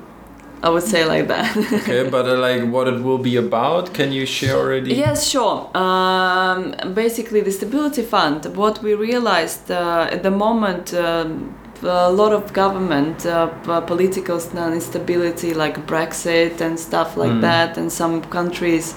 I 0.62 0.68
would 0.68 0.82
say 0.82 1.04
like 1.06 1.28
that. 1.28 1.56
Okay, 1.72 2.10
but 2.10 2.26
uh, 2.26 2.36
like 2.36 2.64
what 2.64 2.86
it 2.88 3.00
will 3.02 3.18
be 3.18 3.36
about, 3.36 3.94
can 3.94 4.12
you 4.12 4.26
share 4.26 4.56
already? 4.56 4.94
Yes, 4.94 5.26
sure. 5.26 5.70
Um, 5.74 6.74
basically, 6.92 7.40
the 7.40 7.52
Stability 7.52 8.02
Fund, 8.02 8.44
what 8.56 8.82
we 8.82 8.94
realized 8.94 9.70
uh, 9.70 10.08
at 10.10 10.22
the 10.22 10.30
moment, 10.30 10.92
um, 10.92 11.54
a 11.82 12.10
lot 12.12 12.32
of 12.32 12.52
government, 12.52 13.24
uh, 13.24 13.46
political 13.80 14.36
instability 14.36 15.54
like 15.54 15.86
Brexit 15.86 16.60
and 16.60 16.78
stuff 16.78 17.16
like 17.16 17.40
that, 17.40 17.78
and 17.78 17.90
some 17.90 18.22
countries, 18.24 18.94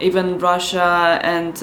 even 0.00 0.38
Russia 0.38 1.18
and 1.22 1.62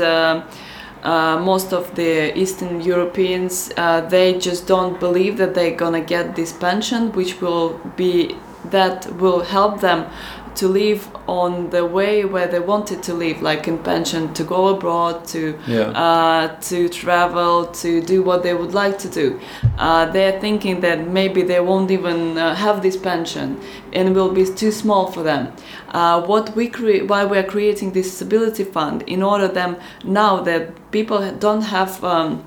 uh, 1.03 1.37
most 1.37 1.73
of 1.73 1.93
the 1.95 2.37
Eastern 2.37 2.81
Europeans, 2.81 3.71
uh, 3.77 4.01
they 4.01 4.37
just 4.37 4.67
don't 4.67 4.99
believe 4.99 5.37
that 5.37 5.53
they're 5.53 5.75
gonna 5.75 6.01
get 6.01 6.35
this 6.35 6.53
pension, 6.53 7.11
which 7.11 7.41
will 7.41 7.79
be 7.97 8.35
that 8.65 9.05
will 9.17 9.41
help 9.41 9.81
them 9.81 10.09
to 10.55 10.67
live 10.67 11.07
on 11.27 11.69
the 11.69 11.85
way 11.85 12.25
where 12.25 12.47
they 12.47 12.59
wanted 12.59 13.01
to 13.03 13.13
live, 13.13 13.41
like 13.41 13.67
in 13.67 13.77
pension, 13.77 14.33
to 14.33 14.43
go 14.43 14.67
abroad, 14.67 15.25
to 15.27 15.55
Yeah. 15.67 15.89
uh, 16.05 16.47
to 16.69 16.89
travel, 16.89 17.65
to 17.81 18.01
do 18.01 18.23
what 18.23 18.43
they 18.43 18.53
would 18.53 18.73
like 18.73 18.97
to 18.99 19.09
do. 19.09 19.39
Uh, 19.77 20.05
they're 20.11 20.39
thinking 20.39 20.81
that 20.81 21.07
maybe 21.07 21.41
they 21.43 21.59
won't 21.59 21.91
even 21.91 22.37
uh, 22.37 22.55
have 22.55 22.81
this 22.81 22.97
pension 22.97 23.57
and 23.93 24.15
will 24.15 24.33
be 24.33 24.45
too 24.45 24.71
small 24.71 25.07
for 25.11 25.23
them. 25.23 25.47
Uh, 25.93 26.21
what 26.21 26.55
we 26.55 26.67
create, 26.67 27.07
why 27.07 27.23
we 27.25 27.37
are 27.37 27.43
creating 27.55 27.91
this 27.93 28.15
stability 28.15 28.63
fund, 28.63 29.03
in 29.07 29.21
order 29.23 29.47
them 29.47 29.75
now 30.03 30.41
that 30.41 30.91
people 30.91 31.19
don't 31.39 31.63
have. 31.63 32.03
Um, 32.03 32.43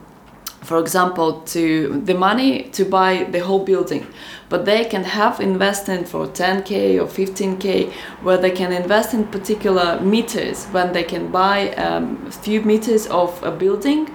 for 0.66 0.78
example, 0.80 1.42
to 1.54 2.02
the 2.04 2.14
money 2.14 2.64
to 2.72 2.84
buy 2.84 3.24
the 3.30 3.38
whole 3.38 3.64
building, 3.64 4.04
but 4.48 4.64
they 4.64 4.84
can 4.84 5.04
have 5.04 5.40
invested 5.40 6.08
for 6.08 6.26
10k 6.26 7.00
or 7.00 7.06
15k, 7.06 7.92
where 8.24 8.36
they 8.36 8.50
can 8.50 8.72
invest 8.72 9.14
in 9.14 9.24
particular 9.26 10.00
meters 10.00 10.64
when 10.72 10.92
they 10.92 11.04
can 11.04 11.30
buy 11.30 11.70
um, 11.74 12.26
a 12.26 12.32
few 12.32 12.60
meters 12.62 13.06
of 13.06 13.40
a 13.44 13.50
building, 13.50 14.10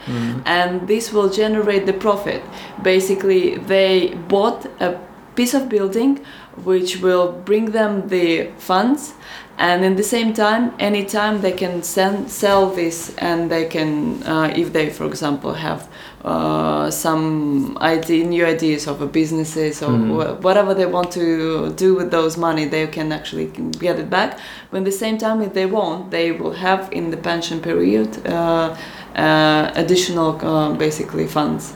and 0.46 0.88
this 0.88 1.14
will 1.14 1.30
generate 1.30 1.86
the 1.86 1.94
profit. 1.94 2.42
Basically, 2.84 3.58
they 3.58 4.14
bought 4.28 4.66
a 4.82 5.00
piece 5.36 5.54
of 5.54 5.70
building 5.70 6.20
which 6.64 7.02
will 7.02 7.32
bring 7.32 7.72
them 7.72 8.08
the 8.10 8.52
funds. 8.58 9.14
And 9.58 9.86
in 9.86 9.96
the 9.96 10.04
same 10.04 10.34
time 10.34 10.74
anytime 10.80 11.42
they 11.42 11.52
can 11.52 11.84
send, 11.84 12.32
sell 12.32 12.72
this 12.72 13.16
and 13.18 13.52
they 13.52 13.66
can 13.66 14.24
uh, 14.24 14.52
if 14.56 14.74
they 14.74 14.90
for 14.90 15.06
example 15.06 15.54
have 15.54 15.88
uh, 16.24 16.90
some 16.90 17.78
idea, 17.80 18.26
new 18.26 18.46
ideas 18.46 18.88
of 18.88 19.02
a 19.02 19.08
businesses 19.08 19.84
or 19.84 19.92
wh- 19.92 20.44
whatever 20.44 20.74
they 20.74 20.88
want 20.88 21.12
to 21.12 21.72
do 21.74 21.94
with 21.94 22.10
those 22.12 22.38
money 22.38 22.66
they 22.66 22.88
can 22.88 23.12
actually 23.12 23.48
get 23.80 24.00
it 24.00 24.10
back. 24.10 24.40
But 24.72 24.78
in 24.78 24.84
the 24.84 24.92
same 24.92 25.18
time 25.18 25.42
if 25.42 25.54
they 25.54 25.68
won't 25.68 26.10
they 26.10 26.32
will 26.32 26.54
have 26.54 26.92
in 26.92 27.12
the 27.12 27.18
pension 27.18 27.60
period 27.60 28.26
uh, 28.28 28.76
uh, 29.16 29.72
additional 29.76 30.44
uh, 30.46 30.74
basically 30.74 31.28
funds. 31.28 31.76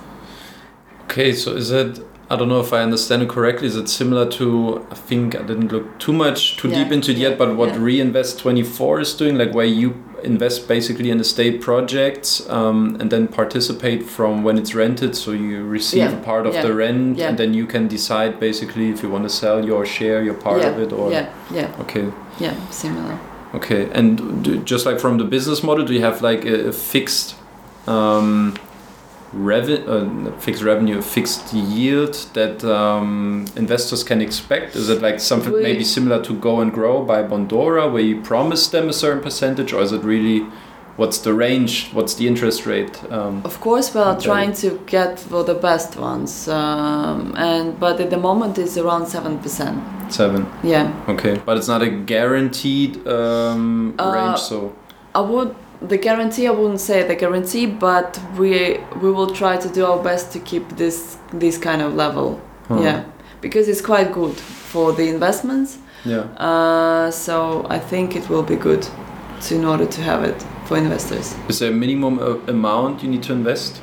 Okay, 1.04 1.34
so 1.34 1.52
is 1.52 1.72
it? 1.72 2.05
I 2.28 2.36
don't 2.36 2.50
know 2.50 2.60
if 2.60 2.74
I 2.74 2.82
understand 2.82 3.22
it 3.22 3.30
correctly. 3.30 3.68
Is 3.68 3.76
it 3.76 3.88
similar 3.88 4.28
to? 4.32 4.86
I 4.90 4.96
think 4.96 5.36
I 5.36 5.44
didn't 5.44 5.72
look 5.72 6.00
too 6.00 6.14
much 6.14 6.58
too 6.58 6.70
Yeah, 6.70 6.84
deep 6.84 6.92
into 6.92 7.12
it 7.12 7.18
yet. 7.18 7.38
But 7.38 7.56
what 7.56 7.70
yeah. 7.70 7.78
Reinvest24 7.78 9.02
is 9.02 9.14
doing, 9.14 9.38
like 9.38 9.54
where 9.54 9.66
you 9.66 10.04
invest 10.24 10.68
basically 10.68 11.12
in 11.12 11.20
the 11.20 11.24
state 11.24 11.62
projects 11.62 12.50
um, 12.50 12.98
and 13.00 13.12
then 13.12 13.28
participate 13.28 14.04
from 14.04 14.44
when 14.44 14.58
it's 14.58 14.74
rented. 14.74 15.16
So 15.16 15.32
you 15.32 15.66
receive 15.66 16.00
Yeah, 16.00 16.20
a 16.20 16.24
part 16.24 16.48
of 16.48 16.54
the 16.54 16.74
rent, 16.74 17.20
and 17.20 17.38
then 17.38 17.54
you 17.54 17.68
can 17.68 17.88
decide 17.88 18.40
basically 18.40 18.90
if 18.90 19.04
you 19.04 19.10
want 19.10 19.24
to 19.26 19.30
sell 19.30 19.64
your 19.64 19.86
share, 19.86 20.24
your 20.24 20.34
part 20.34 20.64
of 20.66 20.80
it, 20.80 20.92
or 20.92 21.12
yeah 21.12 21.30
yeah 21.52 21.76
okay. 21.80 22.12
yeah 22.40 22.56
similar 22.72 23.20
Okay, 23.54 23.90
and 23.94 24.44
do, 24.44 24.58
just 24.64 24.86
like 24.86 25.00
from 25.00 25.18
the 25.18 25.24
business 25.24 25.64
model, 25.64 25.86
do 25.86 25.94
you 25.94 26.02
have 26.02 26.22
like 26.22 26.44
a, 26.44 26.68
a 26.70 26.74
fixed 26.74 27.36
um, 27.88 28.56
revenue, 29.36 29.84
uh, 29.88 30.32
fixed 30.40 30.64
revenue, 30.64 30.98
a 31.00 31.02
fixed 31.02 31.54
yield 31.54 32.14
that 32.34 32.64
um, 32.64 33.46
investors 33.56 34.04
can 34.04 34.22
expect? 34.22 34.76
Is 34.76 34.90
it 34.90 35.02
like 35.02 35.20
something 35.20 35.52
We- 35.54 35.62
maybe 35.64 35.84
similar 35.84 36.22
to 36.24 36.34
Go 36.34 36.62
and 36.62 36.72
Grow 36.72 37.04
by 37.04 37.22
Bondora, 37.24 37.92
where 37.92 38.02
you 38.02 38.22
promise 38.22 38.68
them 38.68 38.90
a 38.90 38.94
certain 38.94 39.22
percentage, 39.22 39.74
or 39.74 39.82
is 39.82 39.92
it 39.92 40.04
really 40.04 40.46
what's 40.98 41.18
the 41.20 41.34
range? 41.34 41.90
What's 41.92 42.14
the 42.16 42.26
interest 42.26 42.66
rate? 42.66 43.02
Um, 43.12 43.42
Of 43.44 43.60
course, 43.60 43.94
we 43.94 44.00
are 44.00 44.18
trying 44.18 44.54
to 44.64 44.80
get 44.86 45.20
for 45.20 45.44
the 45.44 45.54
best 45.56 45.98
ones, 45.98 46.48
um, 46.48 47.34
and 47.36 47.78
but 47.80 48.00
at 48.00 48.10
the 48.10 48.18
moment 48.18 48.58
it's 48.58 48.78
around 48.78 49.08
seven 49.08 49.38
percent. 49.40 49.78
seven. 50.10 50.46
Yeah, 50.64 50.94
Okay, 51.10 51.42
but 51.46 51.58
it's 51.58 51.68
not 51.68 51.82
a 51.82 51.90
guaranteed 51.90 53.06
um, 53.08 53.94
Uh, 54.00 54.12
range, 54.16 54.40
so. 54.40 54.72
I 55.14 55.22
would 55.22 55.56
the 55.88 55.98
guarantee. 55.98 56.48
I 56.48 56.52
wouldn't 56.52 56.82
say 56.82 57.08
the 57.08 57.16
guarantee, 57.16 57.66
but 57.66 58.20
we 58.38 58.80
we 59.02 59.12
will 59.12 59.32
try 59.34 59.58
to 59.58 59.70
do 59.70 59.86
our 59.86 60.02
best 60.04 60.32
to 60.34 60.40
keep 60.40 60.70
this 60.78 61.18
this 61.40 61.58
kind 61.58 61.82
of 61.82 61.94
level. 61.94 62.40
Yeah, 62.70 63.04
because 63.42 63.68
it's 63.68 63.82
quite 63.82 64.12
good 64.12 64.36
for 64.72 64.94
the 64.94 65.08
investments. 65.08 65.78
Yeah. 66.06 66.22
Uh, 66.38 67.12
so 67.12 67.66
I 67.70 67.80
think 67.80 68.16
it 68.16 68.30
will 68.30 68.44
be 68.44 68.56
good 68.56 68.88
to, 69.42 69.56
in 69.56 69.66
order 69.66 69.86
to 69.86 70.02
have 70.02 70.24
it 70.24 70.44
for 70.66 70.78
investors. 70.78 71.36
Is 71.48 71.60
there 71.60 71.72
a 71.72 71.74
minimum 71.74 72.20
amount 72.48 73.04
you 73.04 73.10
need 73.10 73.24
to 73.24 73.34
invest? 73.34 73.82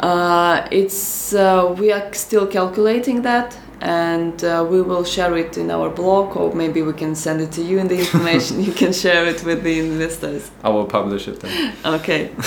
Uh, 0.00 0.66
it's 0.70 1.34
uh, 1.34 1.74
we 1.78 1.92
are 1.92 2.12
still 2.14 2.46
calculating 2.46 3.22
that, 3.22 3.58
and 3.80 4.44
uh, 4.44 4.66
we 4.68 4.82
will 4.82 5.04
share 5.04 5.36
it 5.36 5.56
in 5.56 5.70
our 5.70 5.88
blog, 5.88 6.36
or 6.36 6.54
maybe 6.54 6.82
we 6.82 6.92
can 6.92 7.14
send 7.14 7.40
it 7.40 7.52
to 7.52 7.62
you 7.62 7.78
in 7.78 7.88
the 7.88 7.98
information. 7.98 8.62
you 8.68 8.72
can 8.72 8.92
share 8.92 9.26
it 9.26 9.42
with 9.44 9.62
the 9.62 9.80
investors. 9.80 10.50
I 10.62 10.68
will 10.68 10.86
publish 10.86 11.28
it 11.28 11.40
then. 11.40 11.74
Okay. 11.84 12.30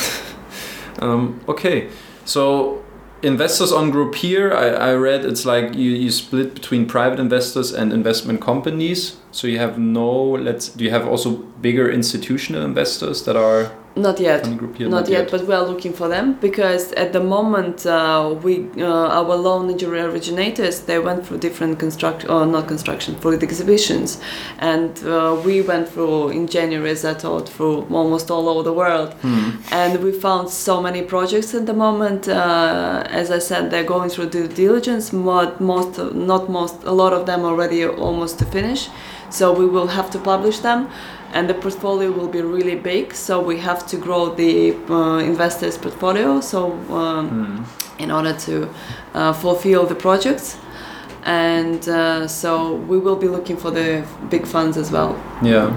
Um, 0.99 1.41
okay, 1.49 1.89
so 2.23 2.83
investors 3.23 3.71
on 3.71 3.91
Grupeer, 3.91 4.53
I, 4.53 4.91
I 4.91 4.93
read 4.93 5.25
it's 5.25 5.45
like 5.45 5.73
you, 5.73 5.91
you 5.91 6.11
split 6.11 6.53
between 6.53 6.85
private 6.85 7.19
investors 7.19 7.73
and 7.73 7.91
investment 7.91 8.41
companies. 8.41 9.17
So 9.31 9.47
you 9.47 9.57
have 9.57 9.79
no 9.79 10.13
let's 10.13 10.69
do 10.69 10.83
you 10.83 10.91
have 10.91 11.07
also 11.07 11.37
bigger 11.61 11.89
institutional 11.89 12.63
investors 12.63 13.23
that 13.25 13.35
are 13.35 13.71
Not 13.95 14.19
yet. 14.19 14.47
here? 14.47 14.89
Not, 14.89 15.07
yet, 15.07 15.29
but 15.29 15.45
we 15.45 15.53
are 15.53 15.63
looking 15.63 15.93
for 15.93 16.07
them 16.07 16.33
because 16.39 16.93
at 16.93 17.13
the 17.13 17.19
moment 17.19 17.85
uh, 17.85 18.35
we 18.41 18.67
uh, 18.77 19.19
our 19.19 19.35
loan 19.35 19.69
injury 19.69 19.99
originators 20.01 20.81
they 20.81 20.97
went 20.97 21.27
through 21.27 21.37
different 21.37 21.77
construct 21.77 22.27
or 22.27 22.43
not 22.47 22.67
construction 22.67 23.15
for 23.17 23.37
the 23.37 23.45
exhibitions, 23.45 24.19
and 24.57 24.91
uh, 25.05 25.39
we 25.45 25.61
went 25.61 25.89
through 25.89 26.29
in 26.29 26.47
January 26.47 26.89
as 26.89 27.05
I 27.05 27.13
told 27.13 27.47
through 27.47 27.85
almost 27.91 28.31
all 28.31 28.49
over 28.49 28.63
the 28.63 28.73
world, 28.73 29.15
and 29.71 30.03
we 30.03 30.11
found 30.11 30.49
so 30.49 30.81
many 30.81 31.03
projects 31.03 31.53
at 31.53 31.67
the 31.67 31.73
moment. 31.73 32.27
Uh, 32.27 33.03
as 33.09 33.29
I 33.29 33.37
said, 33.37 33.69
they're 33.69 33.83
going 33.95 34.09
through 34.09 34.29
due 34.29 34.47
diligence. 34.47 35.13
Most, 35.13 35.61
most 35.61 35.99
not 36.15 36.49
most 36.49 36.83
a 36.83 36.91
lot 36.91 37.13
of 37.13 37.27
them 37.27 37.45
already 37.45 37.85
almost 37.85 38.39
to 38.39 38.45
finish, 38.45 38.89
so 39.29 39.53
we 39.53 39.67
will 39.67 39.87
have 39.87 40.09
to 40.11 40.19
publish 40.19 40.59
them 40.59 40.89
and 41.33 41.49
the 41.49 41.53
portfolio 41.53 42.11
will 42.11 42.27
be 42.29 42.41
really 42.41 42.75
big 42.75 43.13
so 43.13 43.41
we 43.41 43.57
have 43.59 43.85
to 43.87 43.97
grow 43.97 44.33
the 44.35 44.73
uh, 44.89 45.17
investors 45.17 45.77
portfolio 45.77 46.39
so 46.41 46.71
um, 46.93 47.65
in 47.99 48.11
order 48.11 48.33
to 48.33 48.69
uh, 49.13 49.33
fulfill 49.33 49.85
the 49.85 49.95
projects 49.95 50.57
and 51.25 51.87
uh, 51.89 52.27
so 52.27 52.75
we 52.75 52.97
will 52.97 53.15
be 53.15 53.27
looking 53.27 53.57
for 53.57 53.71
the 53.71 54.05
big 54.29 54.45
funds 54.45 54.77
as 54.77 54.91
well 54.91 55.15
Yeah. 55.41 55.71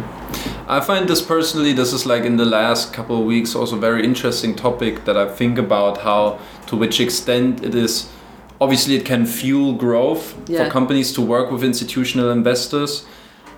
I 0.68 0.80
find 0.80 1.08
this 1.08 1.22
personally, 1.22 1.72
this 1.72 1.92
is 1.92 2.04
like 2.04 2.24
in 2.24 2.36
the 2.36 2.44
last 2.44 2.92
couple 2.92 3.20
of 3.20 3.24
weeks 3.24 3.54
also 3.54 3.76
very 3.76 4.02
interesting 4.02 4.56
topic 4.56 5.04
that 5.04 5.16
I 5.16 5.28
think 5.28 5.58
about 5.58 5.98
how, 5.98 6.40
to 6.66 6.76
which 6.76 6.98
extent 7.00 7.62
it 7.62 7.74
is, 7.76 8.08
obviously 8.60 8.96
it 8.96 9.04
can 9.04 9.26
fuel 9.26 9.74
growth 9.74 10.34
Yeah. 10.48 10.64
for 10.64 10.70
companies 10.70 11.12
to 11.12 11.22
work 11.22 11.52
with 11.52 11.62
institutional 11.62 12.30
investors. 12.30 13.06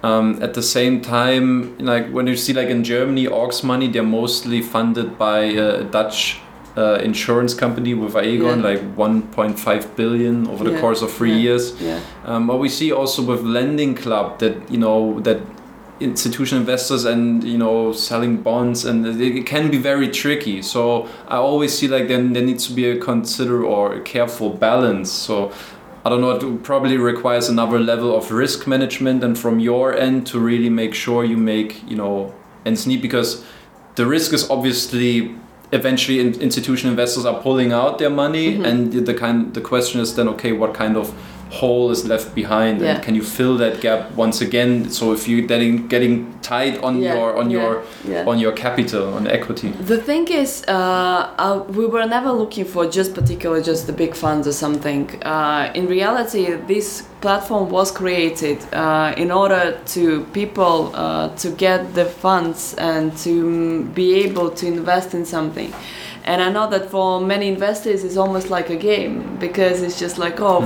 Um, 0.03 0.39
at 0.43 0.55
the 0.55 0.63
same 0.63 1.01
time, 1.01 1.77
like 1.79 2.09
when 2.11 2.27
you 2.29 2.37
see 2.37 2.53
like 2.53 2.69
in 2.69 2.85
Germany, 2.85 3.27
Auxmoney, 3.27 3.93
they're 3.93 4.03
mostly 4.05 4.63
funded 4.63 5.19
by 5.19 5.39
a 5.41 5.83
Dutch 5.83 6.39
uh, 6.77 7.01
insurance 7.03 7.55
company 7.55 7.95
with 7.95 8.15
Aegon, 8.15 8.59
Yeah. 8.63 8.69
like 8.71 8.97
1.5 8.97 9.97
billion 9.97 10.47
over 10.47 10.63
the 10.63 10.71
Yeah. 10.73 10.81
course 10.81 11.03
of 11.03 11.11
three 11.13 11.33
Yeah. 11.33 11.37
years. 11.51 11.75
yeah 11.81 11.99
Um, 12.25 12.47
but 12.47 12.59
we 12.61 12.69
see 12.69 12.93
also 12.93 13.23
with 13.23 13.43
lending 13.43 13.95
club 13.97 14.39
that 14.39 14.55
you 14.71 14.79
know 14.79 15.19
that 15.25 15.39
institutional 16.01 16.61
investors 16.61 17.05
and 17.05 17.43
you 17.43 17.59
know 17.59 17.93
selling 17.93 18.37
bonds 18.37 18.85
and 18.85 19.05
it 19.05 19.21
it 19.21 19.47
can 19.47 19.69
be 19.69 19.79
very 19.79 20.09
tricky. 20.09 20.63
So 20.63 21.07
I 21.27 21.37
always 21.39 21.73
see 21.77 21.89
like 21.89 22.07
then 22.07 22.33
there 22.35 22.45
needs 22.45 22.69
to 22.69 22.73
be 22.73 22.85
a 22.91 22.97
consider 22.97 23.65
or 23.65 23.95
a 23.95 24.01
careful 24.01 24.51
balance. 24.51 25.11
So 25.11 25.51
I 26.09 26.11
don't 26.13 26.23
know. 26.23 26.31
It 26.31 26.63
probably 26.63 26.97
requires 26.97 27.51
another 27.51 27.79
level 27.79 28.17
of 28.17 28.31
risk 28.31 28.67
management 28.67 29.23
and 29.23 29.39
from 29.39 29.61
your 29.61 29.95
end 29.95 30.27
to 30.29 30.41
really 30.41 30.71
make 30.71 30.95
sure 30.95 31.23
you 31.23 31.37
make 31.37 31.87
you 31.87 31.97
know 31.97 32.35
ends 32.65 32.87
meet 32.87 33.03
because 33.03 33.45
the 33.97 34.07
risk 34.07 34.33
is 34.33 34.49
obviously 34.49 35.35
eventually 35.71 36.19
in, 36.21 36.41
institutional 36.41 36.93
investors 36.93 37.27
are 37.27 37.43
pulling 37.43 37.73
out 37.73 37.99
their 37.99 38.09
money 38.09 38.55
Mm-hmm. 38.55 38.65
and 38.65 38.91
the, 38.91 39.01
the 39.01 39.13
kind 39.13 39.53
the 39.53 39.61
question 39.61 40.01
is 40.01 40.15
then 40.15 40.29
okay 40.29 40.53
what 40.53 40.73
kind 40.73 40.97
of 40.97 41.13
hole 41.51 41.91
is 41.91 42.05
left 42.07 42.35
behind 42.35 42.81
Yeah. 42.81 42.91
and 42.95 43.03
can 43.03 43.15
you 43.15 43.23
fill 43.23 43.57
that 43.59 43.81
gap 43.81 44.11
once 44.17 44.41
again 44.41 44.91
so 44.91 45.13
if 45.13 45.27
you're 45.29 45.47
getting 45.47 45.89
getting 45.89 46.35
tight 46.43 46.83
on 46.83 47.01
Yeah, 47.03 47.15
your 47.15 47.37
on 47.39 47.51
yeah, 47.51 47.59
your 47.61 48.29
on 48.29 48.39
your 48.39 48.53
capital 48.53 49.15
on 49.15 49.27
equity 49.27 49.69
The 49.95 49.99
thing 50.09 50.29
is, 50.29 50.65
uh, 50.69 50.75
uh, 51.39 51.63
we 51.79 51.87
were 51.87 52.07
never 52.07 52.31
looking 52.33 52.65
for 52.65 52.87
just 52.99 53.15
particular, 53.15 53.61
just 53.63 53.87
the 53.87 53.93
big 53.93 54.15
funds 54.15 54.47
or 54.47 54.53
something. 54.53 55.05
Uh, 55.25 55.71
in 55.75 55.87
reality, 55.87 56.45
this 56.67 57.03
platform 57.21 57.71
was 57.71 57.91
created 57.91 58.59
uh, 58.73 59.13
in 59.17 59.31
order 59.31 59.79
to 59.95 60.25
people 60.33 60.91
uh, 60.95 61.29
to 61.43 61.49
get 61.51 61.95
the 61.95 62.05
funds 62.05 62.75
and 62.79 63.17
to 63.25 63.33
mm, 63.45 63.95
be 63.95 64.15
able 64.27 64.51
to 64.51 64.67
invest 64.67 65.15
in 65.15 65.25
something. 65.25 65.73
And 66.29 66.43
I 66.43 66.51
know 66.51 66.69
that 66.69 66.91
for 66.91 67.21
many 67.21 67.49
investors, 67.49 68.05
it's 68.05 68.19
almost 68.19 68.51
like 68.51 68.69
a 68.71 68.77
game 68.77 69.15
because 69.39 69.83
it's 69.83 69.99
just 69.99 70.17
like, 70.19 70.37
oh, 70.41 70.61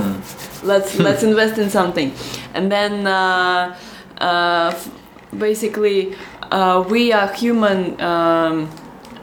let's 0.63 0.99
let's 1.07 1.23
invest 1.23 1.57
in 1.57 1.69
something, 1.69 2.09
and 2.53 2.71
then. 2.71 3.07
Uh, 3.07 3.75
uh, 4.19 4.73
basically 5.37 6.15
uh, 6.51 6.83
we 6.89 7.11
are 7.11 7.27
human 7.33 7.99
um, 8.01 8.69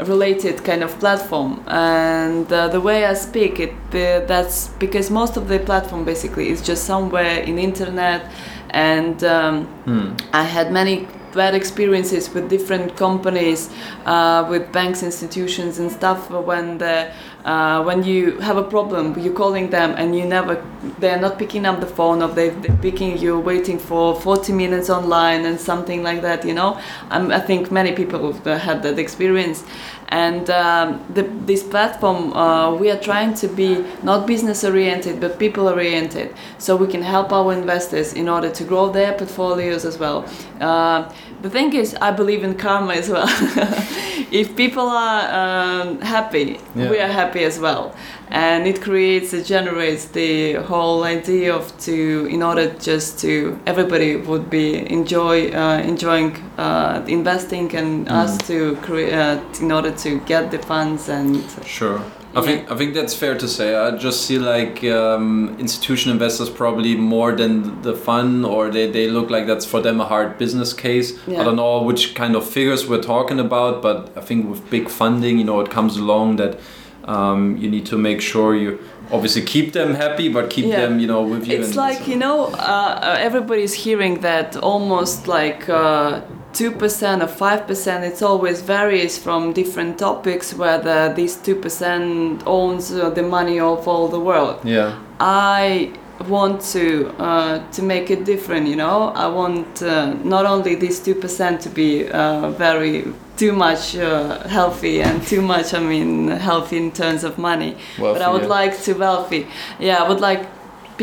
related 0.01 0.65
kind 0.65 0.83
of 0.83 0.99
platform. 0.99 1.63
And 1.69 2.51
uh, 2.53 2.69
the 2.69 2.81
way 2.81 3.05
i 3.05 3.15
speak 3.15 3.61
it 3.61 3.75
uh, 3.95 4.27
that's 4.27 4.69
because 4.79 5.11
most 5.11 5.37
of 5.37 5.49
the 5.49 5.59
platform 5.59 6.05
basically 6.05 6.49
is 6.49 6.63
just 6.63 6.85
somewhere 6.85 7.41
in 7.41 7.59
internet. 7.59 8.31
And 8.71 9.23
um, 9.25 10.17
i 10.33 10.45
had 10.45 10.73
many 10.73 11.07
bad 11.33 11.55
experiences 11.55 12.33
with 12.35 12.49
different 12.49 12.97
companies 12.97 13.71
uh, 14.07 14.47
with 14.49 14.71
banks 14.73 15.03
institutions 15.03 15.79
and 15.79 15.91
stuff 15.91 16.31
when 16.31 16.79
the 16.79 17.13
uh, 17.45 17.83
when 17.83 18.03
you 18.03 18.39
have 18.41 18.57
a 18.57 18.63
problem 18.63 19.19
you're 19.19 19.33
calling 19.35 19.71
them 19.71 19.95
and 19.97 20.17
you 20.17 20.25
never 20.25 20.65
they're 20.99 21.21
not 21.21 21.39
picking 21.39 21.67
up 21.67 21.81
the 21.81 21.87
phone 21.87 22.23
or 22.23 22.29
they, 22.29 22.51
they're 22.51 22.77
picking 22.79 23.17
you 23.19 23.39
waiting 23.39 23.79
for 23.79 24.21
40 24.21 24.53
minutes 24.53 24.91
online 24.91 25.45
and 25.47 25.59
something 25.61 26.03
like 26.03 26.23
that 26.23 26.45
you 26.45 26.55
know? 26.55 26.81
Um, 27.11 27.31
i 27.31 27.41
think 27.41 27.71
many 27.71 27.93
people 27.93 28.33
have 28.33 28.61
had 28.61 28.83
that 28.83 28.99
experience. 28.99 29.65
And 30.13 30.51
um, 30.51 31.05
the, 31.15 31.23
this 31.23 31.63
platform 31.63 32.33
uh, 32.33 32.75
we 32.75 32.91
are 32.91 32.99
trying 32.99 33.35
to 33.35 33.47
be 33.47 33.85
not 34.03 34.27
business 34.27 34.65
oriented 34.65 35.21
but 35.21 35.39
people 35.39 35.69
oriented. 35.69 36.35
So 36.59 36.75
we 36.75 36.89
can 36.89 37.03
help 37.03 37.33
our 37.33 37.53
investors 37.53 38.13
in 38.15 38.29
order 38.29 38.51
to 38.51 38.65
grow 38.65 38.91
their 38.91 39.13
portfolios 39.13 39.85
as 39.85 39.99
well. 39.99 40.29
Uh, 40.61 41.13
the 41.43 41.51
thing 41.51 41.73
is 41.75 41.95
i 42.01 42.11
believe 42.11 42.43
in 42.45 42.55
karma 42.55 42.93
as 42.95 43.09
well 43.09 43.27
if 44.31 44.55
people 44.57 44.89
are 44.89 45.23
um, 45.43 46.01
happy 46.01 46.59
Yeah. 46.77 46.91
we 46.91 46.99
are 47.01 47.13
happy 47.23 47.45
as 47.45 47.59
well 47.59 47.95
and 48.31 48.67
it 48.67 48.81
creates 48.83 49.33
it 49.33 49.45
generates 49.47 50.05
the 50.07 50.55
whole 50.71 51.03
idea 51.05 51.55
of 51.55 51.65
to 51.87 52.27
in 52.31 52.43
order 52.43 52.67
just 52.91 53.19
to 53.21 53.59
everybody 53.67 54.17
would 54.17 54.49
be 54.51 54.67
enjoy 54.93 55.51
uh, 55.51 55.79
enjoying 55.93 56.37
uh, 56.59 57.03
investing 57.09 57.75
and 57.75 58.09
us 58.09 58.39
to 58.47 58.77
create 58.87 59.13
uh, 59.13 59.41
in 59.61 59.73
order 59.73 59.91
to 60.05 60.11
get 60.27 60.51
the 60.51 60.59
funds 60.59 61.09
and 61.09 61.43
Sure. 61.65 62.01
I 62.33 62.43
think 62.43 62.71
I 62.71 62.77
think 62.77 62.95
that's 62.95 63.13
fair 63.15 63.37
to 63.39 63.49
say. 63.49 63.75
I 63.75 63.91
just 63.97 64.25
see 64.27 64.39
like 64.39 64.85
um, 64.85 65.57
institutional 65.59 66.13
investors 66.13 66.49
probably 66.49 66.95
more 66.95 67.33
than 67.33 67.83
the 67.83 67.95
fun, 67.95 68.45
or 68.45 68.71
they, 68.71 68.89
they 68.91 69.09
look 69.09 69.31
like 69.31 69.47
that's 69.49 69.67
for 69.67 69.81
them 69.81 70.01
a 70.01 70.05
hard 70.05 70.39
business 70.39 70.73
case. 70.73 71.19
I 71.29 71.43
don't 71.45 71.57
know 71.57 71.83
which 71.83 72.15
kind 72.15 72.37
of 72.37 72.49
figures 72.49 72.87
we're 72.89 73.03
talking 73.03 73.41
about, 73.41 73.83
but 73.83 74.13
I 74.17 74.21
think 74.21 74.49
with 74.49 74.63
big 74.71 74.89
funding, 74.89 75.39
you 75.39 75.45
know, 75.45 75.61
it 75.61 75.71
comes 75.71 75.97
along 75.97 76.37
that 76.37 76.61
um, 77.05 77.57
you 77.57 77.69
need 77.69 77.87
to 77.87 77.99
make 77.99 78.21
sure 78.21 78.55
you 78.55 78.79
obviously 79.11 79.43
keep 79.43 79.73
them 79.73 79.95
happy, 79.95 80.29
but 80.29 80.51
keep 80.51 80.67
Yeah. 80.67 80.81
them, 80.83 81.01
you 81.01 81.09
know, 81.09 81.23
with 81.23 81.49
you. 81.49 81.59
It's 81.59 81.75
like 81.75 82.07
you 82.07 82.17
know, 82.17 82.45
uh, 82.55 83.01
uh, 83.03 83.17
everybody's 83.19 83.75
hearing 83.75 84.21
that 84.21 84.57
almost 84.57 85.27
like 85.27 85.69
uh, 85.69 86.21
two 86.53 86.71
percent 86.71 87.23
or 87.23 87.27
5% 87.27 88.03
it 88.03 88.23
always 88.23 88.61
varies 88.61 89.19
from 89.19 89.53
different 89.53 89.99
topics 89.99 90.55
whether 90.55 91.13
this 91.15 91.37
two 91.37 91.55
percent 91.55 92.43
owns 92.47 92.93
uh, 92.93 93.11
the 93.11 93.23
money 93.23 93.61
of 93.61 93.87
all 93.87 94.09
the 94.09 94.21
world. 94.21 94.59
yeah. 94.65 94.99
I 95.21 95.93
want 96.29 96.61
to 96.73 97.09
uh, 97.19 97.71
to 97.73 97.83
make 97.83 98.11
it 98.11 98.25
different. 98.25 98.67
You 98.67 98.77
know, 98.77 99.09
I 99.09 99.27
want 99.29 99.83
uh, 99.83 100.15
not 100.25 100.45
only 100.47 100.75
this 100.75 101.01
two 101.01 101.15
percent 101.15 101.61
to 101.63 101.69
be 101.69 102.09
uh, 102.09 102.51
very 102.51 103.13
too 103.37 103.53
much 103.53 103.97
uh, 103.97 104.47
healthy 104.49 105.03
and 105.03 105.27
too 105.27 105.43
much. 105.43 105.73
I 105.75 105.81
mean, 105.81 106.29
healthy 106.29 106.77
in 106.77 106.93
terms 106.93 107.25
of 107.25 107.39
money, 107.39 107.77
but 107.99 108.23
I 108.23 108.31
would 108.31 108.43
yeah. 108.43 108.49
like 108.49 108.83
to 108.83 108.95
wealthy. 108.95 109.47
Yeah, 109.79 110.03
I 110.03 110.09
would 110.09 110.21
like 110.21 110.47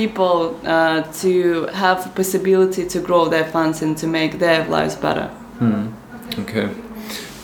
people 0.02 0.56
uh, 0.64 1.02
to 1.24 1.66
have 1.74 1.98
the 2.04 2.12
possibility 2.22 2.84
to 2.94 3.00
grow 3.08 3.24
their 3.36 3.48
funds 3.56 3.82
and 3.82 3.98
to 3.98 4.08
make 4.08 4.34
their 4.38 4.62
lives 4.76 4.96
better. 4.96 5.28
Okay. 6.44 6.68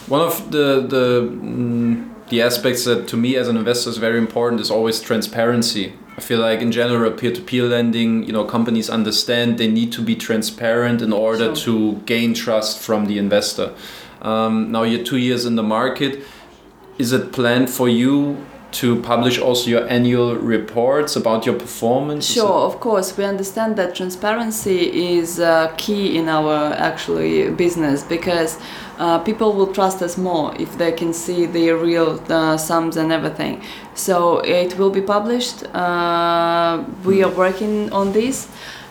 One 0.08 0.22
of 0.30 0.52
the 0.56 0.68
the 0.96 1.06
mm, 1.22 1.94
the 2.30 2.42
aspects 2.50 2.84
that 2.86 3.08
to 3.12 3.18
me 3.18 3.30
as 3.42 3.48
an 3.48 3.58
investor 3.58 3.90
is 3.90 3.98
very 3.98 4.20
important 4.28 4.62
is 4.62 4.70
always 4.72 5.02
transparency. 5.02 5.86
I 6.18 6.22
feel 6.22 6.40
like 6.50 6.60
in 6.62 6.72
general 6.72 7.12
peer-to-peer 7.20 7.64
lending, 7.76 8.24
you 8.28 8.34
know, 8.34 8.46
companies 8.46 8.88
understand 8.90 9.58
they 9.58 9.72
need 9.80 9.92
to 9.94 10.02
be 10.02 10.16
transparent 10.16 11.02
in 11.02 11.12
order 11.12 11.46
Sure. 11.56 11.66
to 11.66 11.74
gain 12.06 12.34
trust 12.36 12.74
from 12.88 13.08
the 13.08 13.18
investor. 13.18 13.68
Um, 14.22 14.72
now 14.72 14.84
you're 14.84 15.04
two 15.04 15.18
years 15.18 15.46
in 15.46 15.56
the 15.56 15.64
market. 15.64 16.14
Is 16.98 17.12
it 17.14 17.32
planned 17.32 17.70
for 17.70 17.90
you 17.90 18.38
to 18.74 19.02
publish 19.02 19.40
also 19.40 19.70
your 19.70 19.88
annual 19.88 20.36
reports 20.36 21.16
about 21.16 21.46
your 21.46 21.56
performance? 21.56 22.26
Sure, 22.26 22.66
of 22.66 22.80
course, 22.80 23.18
we 23.18 23.24
understand 23.24 23.76
that 23.78 23.96
transparency 23.96 25.16
is 25.18 25.40
uh, 25.40 25.74
key 25.78 26.18
in 26.18 26.28
our 26.28 26.74
actually 26.74 27.50
business 27.52 28.04
because 28.04 28.60
uh, 28.98 29.20
people 29.20 29.54
will 29.54 29.72
trust 29.74 30.02
us 30.02 30.18
more 30.18 30.56
if 30.60 30.78
they 30.78 30.92
can 30.92 31.14
see 31.14 31.46
the 31.46 31.72
real 31.72 32.22
uh, 32.30 32.58
sums 32.58 32.98
and 32.98 33.12
everything. 33.12 33.62
So 33.96 34.40
it 34.40 34.78
will 34.78 34.92
be 34.92 35.02
published. 35.02 35.64
Uh, 35.74 36.84
we 37.04 37.24
are 37.24 37.32
working 37.32 37.92
on 37.92 38.12
this, 38.12 38.48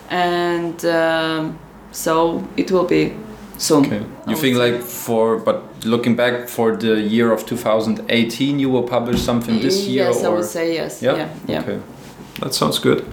and 0.09 0.83
um, 0.85 1.59
so 1.91 2.47
it 2.57 2.71
will 2.71 2.85
be 2.85 3.13
soon. 3.57 3.85
Okay. 3.85 4.03
You 4.27 4.35
think 4.35 4.57
like 4.57 4.81
for 4.81 5.37
but 5.37 5.63
looking 5.85 6.15
back 6.15 6.49
for 6.49 6.75
the 6.75 6.99
year 7.01 7.31
of 7.31 7.45
2018, 7.45 8.59
you 8.59 8.69
will 8.69 8.83
publish 8.83 9.21
something 9.21 9.59
this 9.59 9.85
year 9.87 10.05
Yes, 10.05 10.23
I 10.23 10.27
or 10.27 10.35
would 10.35 10.45
say 10.45 10.73
yes. 10.73 11.01
Yeah? 11.01 11.15
Yeah, 11.15 11.29
yeah. 11.47 11.61
Okay, 11.61 11.79
that 12.39 12.53
sounds 12.53 12.79
good. 12.79 13.05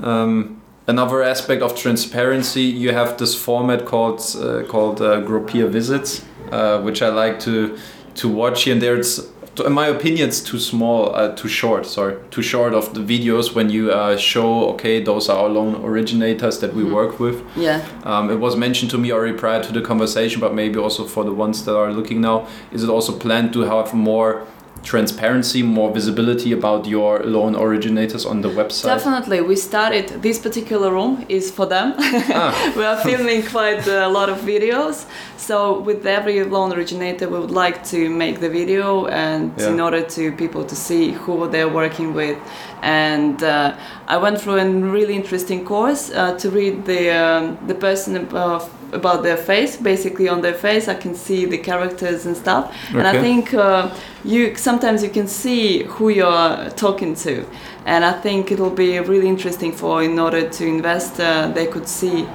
Um, 0.00 0.60
another 0.86 1.22
aspect 1.22 1.62
of 1.62 1.74
transparency, 1.76 2.62
you 2.62 2.92
have 2.92 3.16
this 3.16 3.34
format 3.34 3.86
called 3.86 4.20
uh, 4.36 4.64
called 4.64 5.00
uh, 5.00 5.20
Grupeer 5.22 5.68
visits, 5.68 6.24
uh, 6.52 6.80
which 6.82 7.02
I 7.02 7.08
like 7.08 7.40
to 7.40 7.78
to 8.16 8.28
watch 8.28 8.64
here 8.64 8.72
and 8.74 8.82
there. 8.82 8.96
It's 8.96 9.20
in 9.60 9.72
my 9.72 9.86
opinion, 9.86 10.28
it's 10.28 10.40
too 10.40 10.58
small, 10.58 11.14
uh, 11.14 11.28
too 11.36 11.48
short. 11.48 11.86
Sorry, 11.86 12.16
too 12.30 12.42
short 12.42 12.74
of 12.74 12.92
the 12.94 13.00
videos 13.00 13.54
when 13.54 13.70
you 13.70 13.90
uh, 13.92 14.16
show. 14.16 14.68
Okay, 14.70 15.02
those 15.02 15.28
are 15.28 15.38
our 15.38 15.48
loan 15.48 15.76
originators 15.84 16.58
that 16.58 16.74
we 16.74 16.82
Mhm. 16.82 16.92
work 16.92 17.20
with. 17.20 17.42
Yeah. 17.56 17.80
Um, 18.04 18.30
it 18.30 18.38
was 18.40 18.56
mentioned 18.56 18.90
to 18.90 18.98
me 18.98 19.12
already 19.12 19.36
prior 19.36 19.62
to 19.62 19.72
the 19.72 19.80
conversation, 19.80 20.40
but 20.40 20.54
maybe 20.54 20.78
also 20.78 21.04
for 21.04 21.24
the 21.24 21.32
ones 21.32 21.64
that 21.64 21.76
are 21.76 21.92
looking 21.92 22.20
now. 22.20 22.46
Is 22.72 22.82
it 22.82 22.90
also 22.90 23.12
planned 23.12 23.52
to 23.52 23.60
have 23.60 23.94
more 23.94 24.42
transparency, 24.84 25.62
more 25.62 25.90
visibility 25.92 26.52
about 26.52 26.86
your 26.86 27.20
loan 27.24 27.56
originators 27.56 28.24
on 28.26 28.40
the 28.42 28.48
website? 28.48 28.84
Definitely, 28.84 29.40
we 29.40 29.56
started. 29.56 30.08
This 30.22 30.38
particular 30.38 30.90
room 30.92 31.24
is 31.28 31.50
for 31.50 31.66
them. 31.66 31.94
Ah, 31.98 32.72
we 32.76 32.84
are 32.84 32.98
filming 32.98 33.42
quite 33.42 33.86
a 33.88 34.08
lot 34.08 34.28
of 34.28 34.38
videos. 34.38 35.06
So 35.36 35.80
with 35.80 36.06
every 36.06 36.44
loan 36.44 36.72
originator, 36.72 37.28
we 37.28 37.38
would 37.38 37.50
like 37.50 37.82
to 37.92 38.08
make 38.10 38.40
the 38.40 38.48
video, 38.48 39.06
and 39.06 39.52
Yeah. 39.58 39.70
in 39.72 39.80
order 39.80 40.02
to 40.16 40.32
people 40.32 40.64
to 40.64 40.76
see 40.76 41.12
who 41.12 41.48
they're 41.48 41.74
working 41.82 42.14
with. 42.14 42.36
And 42.84 43.42
uh, 43.42 43.76
I 44.06 44.16
went 44.18 44.40
through 44.40 44.58
a 44.58 44.68
really 44.68 45.14
interesting 45.14 45.64
course 45.64 46.10
uh, 46.10 46.36
to 46.38 46.50
read 46.50 46.84
the 46.84 47.10
um, 47.10 47.58
the 47.66 47.74
person 47.74 48.16
above, 48.16 48.70
about 48.92 49.22
their 49.22 49.36
face. 49.38 49.76
Basically, 49.76 50.28
on 50.28 50.42
their 50.42 50.54
face, 50.54 50.86
I 50.86 50.94
can 50.94 51.14
see 51.14 51.46
the 51.46 51.58
characters 51.58 52.26
and 52.26 52.36
stuff. 52.36 52.64
And 52.92 53.06
I 53.06 53.12
think 53.22 53.54
uh, 53.54 53.88
you 54.24 54.54
sometimes 54.56 55.02
you 55.02 55.10
can 55.10 55.26
see 55.28 55.84
who 55.84 56.10
you're 56.10 56.70
talking 56.76 57.14
to, 57.16 57.34
and 57.86 58.04
I 58.04 58.12
think 58.20 58.50
it'll 58.52 58.76
be 58.86 58.98
really 59.00 59.28
interesting 59.28 59.72
for 59.72 60.02
in 60.02 60.18
order 60.18 60.48
to 60.48 60.64
invest, 60.66 61.18
uh, 61.20 61.48
they 61.54 61.66
could 61.66 61.88
see 61.88 62.26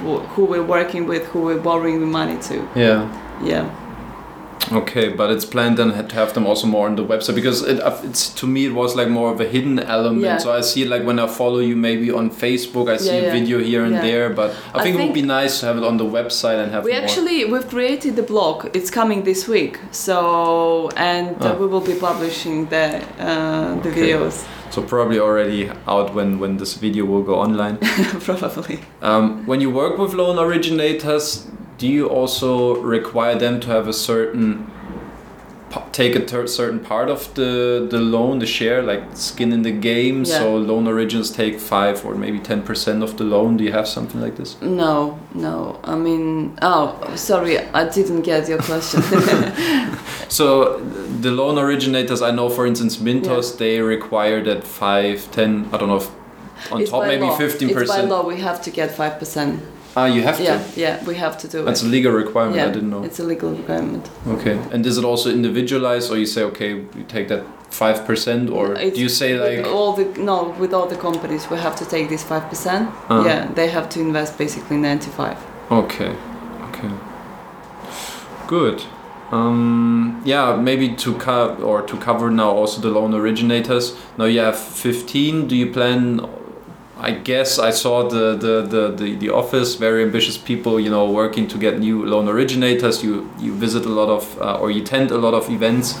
who, 0.00 0.18
who 0.34 0.44
we're 0.44 0.68
working 0.78 1.06
with, 1.08 1.24
who 1.32 1.40
we're 1.40 1.62
borrowing 1.62 2.00
the 2.00 2.06
money 2.06 2.36
to. 2.42 2.56
yeah. 2.76 3.00
Yeah, 3.42 3.64
Okay, 4.72 5.08
but 5.10 5.30
it's 5.30 5.44
planned 5.44 5.76
then 5.76 5.90
to 6.08 6.14
have 6.14 6.32
them 6.32 6.46
also 6.46 6.66
more 6.66 6.86
on 6.88 6.96
the 6.96 7.04
website 7.04 7.34
because 7.34 7.62
it, 7.62 7.80
uh, 7.80 7.96
it's 8.02 8.30
to 8.40 8.46
me 8.46 8.64
it 8.66 8.72
was 8.72 8.96
like 8.96 9.08
more 9.08 9.30
of 9.32 9.40
a 9.40 9.44
hidden 9.44 9.78
element. 9.78 10.22
Yeah. 10.22 10.38
So 10.38 10.52
I 10.52 10.62
see 10.62 10.82
it 10.82 10.88
like 10.88 11.04
when 11.04 11.18
I 11.18 11.26
follow 11.26 11.58
you 11.58 11.76
maybe 11.76 12.10
on 12.10 12.30
Facebook, 12.30 12.88
I 12.90 12.96
see 12.96 13.14
Yeah, 13.16 13.28
a 13.28 13.32
video 13.32 13.58
here 13.58 13.84
and 13.84 13.94
Yeah. 13.94 14.02
there. 14.02 14.30
But 14.30 14.50
I 14.74 14.78
I 14.78 14.82
think, 14.82 14.96
it 14.98 15.04
would 15.04 15.12
be 15.14 15.22
nice 15.22 15.60
to 15.60 15.66
have 15.66 15.76
it 15.76 15.84
on 15.84 15.96
the 15.98 16.04
website 16.04 16.58
and 16.62 16.72
have 16.72 16.84
we 16.84 16.92
more. 16.92 17.00
actually 17.02 17.44
we've 17.44 17.68
created 17.68 18.16
the 18.16 18.22
blog. 18.22 18.70
It's 18.74 18.90
coming 18.90 19.24
this 19.24 19.46
week. 19.48 19.78
So 19.90 20.88
and 20.96 21.36
uh, 21.42 21.48
Ah. 21.50 21.58
we 21.60 21.66
will 21.66 21.84
be 21.92 21.94
publishing 22.08 22.66
the 22.74 22.86
uh, 23.20 23.74
the 23.82 23.90
Okay. 23.90 24.12
videos 24.12 24.44
so 24.70 24.82
probably 24.82 25.18
already 25.20 25.70
out 25.86 26.14
when 26.14 26.38
when 26.40 26.56
this 26.56 26.74
video 26.74 27.04
will 27.04 27.22
go 27.22 27.34
online. 27.46 27.76
probably. 28.28 28.78
Um, 29.02 29.24
when 29.46 29.60
you 29.60 29.70
work 29.70 29.98
with 29.98 30.14
loan 30.14 30.36
originators, 30.38 31.46
do 31.78 31.86
you 31.88 32.08
also 32.08 32.76
require 32.80 33.36
them 33.38 33.60
to 33.60 33.68
have 33.68 33.88
a 33.88 33.92
certain 33.92 34.70
take 35.90 36.14
a 36.14 36.48
certain 36.48 36.78
part 36.78 37.08
of 37.08 37.34
the 37.34 37.86
the 37.90 37.98
loan, 37.98 38.38
the 38.38 38.46
share, 38.46 38.82
like 38.82 39.02
skin 39.14 39.52
in 39.52 39.62
the 39.62 39.72
game? 39.72 40.18
Yeah. 40.24 40.38
So 40.38 40.56
loan 40.56 40.86
originals 40.86 41.30
take 41.30 41.58
five 41.58 42.04
or 42.04 42.14
maybe 42.14 42.38
ten 42.38 42.62
percent 42.62 43.02
of 43.02 43.16
the 43.16 43.24
loan. 43.24 43.56
Do 43.56 43.64
you 43.64 43.72
have 43.72 43.88
something 43.88 44.20
like 44.20 44.36
this? 44.36 44.60
No, 44.62 45.18
no. 45.34 45.80
I 45.84 45.96
mean, 45.96 46.56
oh, 46.62 47.14
sorry, 47.16 47.58
I 47.58 47.88
didn't 47.88 48.22
get 48.22 48.48
your 48.48 48.58
question. 48.58 49.02
So 50.28 50.80
the 51.20 51.30
loan 51.30 51.58
originators, 51.58 52.20
I 52.20 52.32
know, 52.32 52.48
for 52.48 52.66
instance, 52.66 52.96
Mintos, 52.96 53.56
they 53.56 53.78
require 53.80 54.42
that 54.42 54.64
five, 54.64 55.30
ten, 55.30 55.68
I 55.72 55.76
don't 55.78 55.88
know, 55.88 55.96
if 55.96 56.10
on 56.72 56.80
It's 56.80 56.90
top 56.90 57.06
maybe 57.06 57.22
law. 57.22 57.36
fifteen 57.36 57.70
It's 57.70 57.88
by 57.88 58.00
law. 58.00 58.26
We 58.26 58.40
have 58.40 58.60
to 58.62 58.70
get 58.70 58.90
five 58.90 59.18
percent. 59.20 59.62
Ah, 59.96 60.06
you 60.06 60.22
have 60.22 60.40
Yeah, 60.40 60.58
to. 60.58 60.80
yeah. 60.80 60.98
Yeah, 61.00 61.04
we 61.06 61.14
have 61.14 61.36
to 61.38 61.48
do 61.48 61.64
That's 61.64 61.82
it. 61.82 61.86
a 61.86 61.90
legal 61.90 62.12
requirement. 62.12 62.56
yeah, 62.56 62.66
I 62.66 62.72
didn't 62.72 62.90
know. 62.90 63.04
It's 63.04 63.20
a 63.20 63.24
legal 63.24 63.50
requirement. 63.50 64.08
Okay, 64.28 64.58
and 64.72 64.84
is 64.86 64.98
it 64.98 65.04
also 65.04 65.30
individualized, 65.30 66.10
or 66.10 66.16
you 66.18 66.26
say, 66.26 66.42
okay, 66.42 66.70
you 66.70 67.04
take 67.08 67.28
that 67.28 67.42
five 67.70 68.04
percent, 68.06 68.50
or 68.50 68.74
It's 68.74 68.96
do 68.96 69.02
you 69.02 69.08
say 69.08 69.38
like, 69.38 69.66
all 69.66 69.92
the 69.92 70.04
no 70.20 70.54
with 70.60 70.72
all 70.74 70.86
the 70.88 70.96
companies 70.96 71.48
we 71.50 71.56
have 71.58 71.76
to 71.76 71.84
take 71.84 72.08
this 72.08 72.24
five 72.24 72.48
percent. 72.50 72.88
Uh. 73.08 73.22
Yeah, 73.26 73.52
they 73.54 73.68
have 73.68 73.88
to 73.90 74.00
invest 74.00 74.36
basically 74.38 74.76
ninety 74.78 75.10
five. 75.10 75.36
okay, 75.70 76.12
okay, 76.68 76.90
good. 78.46 78.82
Um, 79.32 80.22
yeah, 80.24 80.54
maybe 80.56 80.94
to 80.96 81.14
co- 81.14 81.56
or 81.62 81.82
to 81.82 81.96
cover 81.96 82.30
now 82.30 82.50
also 82.50 82.80
the 82.80 82.90
loan 82.90 83.14
originators. 83.14 83.96
Now 84.18 84.26
you 84.26 84.40
have 84.40 84.56
fifteen. 84.58 85.46
Do 85.48 85.54
you 85.56 85.72
plan? 85.72 86.20
I 87.04 87.10
guess 87.10 87.58
I 87.58 87.70
saw 87.70 88.08
the 88.08 88.34
the, 88.34 88.62
the, 88.62 88.90
the, 88.90 89.14
the 89.16 89.28
office 89.28 89.74
very 89.74 90.02
ambitious 90.02 90.38
people 90.38 90.80
you 90.80 90.90
know 90.90 91.10
working 91.10 91.46
to 91.48 91.58
get 91.58 91.78
new 91.78 92.06
loan 92.06 92.28
originators. 92.28 93.04
You 93.04 93.30
you 93.38 93.52
visit 93.54 93.84
a 93.84 93.90
lot 94.00 94.08
of 94.08 94.40
uh, 94.40 94.58
or 94.60 94.70
you 94.70 94.80
attend 94.82 95.10
a 95.10 95.18
lot 95.18 95.34
of 95.34 95.50
events. 95.50 95.98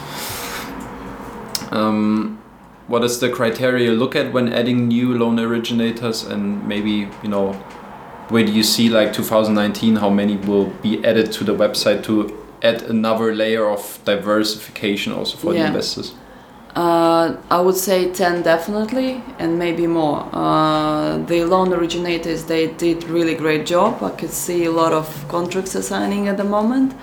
Um, 1.70 2.40
what 2.86 3.04
is 3.04 3.20
the 3.20 3.28
criteria 3.28 3.90
you 3.90 3.96
look 3.96 4.16
at 4.16 4.32
when 4.32 4.50
adding 4.52 4.88
new 4.88 5.18
loan 5.18 5.38
originators? 5.38 6.24
And 6.24 6.66
maybe 6.66 7.08
you 7.22 7.28
know 7.28 7.52
where 8.30 8.44
do 8.46 8.52
you 8.52 8.62
see 8.62 8.88
like 8.88 9.12
2019 9.12 9.96
how 9.96 10.08
many 10.08 10.36
will 10.36 10.70
be 10.82 11.04
added 11.04 11.30
to 11.32 11.44
the 11.44 11.54
website 11.54 12.02
to 12.04 12.32
add 12.62 12.80
another 12.82 13.34
layer 13.34 13.68
of 13.68 14.00
diversification 14.06 15.12
also 15.12 15.36
for 15.36 15.52
the 15.52 15.66
investors 15.66 16.14
Uh, 16.74 17.36
I 17.50 17.60
would 17.60 17.76
say 17.76 18.10
10 18.10 18.42
definitely, 18.42 19.22
and 19.38 19.58
maybe 19.58 19.86
more. 19.86 20.28
Uh, 20.32 21.18
the 21.18 21.44
loan 21.44 21.72
originators, 21.72 22.44
they 22.44 22.66
did 22.66 23.04
really 23.04 23.34
great 23.34 23.64
job. 23.64 24.02
I 24.02 24.10
could 24.10 24.30
see 24.30 24.64
a 24.64 24.72
lot 24.72 24.92
of 24.92 25.06
contracts 25.28 25.76
are 25.76 25.82
signing 25.82 26.26
at 26.28 26.36
the 26.36 26.44
moment. 26.44 26.94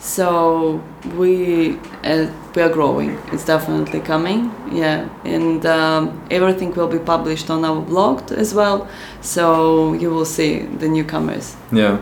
So 0.00 0.82
we 1.18 1.76
uh, 2.04 2.26
we 2.54 2.62
are 2.62 2.70
growing. 2.72 3.18
It's 3.32 3.44
definitely 3.44 4.00
coming. 4.00 4.50
Yeah, 4.72 5.08
and 5.24 5.64
um, 5.66 6.26
everything 6.30 6.74
will 6.74 6.88
be 6.88 6.98
published 6.98 7.50
on 7.50 7.64
our 7.64 7.80
blog 7.82 8.32
as 8.32 8.54
well. 8.54 8.88
So 9.20 9.92
you 9.92 10.10
will 10.10 10.24
see 10.24 10.60
the 10.78 10.88
newcomers. 10.88 11.54
yeah 11.72 11.98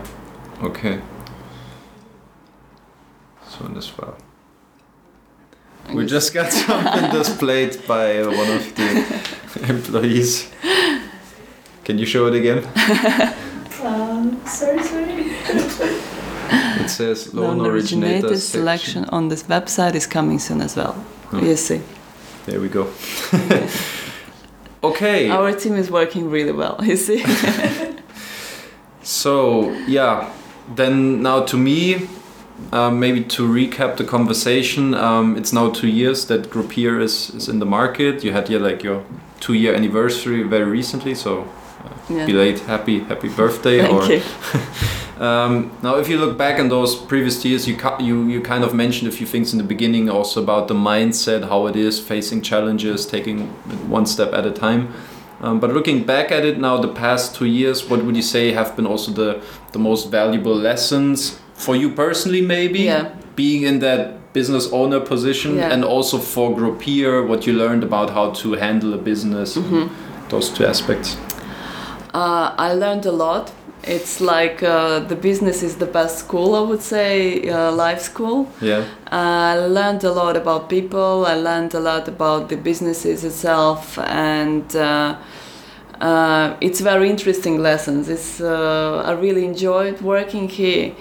okay 0.61 0.99
so 3.47 3.63
this 3.75 3.87
file 3.87 4.17
We 5.93 6.05
just 6.05 6.33
got 6.33 6.51
something 6.51 7.11
displayed 7.19 7.85
by 7.87 8.21
one 8.23 8.49
of 8.51 8.75
the 8.75 9.69
employees. 9.69 10.49
Can 11.83 11.97
you 11.97 12.05
show 12.05 12.27
it 12.27 12.35
again? 12.35 12.59
Um, 13.83 14.45
sorry, 14.45 14.83
sorry. 14.83 15.31
It 16.81 16.89
says 16.89 17.33
loan 17.33 17.59
loan 17.59 17.67
originator 17.67 18.27
originators 18.27 18.43
selection 18.47 19.05
on 19.05 19.29
this 19.29 19.43
website 19.43 19.95
is 19.95 20.05
coming 20.07 20.39
soon 20.39 20.61
as 20.61 20.75
well. 20.75 20.93
Hmm. 21.29 21.45
You 21.45 21.55
see, 21.55 21.81
There 22.45 22.59
we 22.59 22.69
go. 22.69 22.91
okay. 24.83 25.29
our 25.29 25.53
team 25.53 25.75
is 25.75 25.89
working 25.89 26.29
really 26.29 26.51
well. 26.51 26.79
You 26.83 26.95
see. 26.95 27.23
So 29.01 29.71
yeah, 29.87 30.31
then 30.75 31.23
now 31.23 31.41
to 31.45 31.57
me, 31.57 32.07
um, 32.71 32.99
maybe 32.99 33.23
to 33.23 33.47
recap 33.47 33.97
the 33.97 34.03
conversation, 34.03 34.93
um, 34.93 35.37
it's 35.37 35.51
now 35.53 35.69
two 35.71 35.87
years 35.87 36.25
that 36.25 36.49
Grupeer 36.49 37.01
is, 37.01 37.29
is 37.31 37.49
in 37.49 37.59
the 37.59 37.65
market. 37.65 38.23
You 38.23 38.31
had 38.31 38.49
yeah 38.49 38.59
like 38.59 38.83
your 38.83 39.03
two 39.39 39.53
year 39.53 39.73
anniversary 39.75 40.43
very 40.43 40.65
recently, 40.65 41.15
so 41.15 41.45
Yeah. 42.09 42.25
belated 42.25 42.61
happy 42.67 42.99
happy 42.99 43.29
birthday. 43.29 43.79
Thank 43.81 43.93
or 43.93 44.03
you. 44.13 44.21
um, 45.25 45.71
now 45.81 45.95
if 45.97 46.09
you 46.09 46.17
look 46.19 46.37
back 46.37 46.59
on 46.59 46.69
those 46.69 46.95
previous 46.95 47.43
years, 47.45 47.67
you 47.67 47.75
ca- 47.77 47.99
you 47.99 48.27
you 48.27 48.41
kind 48.41 48.63
of 48.63 48.73
mentioned 48.73 49.07
a 49.13 49.15
few 49.15 49.27
things 49.27 49.51
in 49.53 49.57
the 49.57 49.67
beginning 49.67 50.09
also 50.09 50.41
about 50.43 50.67
the 50.67 50.75
mindset, 50.75 51.41
how 51.49 51.67
it 51.67 51.75
is 51.75 51.99
facing 51.99 52.41
challenges, 52.41 53.05
taking 53.05 53.47
one 53.89 54.05
step 54.05 54.33
at 54.33 54.45
a 54.45 54.51
time. 54.51 54.87
Um, 55.41 55.59
but 55.59 55.73
looking 55.73 56.03
back 56.05 56.31
at 56.31 56.43
it 56.43 56.57
now, 56.59 56.77
the 56.81 56.93
past 56.93 57.35
two 57.35 57.45
years, 57.45 57.89
what 57.89 58.03
would 58.03 58.15
you 58.15 58.21
say 58.21 58.51
have 58.51 58.75
been 58.75 58.85
also 58.85 59.11
the 59.11 59.41
the 59.71 59.79
most 59.79 60.11
valuable 60.11 60.55
lessons 60.55 61.39
for 61.59 61.75
you 61.75 61.89
personally, 61.89 62.41
maybe 62.41 62.79
Yeah. 62.79 63.03
being 63.35 63.63
in 63.71 63.79
that 63.79 63.99
business 64.33 64.65
owner 64.71 64.99
position, 65.13 65.51
Yeah. 65.57 65.73
and 65.73 65.83
also 65.83 66.17
for 66.17 66.47
Grupeer, 66.59 67.27
what 67.29 67.39
you 67.47 67.53
learned 67.63 67.83
about 67.83 68.09
how 68.17 68.27
to 68.41 68.47
handle 68.65 68.91
a 68.93 68.97
business, 69.11 69.55
Mm-hmm. 69.57 69.87
those 70.29 70.47
two 70.55 70.65
aspects. 70.73 71.17
Uh, 72.13 72.47
I 72.67 72.73
learned 72.73 73.05
a 73.05 73.11
lot. 73.11 73.51
It's 73.83 74.19
like 74.19 74.57
uh, 74.63 74.99
the 75.11 75.15
business 75.15 75.63
is 75.63 75.75
the 75.75 75.85
best 75.85 76.15
school, 76.19 76.49
I 76.55 76.59
would 76.69 76.81
say, 76.81 77.49
uh, 77.49 77.71
life 77.85 78.01
school. 78.01 78.47
Yeah, 78.61 78.83
I 79.11 79.55
learned 79.77 80.03
a 80.03 80.11
lot 80.21 80.35
about 80.43 80.61
people. 80.69 81.25
I 81.33 81.35
learned 81.49 81.73
a 81.75 81.79
lot 81.79 82.07
about 82.07 82.41
the 82.49 82.57
businesses 82.57 83.23
itself, 83.23 83.97
and 83.99 84.65
uh, 84.75 85.15
uh, 86.01 86.47
it's 86.61 86.81
very 86.81 87.09
interesting 87.09 87.55
lessons. 87.61 88.09
It's 88.09 88.41
uh, 88.41 89.03
I 89.09 89.11
really 89.25 89.45
enjoyed 89.45 90.01
working 90.01 90.49
here, 90.49 90.91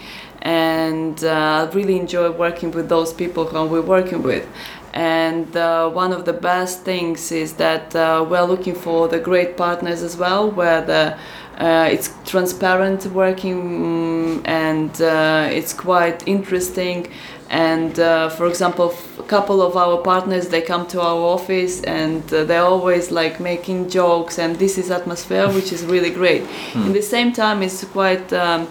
and 0.42 1.22
uh, 1.24 1.70
really 1.72 1.98
enjoy 1.98 2.30
working 2.30 2.70
with 2.70 2.88
those 2.88 3.12
people 3.12 3.44
who 3.44 3.66
we're 3.66 3.82
working 3.82 4.22
with. 4.22 4.46
And 4.94 5.54
uh, 5.56 5.90
one 5.90 6.12
of 6.12 6.24
the 6.24 6.32
best 6.32 6.82
things 6.82 7.30
is 7.30 7.54
that 7.54 7.94
uh, 7.94 8.26
we're 8.28 8.44
looking 8.44 8.74
for 8.74 9.08
the 9.08 9.18
great 9.18 9.56
partners 9.56 10.02
as 10.02 10.16
well, 10.16 10.50
where 10.50 10.80
the 10.82 11.16
uh, 11.58 11.88
it's 11.90 12.14
transparent 12.24 13.04
working 13.06 14.40
mm, 14.40 14.48
and 14.48 15.02
uh, 15.02 15.48
it's 15.50 15.72
quite 15.72 16.26
interesting. 16.26 17.08
And 17.50 17.98
uh, 17.98 18.28
for 18.28 18.46
example, 18.46 18.94
a 19.18 19.22
couple 19.24 19.60
of 19.60 19.76
our 19.76 19.98
partners 19.98 20.48
they 20.48 20.62
come 20.62 20.86
to 20.88 21.00
our 21.00 21.16
office 21.16 21.82
and 21.82 22.22
uh, 22.32 22.44
they're 22.44 22.62
always 22.62 23.10
like 23.10 23.40
making 23.40 23.90
jokes, 23.90 24.38
and 24.38 24.56
this 24.56 24.78
is 24.78 24.90
atmosphere 24.90 25.48
which 25.48 25.72
is 25.72 25.84
really 25.84 26.10
great. 26.10 26.42
In 26.74 26.92
the 26.92 27.02
same 27.02 27.32
time, 27.32 27.62
it's 27.62 27.84
quite. 27.84 28.32
Um, 28.32 28.68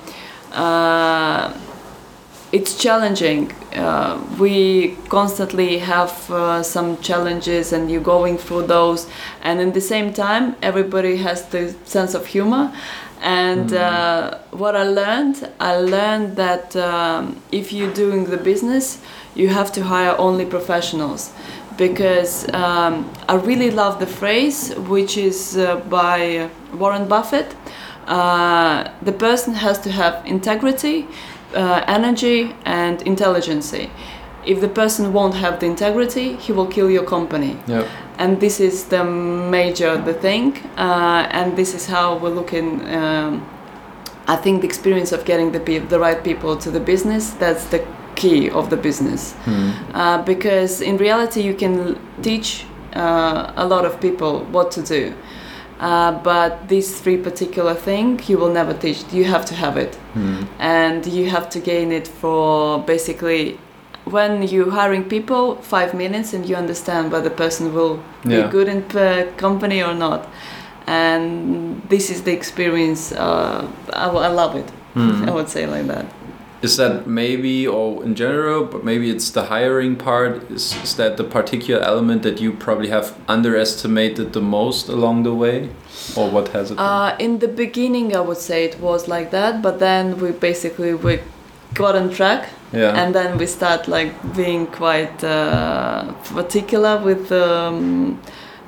uh, 0.54 1.54
it's 2.52 2.78
challenging. 2.78 3.52
Uh, 3.74 4.24
we 4.40 4.96
constantly 5.10 5.80
have 5.80 6.32
uh, 6.32 6.64
some 6.64 6.98
challenges, 7.02 7.74
and 7.74 7.92
you're 7.92 8.02
going 8.02 8.38
through 8.38 8.68
those. 8.68 9.08
And 9.42 9.60
in 9.60 9.74
the 9.74 9.82
same 9.82 10.14
time, 10.14 10.56
everybody 10.62 11.18
has 11.18 11.46
the 11.50 11.76
sense 11.86 12.14
of 12.14 12.26
humor. 12.26 12.74
And 13.22 13.74
uh, 13.74 14.38
what 14.52 14.76
I 14.76 14.84
learned, 14.84 15.50
I 15.60 15.78
learned 15.78 16.36
that 16.36 16.76
um, 16.76 17.42
if 17.52 17.74
you're 17.74 17.94
doing 17.94 18.26
the 18.26 18.38
business, 18.38 19.02
you 19.36 19.50
have 19.50 19.72
to 19.74 19.84
hire 19.84 20.16
only 20.18 20.46
professionals. 20.46 21.34
Because 21.78 22.52
um, 22.54 23.12
I 23.28 23.36
really 23.36 23.72
love 23.72 24.00
the 24.00 24.08
phrase, 24.08 24.74
which 24.76 25.18
is 25.18 25.58
uh, 25.58 25.76
by 25.90 26.50
Warren 26.74 27.08
Buffett. 27.08 27.56
Uh, 28.08 28.90
the 29.02 29.12
person 29.12 29.54
has 29.54 29.80
to 29.80 29.92
have 29.92 30.26
integrity, 30.26 31.06
uh, 31.54 31.84
energy 31.88 32.56
and 32.66 33.02
intelligence. 33.02 33.74
If 34.46 34.62
the 34.62 34.70
person 34.70 35.12
won't 35.12 35.36
have 35.36 35.60
the 35.60 35.66
integrity, 35.66 36.38
he 36.38 36.54
will 36.54 36.68
kill 36.68 36.90
your 36.90 37.04
company. 37.04 37.58
Yeah. 37.68 37.86
And 38.18 38.40
this 38.40 38.60
is 38.60 38.86
the 38.86 39.04
major 39.04 39.98
the 39.98 40.14
thing, 40.14 40.58
uh, 40.78 41.28
and 41.32 41.56
this 41.56 41.76
is 41.76 41.86
how 41.88 42.18
we're 42.18 42.34
looking. 42.34 42.82
Um, 42.96 43.46
I 44.28 44.36
think 44.36 44.62
the 44.62 44.68
experience 44.68 45.12
of 45.12 45.24
getting 45.26 45.52
the 45.52 45.60
pe- 45.60 45.88
the 45.88 46.00
right 46.00 46.24
people 46.24 46.56
to 46.58 46.72
the 46.72 46.80
business 46.80 47.32
that's 47.32 47.66
the 47.66 47.86
key 48.16 48.50
of 48.50 48.70
the 48.70 48.78
business, 48.78 49.36
uh, 49.94 50.22
because 50.24 50.82
in 50.82 50.98
reality 50.98 51.42
you 51.42 51.54
can 51.54 52.00
teach 52.22 52.66
uh, 52.96 53.52
a 53.56 53.66
lot 53.68 53.86
of 53.86 54.00
people 54.02 54.40
what 54.52 54.72
to 54.72 54.82
do. 54.82 55.14
Uh, 55.80 56.12
but 56.24 56.68
these 56.70 57.00
three 57.02 57.18
particular 57.18 57.76
thing 57.76 58.20
you 58.28 58.38
will 58.40 58.52
never 58.52 58.74
teach. 58.74 59.04
You 59.14 59.26
have 59.26 59.46
to 59.46 59.56
have 59.56 59.78
it, 59.78 59.98
and 60.60 61.06
you 61.06 61.30
have 61.30 61.50
to 61.52 61.60
gain 61.60 61.92
it 61.92 62.08
for 62.08 62.80
basically 62.84 63.58
when 64.06 64.42
you're 64.42 64.72
hiring 64.72 65.04
people 65.04 65.56
five 65.62 65.94
minutes 65.94 66.34
and 66.34 66.48
you 66.50 66.56
understand 66.56 67.12
whether 67.12 67.30
the 67.30 67.36
person 67.36 67.74
will 67.74 68.00
Yeah. 68.24 68.46
be 68.46 68.52
good 68.52 68.68
in 68.68 68.88
the 68.90 69.28
company 69.38 69.84
or 69.84 69.94
not. 69.94 70.22
And 70.88 71.82
this 71.90 72.10
is 72.10 72.22
the 72.24 72.32
experience. 72.32 73.12
Uh, 73.12 73.68
I, 73.94 74.08
I 74.08 74.28
love 74.30 74.56
it. 74.56 74.70
I 75.28 75.32
would 75.32 75.50
say 75.50 75.66
like 75.68 75.88
that. 75.88 76.06
Is 76.62 76.78
that 76.78 77.06
maybe, 77.06 77.68
or 77.68 78.04
in 78.04 78.16
general, 78.16 78.66
but 78.66 78.84
maybe 78.84 79.12
it's 79.12 79.30
the 79.30 79.44
hiring 79.44 79.96
part? 79.96 80.50
Is, 80.50 80.76
is 80.84 80.96
that 80.96 81.18
the 81.18 81.24
particular 81.24 81.82
element 81.84 82.24
that 82.24 82.42
you 82.42 82.52
probably 82.52 82.90
have 82.90 83.16
underestimated 83.28 84.34
the 84.34 84.42
most 84.42 84.90
along 84.90 85.24
the 85.24 85.36
way? 85.36 85.70
Or 86.16 86.30
what 86.30 86.48
has 86.50 86.72
it 86.72 86.76
been? 86.78 86.84
Uh, 86.86 87.16
in 87.20 87.40
the 87.40 87.48
beginning, 87.48 88.16
I 88.16 88.22
would 88.22 88.38
say 88.38 88.66
it 88.66 88.80
was 88.80 89.08
like 89.08 89.30
that, 89.32 89.62
but 89.62 89.78
then 89.80 90.20
we 90.20 90.32
basically 90.32 90.96
we 90.96 91.20
got 91.76 91.96
on 91.96 92.10
track, 92.10 92.50
Yeah. 92.74 92.96
and 92.96 93.14
then 93.14 93.38
we 93.38 93.46
start 93.46 93.88
like 93.88 94.12
being 94.36 94.66
quite 94.68 95.24
uh, 95.24 96.12
particular 96.34 96.98
with 97.04 97.32
um, 97.32 98.20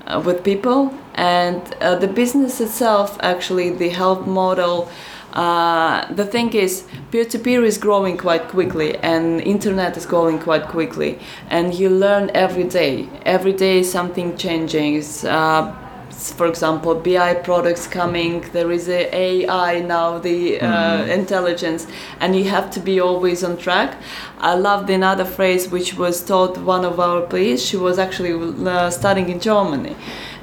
uh, 0.05 0.21
with 0.23 0.43
people, 0.43 0.93
and 1.15 1.61
uh, 1.81 1.95
the 1.95 2.07
business 2.07 2.61
itself, 2.61 3.17
actually, 3.21 3.71
the 3.71 3.89
help 3.89 4.27
model. 4.27 4.89
Uh, 5.33 6.11
the 6.13 6.25
thing 6.25 6.53
is, 6.53 6.85
peer-to-peer 7.11 7.63
is 7.63 7.77
growing 7.77 8.17
quite 8.17 8.47
quickly, 8.47 8.97
and 8.97 9.41
internet 9.41 9.95
is 9.97 10.05
growing 10.05 10.39
quite 10.39 10.67
quickly, 10.67 11.19
and 11.49 11.73
you 11.73 11.89
learn 11.89 12.31
every 12.33 12.63
day. 12.63 13.07
Every 13.25 13.53
day, 13.53 13.83
something 13.83 14.37
changes 14.37 15.25
Uh, 15.25 15.71
for 16.11 16.47
example, 16.47 16.95
BI 16.95 17.33
products 17.35 17.87
coming. 17.87 18.43
There 18.51 18.71
is 18.71 18.89
a 18.89 19.15
AI 19.15 19.79
now, 19.79 20.19
the 20.19 20.59
uh, 20.59 21.05
intelligence, 21.05 21.87
and 22.19 22.35
you 22.35 22.45
have 22.49 22.69
to 22.71 22.79
be 22.79 22.99
always 22.99 23.43
on 23.43 23.57
track. 23.57 23.95
I 24.39 24.55
loved 24.55 24.89
another 24.89 25.25
phrase 25.25 25.69
which 25.69 25.97
was 25.97 26.21
taught 26.23 26.57
one 26.57 26.83
of 26.85 26.99
our 26.99 27.23
employees. 27.23 27.65
She 27.65 27.77
was 27.77 27.99
actually 27.99 28.33
uh, 28.67 28.89
studying 28.89 29.29
in 29.29 29.39
Germany, 29.39 29.95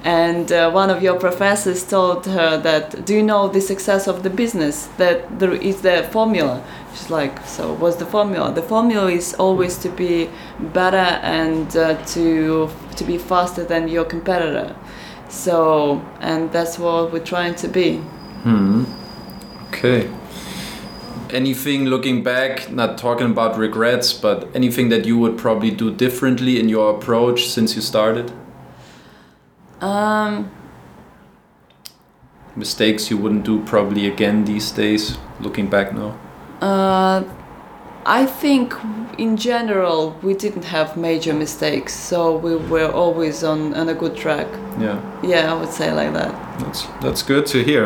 and 0.07 0.53
uh, 0.53 0.71
one 0.71 0.89
of 0.89 1.03
your 1.03 1.19
professors 1.19 1.83
told 1.83 2.27
her 2.27 2.57
that, 2.59 3.05
"Do 3.05 3.13
you 3.13 3.25
know 3.25 3.49
the 3.49 3.61
success 3.61 4.07
of 4.07 4.23
the 4.23 4.31
business? 4.31 4.87
That 4.99 5.41
there 5.41 5.53
is 5.53 5.81
the 5.83 6.09
formula." 6.13 6.63
She's 6.95 7.11
like, 7.11 7.45
"So 7.45 7.75
what's 7.75 7.97
the 7.97 8.07
formula? 8.07 8.53
The 8.53 8.63
formula 8.63 9.11
is 9.11 9.35
always 9.35 9.77
to 9.79 9.89
be 9.89 10.31
better 10.73 11.09
and 11.39 11.77
uh, 11.77 11.97
to 12.15 12.71
to 12.97 13.05
be 13.05 13.19
faster 13.19 13.65
than 13.65 13.89
your 13.89 14.05
competitor." 14.05 14.77
So, 15.29 16.01
and 16.21 16.53
that's 16.53 16.79
what 16.79 17.13
we're 17.13 17.27
trying 17.35 17.57
to 17.57 17.69
be. 17.69 17.97
Hmm. 18.47 18.85
Okay. 19.69 20.09
Anything 21.31 21.87
looking 21.87 22.23
back, 22.23 22.71
not 22.71 22.97
talking 22.97 23.33
about 23.33 23.59
regrets, 23.59 24.13
but 24.13 24.55
anything 24.55 24.89
that 24.91 25.05
you 25.05 25.19
would 25.19 25.37
probably 25.37 25.73
do 25.73 25.91
differently 25.91 26.61
in 26.61 26.69
your 26.69 26.95
approach 26.95 27.49
since 27.49 27.75
you 27.75 27.83
started? 27.83 28.31
Um, 29.81 30.51
Mistakes 32.55 33.11
you 33.11 33.19
wouldn't 33.19 33.45
do 33.45 33.63
probably 33.65 34.07
again 34.07 34.45
these 34.45 34.71
days, 34.71 35.19
looking 35.41 35.69
back 35.69 35.93
now? 35.93 36.17
uh, 36.63 37.23
I 38.07 38.25
think 38.25 38.73
in 39.19 39.37
general 39.37 40.17
we 40.23 40.33
didn't 40.35 40.65
have 40.65 40.97
major 40.97 41.35
mistakes, 41.35 41.93
so 41.93 42.37
we 42.37 42.55
were 42.55 42.91
always 42.93 43.43
on, 43.43 43.75
on 43.75 43.89
a 43.89 43.95
good 43.95 44.17
track. 44.17 44.47
Yeah. 44.79 45.01
Yeah, 45.23 45.53
I 45.53 45.61
would 45.61 45.73
say 45.73 45.93
like 45.93 46.13
that. 46.13 46.33
That's 46.61 46.87
that's 47.03 47.23
good 47.23 47.47
to 47.47 47.63
hear. 47.65 47.85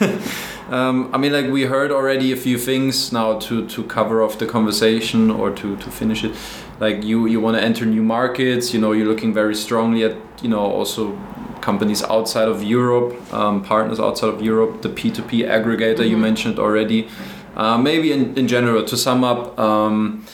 Eh? 0.00 0.18
um, 0.70 1.10
I 1.14 1.18
mean, 1.18 1.32
like 1.32 1.50
we 1.50 1.62
heard 1.64 1.90
already 1.90 2.32
a 2.32 2.36
few 2.36 2.58
things 2.58 3.12
now 3.12 3.38
to 3.40 3.66
to 3.68 3.82
cover 3.84 4.22
off 4.22 4.38
the 4.38 4.46
conversation 4.46 5.30
or 5.30 5.50
to 5.50 5.76
to 5.76 5.90
finish 5.90 6.24
it. 6.24 6.32
Like 6.80 7.02
you 7.04 7.26
you 7.26 7.40
want 7.40 7.56
to 7.56 7.62
enter 7.62 7.86
new 7.86 8.02
markets. 8.02 8.72
You 8.74 8.80
know, 8.80 8.92
you're 8.92 9.08
looking 9.08 9.34
very 9.34 9.54
strongly 9.54 10.04
at 10.04 10.14
you 10.42 10.48
know 10.48 10.60
also 10.60 11.18
companies 11.60 12.02
outside 12.04 12.48
of 12.48 12.62
Europe, 12.62 13.14
um, 13.32 13.62
partners 13.64 13.98
outside 14.00 14.28
of 14.34 14.40
Europe. 14.42 14.82
The 14.82 14.88
P 14.88 15.10
two 15.10 15.22
P 15.22 15.42
aggregator 15.42 16.08
you 16.08 16.16
mentioned 16.16 16.58
already. 16.58 17.08
Uh, 17.56 17.76
maybe 17.76 18.12
in, 18.12 18.36
in 18.38 18.46
general, 18.46 18.84
to 18.84 18.96
sum 18.96 19.24
up, 19.24 19.58
um, 19.58 20.24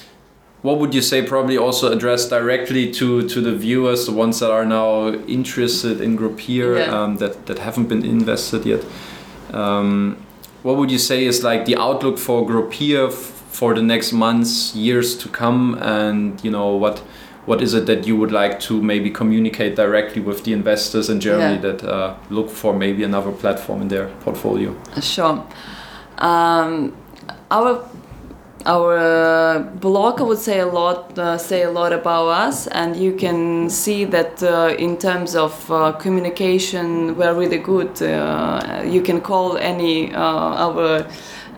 what 0.61 0.79
would 0.79 0.95
you 0.95 1.01
say 1.01 1.23
probably 1.23 1.57
also 1.57 1.91
address 1.91 2.29
directly 2.29 2.91
to, 2.93 3.27
to 3.29 3.41
the 3.41 3.55
viewers, 3.57 4.05
the 4.05 4.13
ones 4.13 4.41
that 4.41 4.51
are 4.51 4.67
now 4.67 5.09
interested 5.27 6.03
in 6.03 6.19
Grupeer, 6.19 6.77
Yeah. 6.77 7.03
um, 7.03 7.17
that, 7.19 7.47
that 7.47 7.61
haven't 7.61 7.89
been 7.89 8.05
invested 8.05 8.67
yet? 8.67 8.85
Um, 9.55 10.17
what 10.63 10.77
would 10.77 10.91
you 10.91 10.99
say 10.99 11.25
is 11.25 11.43
like 11.45 11.65
the 11.67 11.77
outlook 11.77 12.19
for 12.19 12.47
Grupeer 12.47 13.09
f- 13.09 13.15
for 13.51 13.75
the 13.75 13.83
next 13.83 14.13
months, 14.13 14.75
years 14.75 15.17
to 15.19 15.29
come, 15.29 15.79
and 15.81 16.43
you 16.45 16.51
know 16.51 16.75
what 16.77 17.03
what 17.47 17.61
is 17.63 17.75
it 17.75 17.85
that 17.87 18.07
you 18.07 18.17
would 18.17 18.33
like 18.33 18.59
to 18.59 18.81
maybe 18.83 19.11
communicate 19.11 19.77
directly 19.77 20.23
with 20.23 20.45
the 20.45 20.53
investors 20.53 21.09
in 21.11 21.21
Germany 21.21 21.55
Yeah. 21.57 21.73
that 21.73 21.85
uh, 21.85 22.15
look 22.31 22.49
for 22.51 22.73
maybe 22.73 23.05
another 23.05 23.33
platform 23.33 23.83
in 23.83 23.89
their 23.89 24.07
portfolio? 24.25 24.75
Sure. 25.03 25.45
Um, 26.19 26.93
our 27.51 27.85
our 28.67 28.97
uh, 28.97 29.59
blog, 29.81 30.21
would 30.21 30.39
say 30.39 30.61
a 30.61 30.67
lot, 30.67 31.19
uh, 31.19 31.37
say 31.37 31.63
a 31.63 31.71
lot 31.71 31.93
about 31.93 32.29
us, 32.29 32.67
and 32.69 32.97
you 32.97 33.15
can 33.15 33.69
see 33.69 34.05
that 34.05 34.43
uh, 34.43 34.75
in 34.79 34.97
terms 34.97 35.37
of 35.37 35.71
uh, 35.71 35.93
communication, 35.93 37.17
we're 37.17 37.35
really 37.35 37.59
good. 37.59 38.03
Uh, 38.03 38.83
you 38.87 39.03
can 39.03 39.21
call 39.21 39.57
any 39.59 40.15
uh, 40.15 40.21
our 40.21 41.07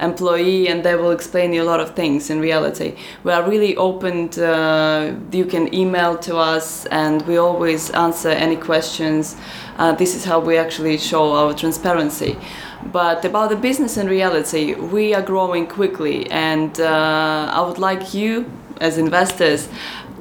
employee, 0.01 0.69
and 0.69 0.83
they 0.83 0.97
will 0.97 1.11
explain 1.11 1.53
you 1.53 1.63
a 1.63 1.69
lot 1.73 1.81
of 1.81 1.95
things. 1.95 2.31
In 2.31 2.41
reality, 2.41 2.97
we 3.25 3.33
are 3.33 3.49
really 3.49 3.77
open. 3.77 4.29
To, 4.31 4.47
uh, 4.47 5.15
you 5.33 5.45
can 5.45 5.75
email 5.75 6.17
to 6.19 6.37
us, 6.37 6.87
and 6.87 7.23
we 7.27 7.37
always 7.37 7.91
answer 7.91 8.31
any 8.31 8.57
questions. 8.57 9.37
Uh, 9.79 9.93
this 9.93 10.15
is 10.15 10.25
how 10.25 10.41
we 10.41 10.57
actually 10.57 10.99
show 10.99 11.33
our 11.33 11.55
transparency. 11.55 12.37
But 12.93 13.25
about 13.25 13.51
the 13.51 13.57
business 13.57 13.97
in 13.97 14.07
reality, 14.07 14.75
we 14.75 15.15
are 15.15 15.23
growing 15.23 15.67
quickly, 15.67 16.31
and 16.31 16.79
uh, 16.81 17.51
I 17.53 17.61
would 17.67 17.79
like 17.79 18.15
you, 18.15 18.51
as 18.81 18.99
investors 18.99 19.69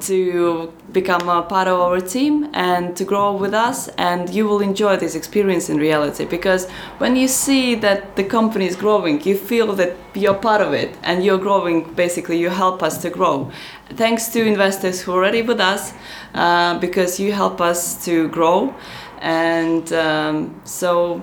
to 0.00 0.72
become 0.92 1.28
a 1.28 1.42
part 1.42 1.68
of 1.68 1.80
our 1.80 2.00
team 2.00 2.48
and 2.52 2.96
to 2.96 3.04
grow 3.04 3.34
with 3.34 3.54
us 3.54 3.88
and 3.98 4.30
you 4.30 4.46
will 4.46 4.60
enjoy 4.60 4.96
this 4.96 5.14
experience 5.14 5.68
in 5.68 5.76
reality 5.76 6.24
because 6.24 6.68
when 6.98 7.16
you 7.16 7.28
see 7.28 7.74
that 7.74 8.16
the 8.16 8.24
company 8.24 8.66
is 8.66 8.76
growing 8.76 9.20
you 9.22 9.36
feel 9.36 9.72
that 9.74 9.96
you're 10.14 10.34
part 10.34 10.60
of 10.60 10.72
it 10.72 10.96
and 11.02 11.24
you're 11.24 11.38
growing 11.38 11.82
basically 11.94 12.38
you 12.38 12.48
help 12.48 12.82
us 12.82 12.98
to 12.98 13.10
grow 13.10 13.50
thanks 13.90 14.28
to 14.28 14.44
investors 14.44 15.00
who 15.00 15.12
are 15.12 15.16
already 15.16 15.42
with 15.42 15.60
us 15.60 15.92
uh, 16.34 16.78
because 16.78 17.18
you 17.18 17.32
help 17.32 17.60
us 17.60 18.04
to 18.04 18.28
grow 18.28 18.74
and 19.20 19.92
um, 19.92 20.60
so 20.64 21.22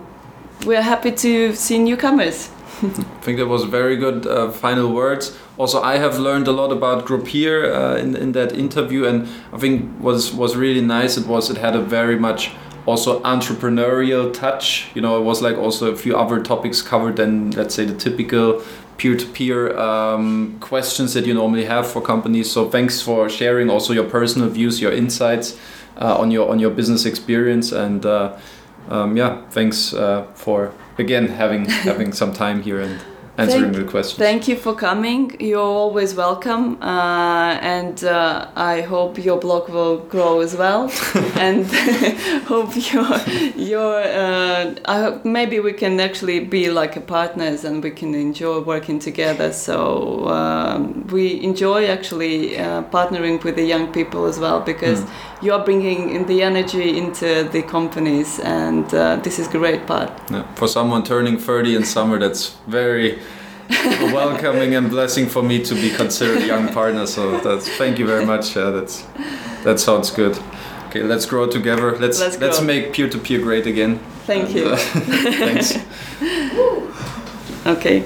we're 0.65 0.81
happy 0.81 1.11
to 1.11 1.53
see 1.55 1.79
newcomers 1.79 2.49
I 2.83 2.87
think 3.21 3.37
that 3.37 3.47
was 3.47 3.63
very 3.63 3.95
good 3.95 4.27
uh, 4.27 4.51
final 4.51 4.91
words. 4.91 5.37
Also, 5.57 5.81
I 5.81 5.97
have 5.97 6.17
learned 6.17 6.47
a 6.47 6.51
lot 6.51 6.71
about 6.71 7.05
Grupeer 7.05 7.71
uh, 7.71 7.97
in 7.97 8.15
in 8.15 8.31
that 8.31 8.51
interview, 8.53 9.05
and 9.05 9.27
I 9.53 9.57
think 9.57 10.01
was 10.01 10.33
was 10.33 10.55
really 10.55 10.81
nice. 10.81 11.17
It 11.17 11.27
was 11.27 11.49
it 11.49 11.57
had 11.57 11.75
a 11.75 11.81
very 11.81 12.17
much 12.17 12.51
also 12.85 13.21
entrepreneurial 13.21 14.33
touch. 14.33 14.87
You 14.95 15.01
know, 15.01 15.17
it 15.17 15.23
was 15.23 15.41
like 15.41 15.57
also 15.57 15.91
a 15.91 15.95
few 15.95 16.17
other 16.17 16.41
topics 16.41 16.81
covered 16.81 17.17
than 17.17 17.51
let's 17.51 17.75
say 17.75 17.85
the 17.85 17.95
typical 17.95 18.61
peer-to-peer 18.97 19.77
um, 19.77 20.57
questions 20.59 21.13
that 21.13 21.25
you 21.25 21.33
normally 21.33 21.65
have 21.65 21.87
for 21.87 22.01
companies. 22.01 22.51
So 22.51 22.69
thanks 22.69 23.01
for 23.01 23.29
sharing 23.29 23.69
also 23.69 23.93
your 23.93 24.05
personal 24.05 24.49
views, 24.49 24.79
your 24.79 24.91
insights 24.91 25.57
uh, 25.97 26.17
on 26.17 26.31
your 26.31 26.49
on 26.49 26.59
your 26.59 26.71
business 26.71 27.05
experience, 27.05 27.71
and 27.71 28.05
uh, 28.05 28.37
um, 28.89 29.17
yeah, 29.17 29.41
thanks 29.51 29.93
uh, 29.93 30.25
for 30.33 30.71
again 30.97 31.27
having 31.27 31.65
having 31.65 32.11
some 32.11 32.33
time 32.33 32.63
here 32.63 32.81
and 32.81 32.99
answering 33.37 33.73
Thank- 33.73 33.75
the 33.75 33.83
questions. 33.83 34.19
Thank 34.19 34.47
you 34.47 34.55
for 34.55 34.75
coming. 34.75 35.35
You're 35.39 35.59
always 35.59 36.13
welcome, 36.13 36.77
uh, 36.81 37.57
and 37.61 38.03
uh, 38.03 38.47
I 38.55 38.81
hope 38.81 39.23
your 39.23 39.39
blog 39.39 39.69
will 39.69 39.97
grow 39.97 40.41
as 40.41 40.55
well. 40.55 40.91
and 41.35 41.65
hope 42.45 42.75
your 42.93 43.07
your 43.55 43.95
uh, 43.95 44.75
I 44.85 44.99
hope 45.01 45.25
maybe 45.25 45.59
we 45.59 45.73
can 45.73 45.99
actually 45.99 46.39
be 46.41 46.69
like 46.69 46.95
a 46.95 47.01
partners 47.01 47.63
and 47.63 47.83
we 47.83 47.91
can 47.91 48.13
enjoy 48.13 48.59
working 48.59 48.99
together. 48.99 49.51
So 49.51 50.27
um, 50.27 51.07
we 51.07 51.41
enjoy 51.41 51.87
actually 51.87 52.57
uh, 52.57 52.83
partnering 52.83 53.43
with 53.43 53.55
the 53.55 53.65
young 53.65 53.91
people 53.91 54.25
as 54.25 54.39
well 54.39 54.59
because 54.59 55.03
you 55.41 55.53
are 55.53 55.63
bringing 55.63 56.09
in 56.11 56.25
the 56.27 56.41
energy 56.43 56.97
into 56.97 57.43
the 57.51 57.61
companies, 57.63 58.39
and 58.39 58.93
uh, 58.93 59.17
this 59.17 59.39
is 59.39 59.47
great 59.47 59.85
part. 59.87 60.11
Yeah, 60.29 60.43
for 60.55 60.67
someone 60.67 61.03
turning 61.03 61.37
30 61.37 61.75
in 61.75 61.83
summer, 61.83 62.19
that's 62.19 62.55
very 62.67 63.19
welcoming 63.69 64.75
and 64.75 64.89
blessing 64.89 65.27
for 65.27 65.43
me 65.43 65.63
to 65.63 65.73
be 65.75 65.89
considered 65.89 66.41
a 66.43 66.47
young 66.47 66.67
partner. 66.73 67.05
So 67.05 67.39
that's 67.39 67.67
thank 67.77 67.99
you 67.99 68.05
very 68.05 68.25
much. 68.25 68.55
Uh, 68.57 68.71
that's 68.71 69.03
that 69.63 69.79
sounds 69.79 70.11
good. 70.11 70.37
Okay, 70.89 71.03
let's 71.03 71.25
grow 71.25 71.47
together. 71.47 71.97
Let's 71.97 72.19
Let's 72.19 72.39
let's, 72.39 72.61
make 72.61 72.93
peer 72.93 73.09
to 73.09 73.17
peer 73.17 73.39
great 73.41 73.65
again. 73.65 73.99
Thank 74.25 74.49
And, 74.49 74.55
you. 74.55 74.65
uh, 74.69 74.77
thanks. 75.43 75.77
Okay. 77.65 78.03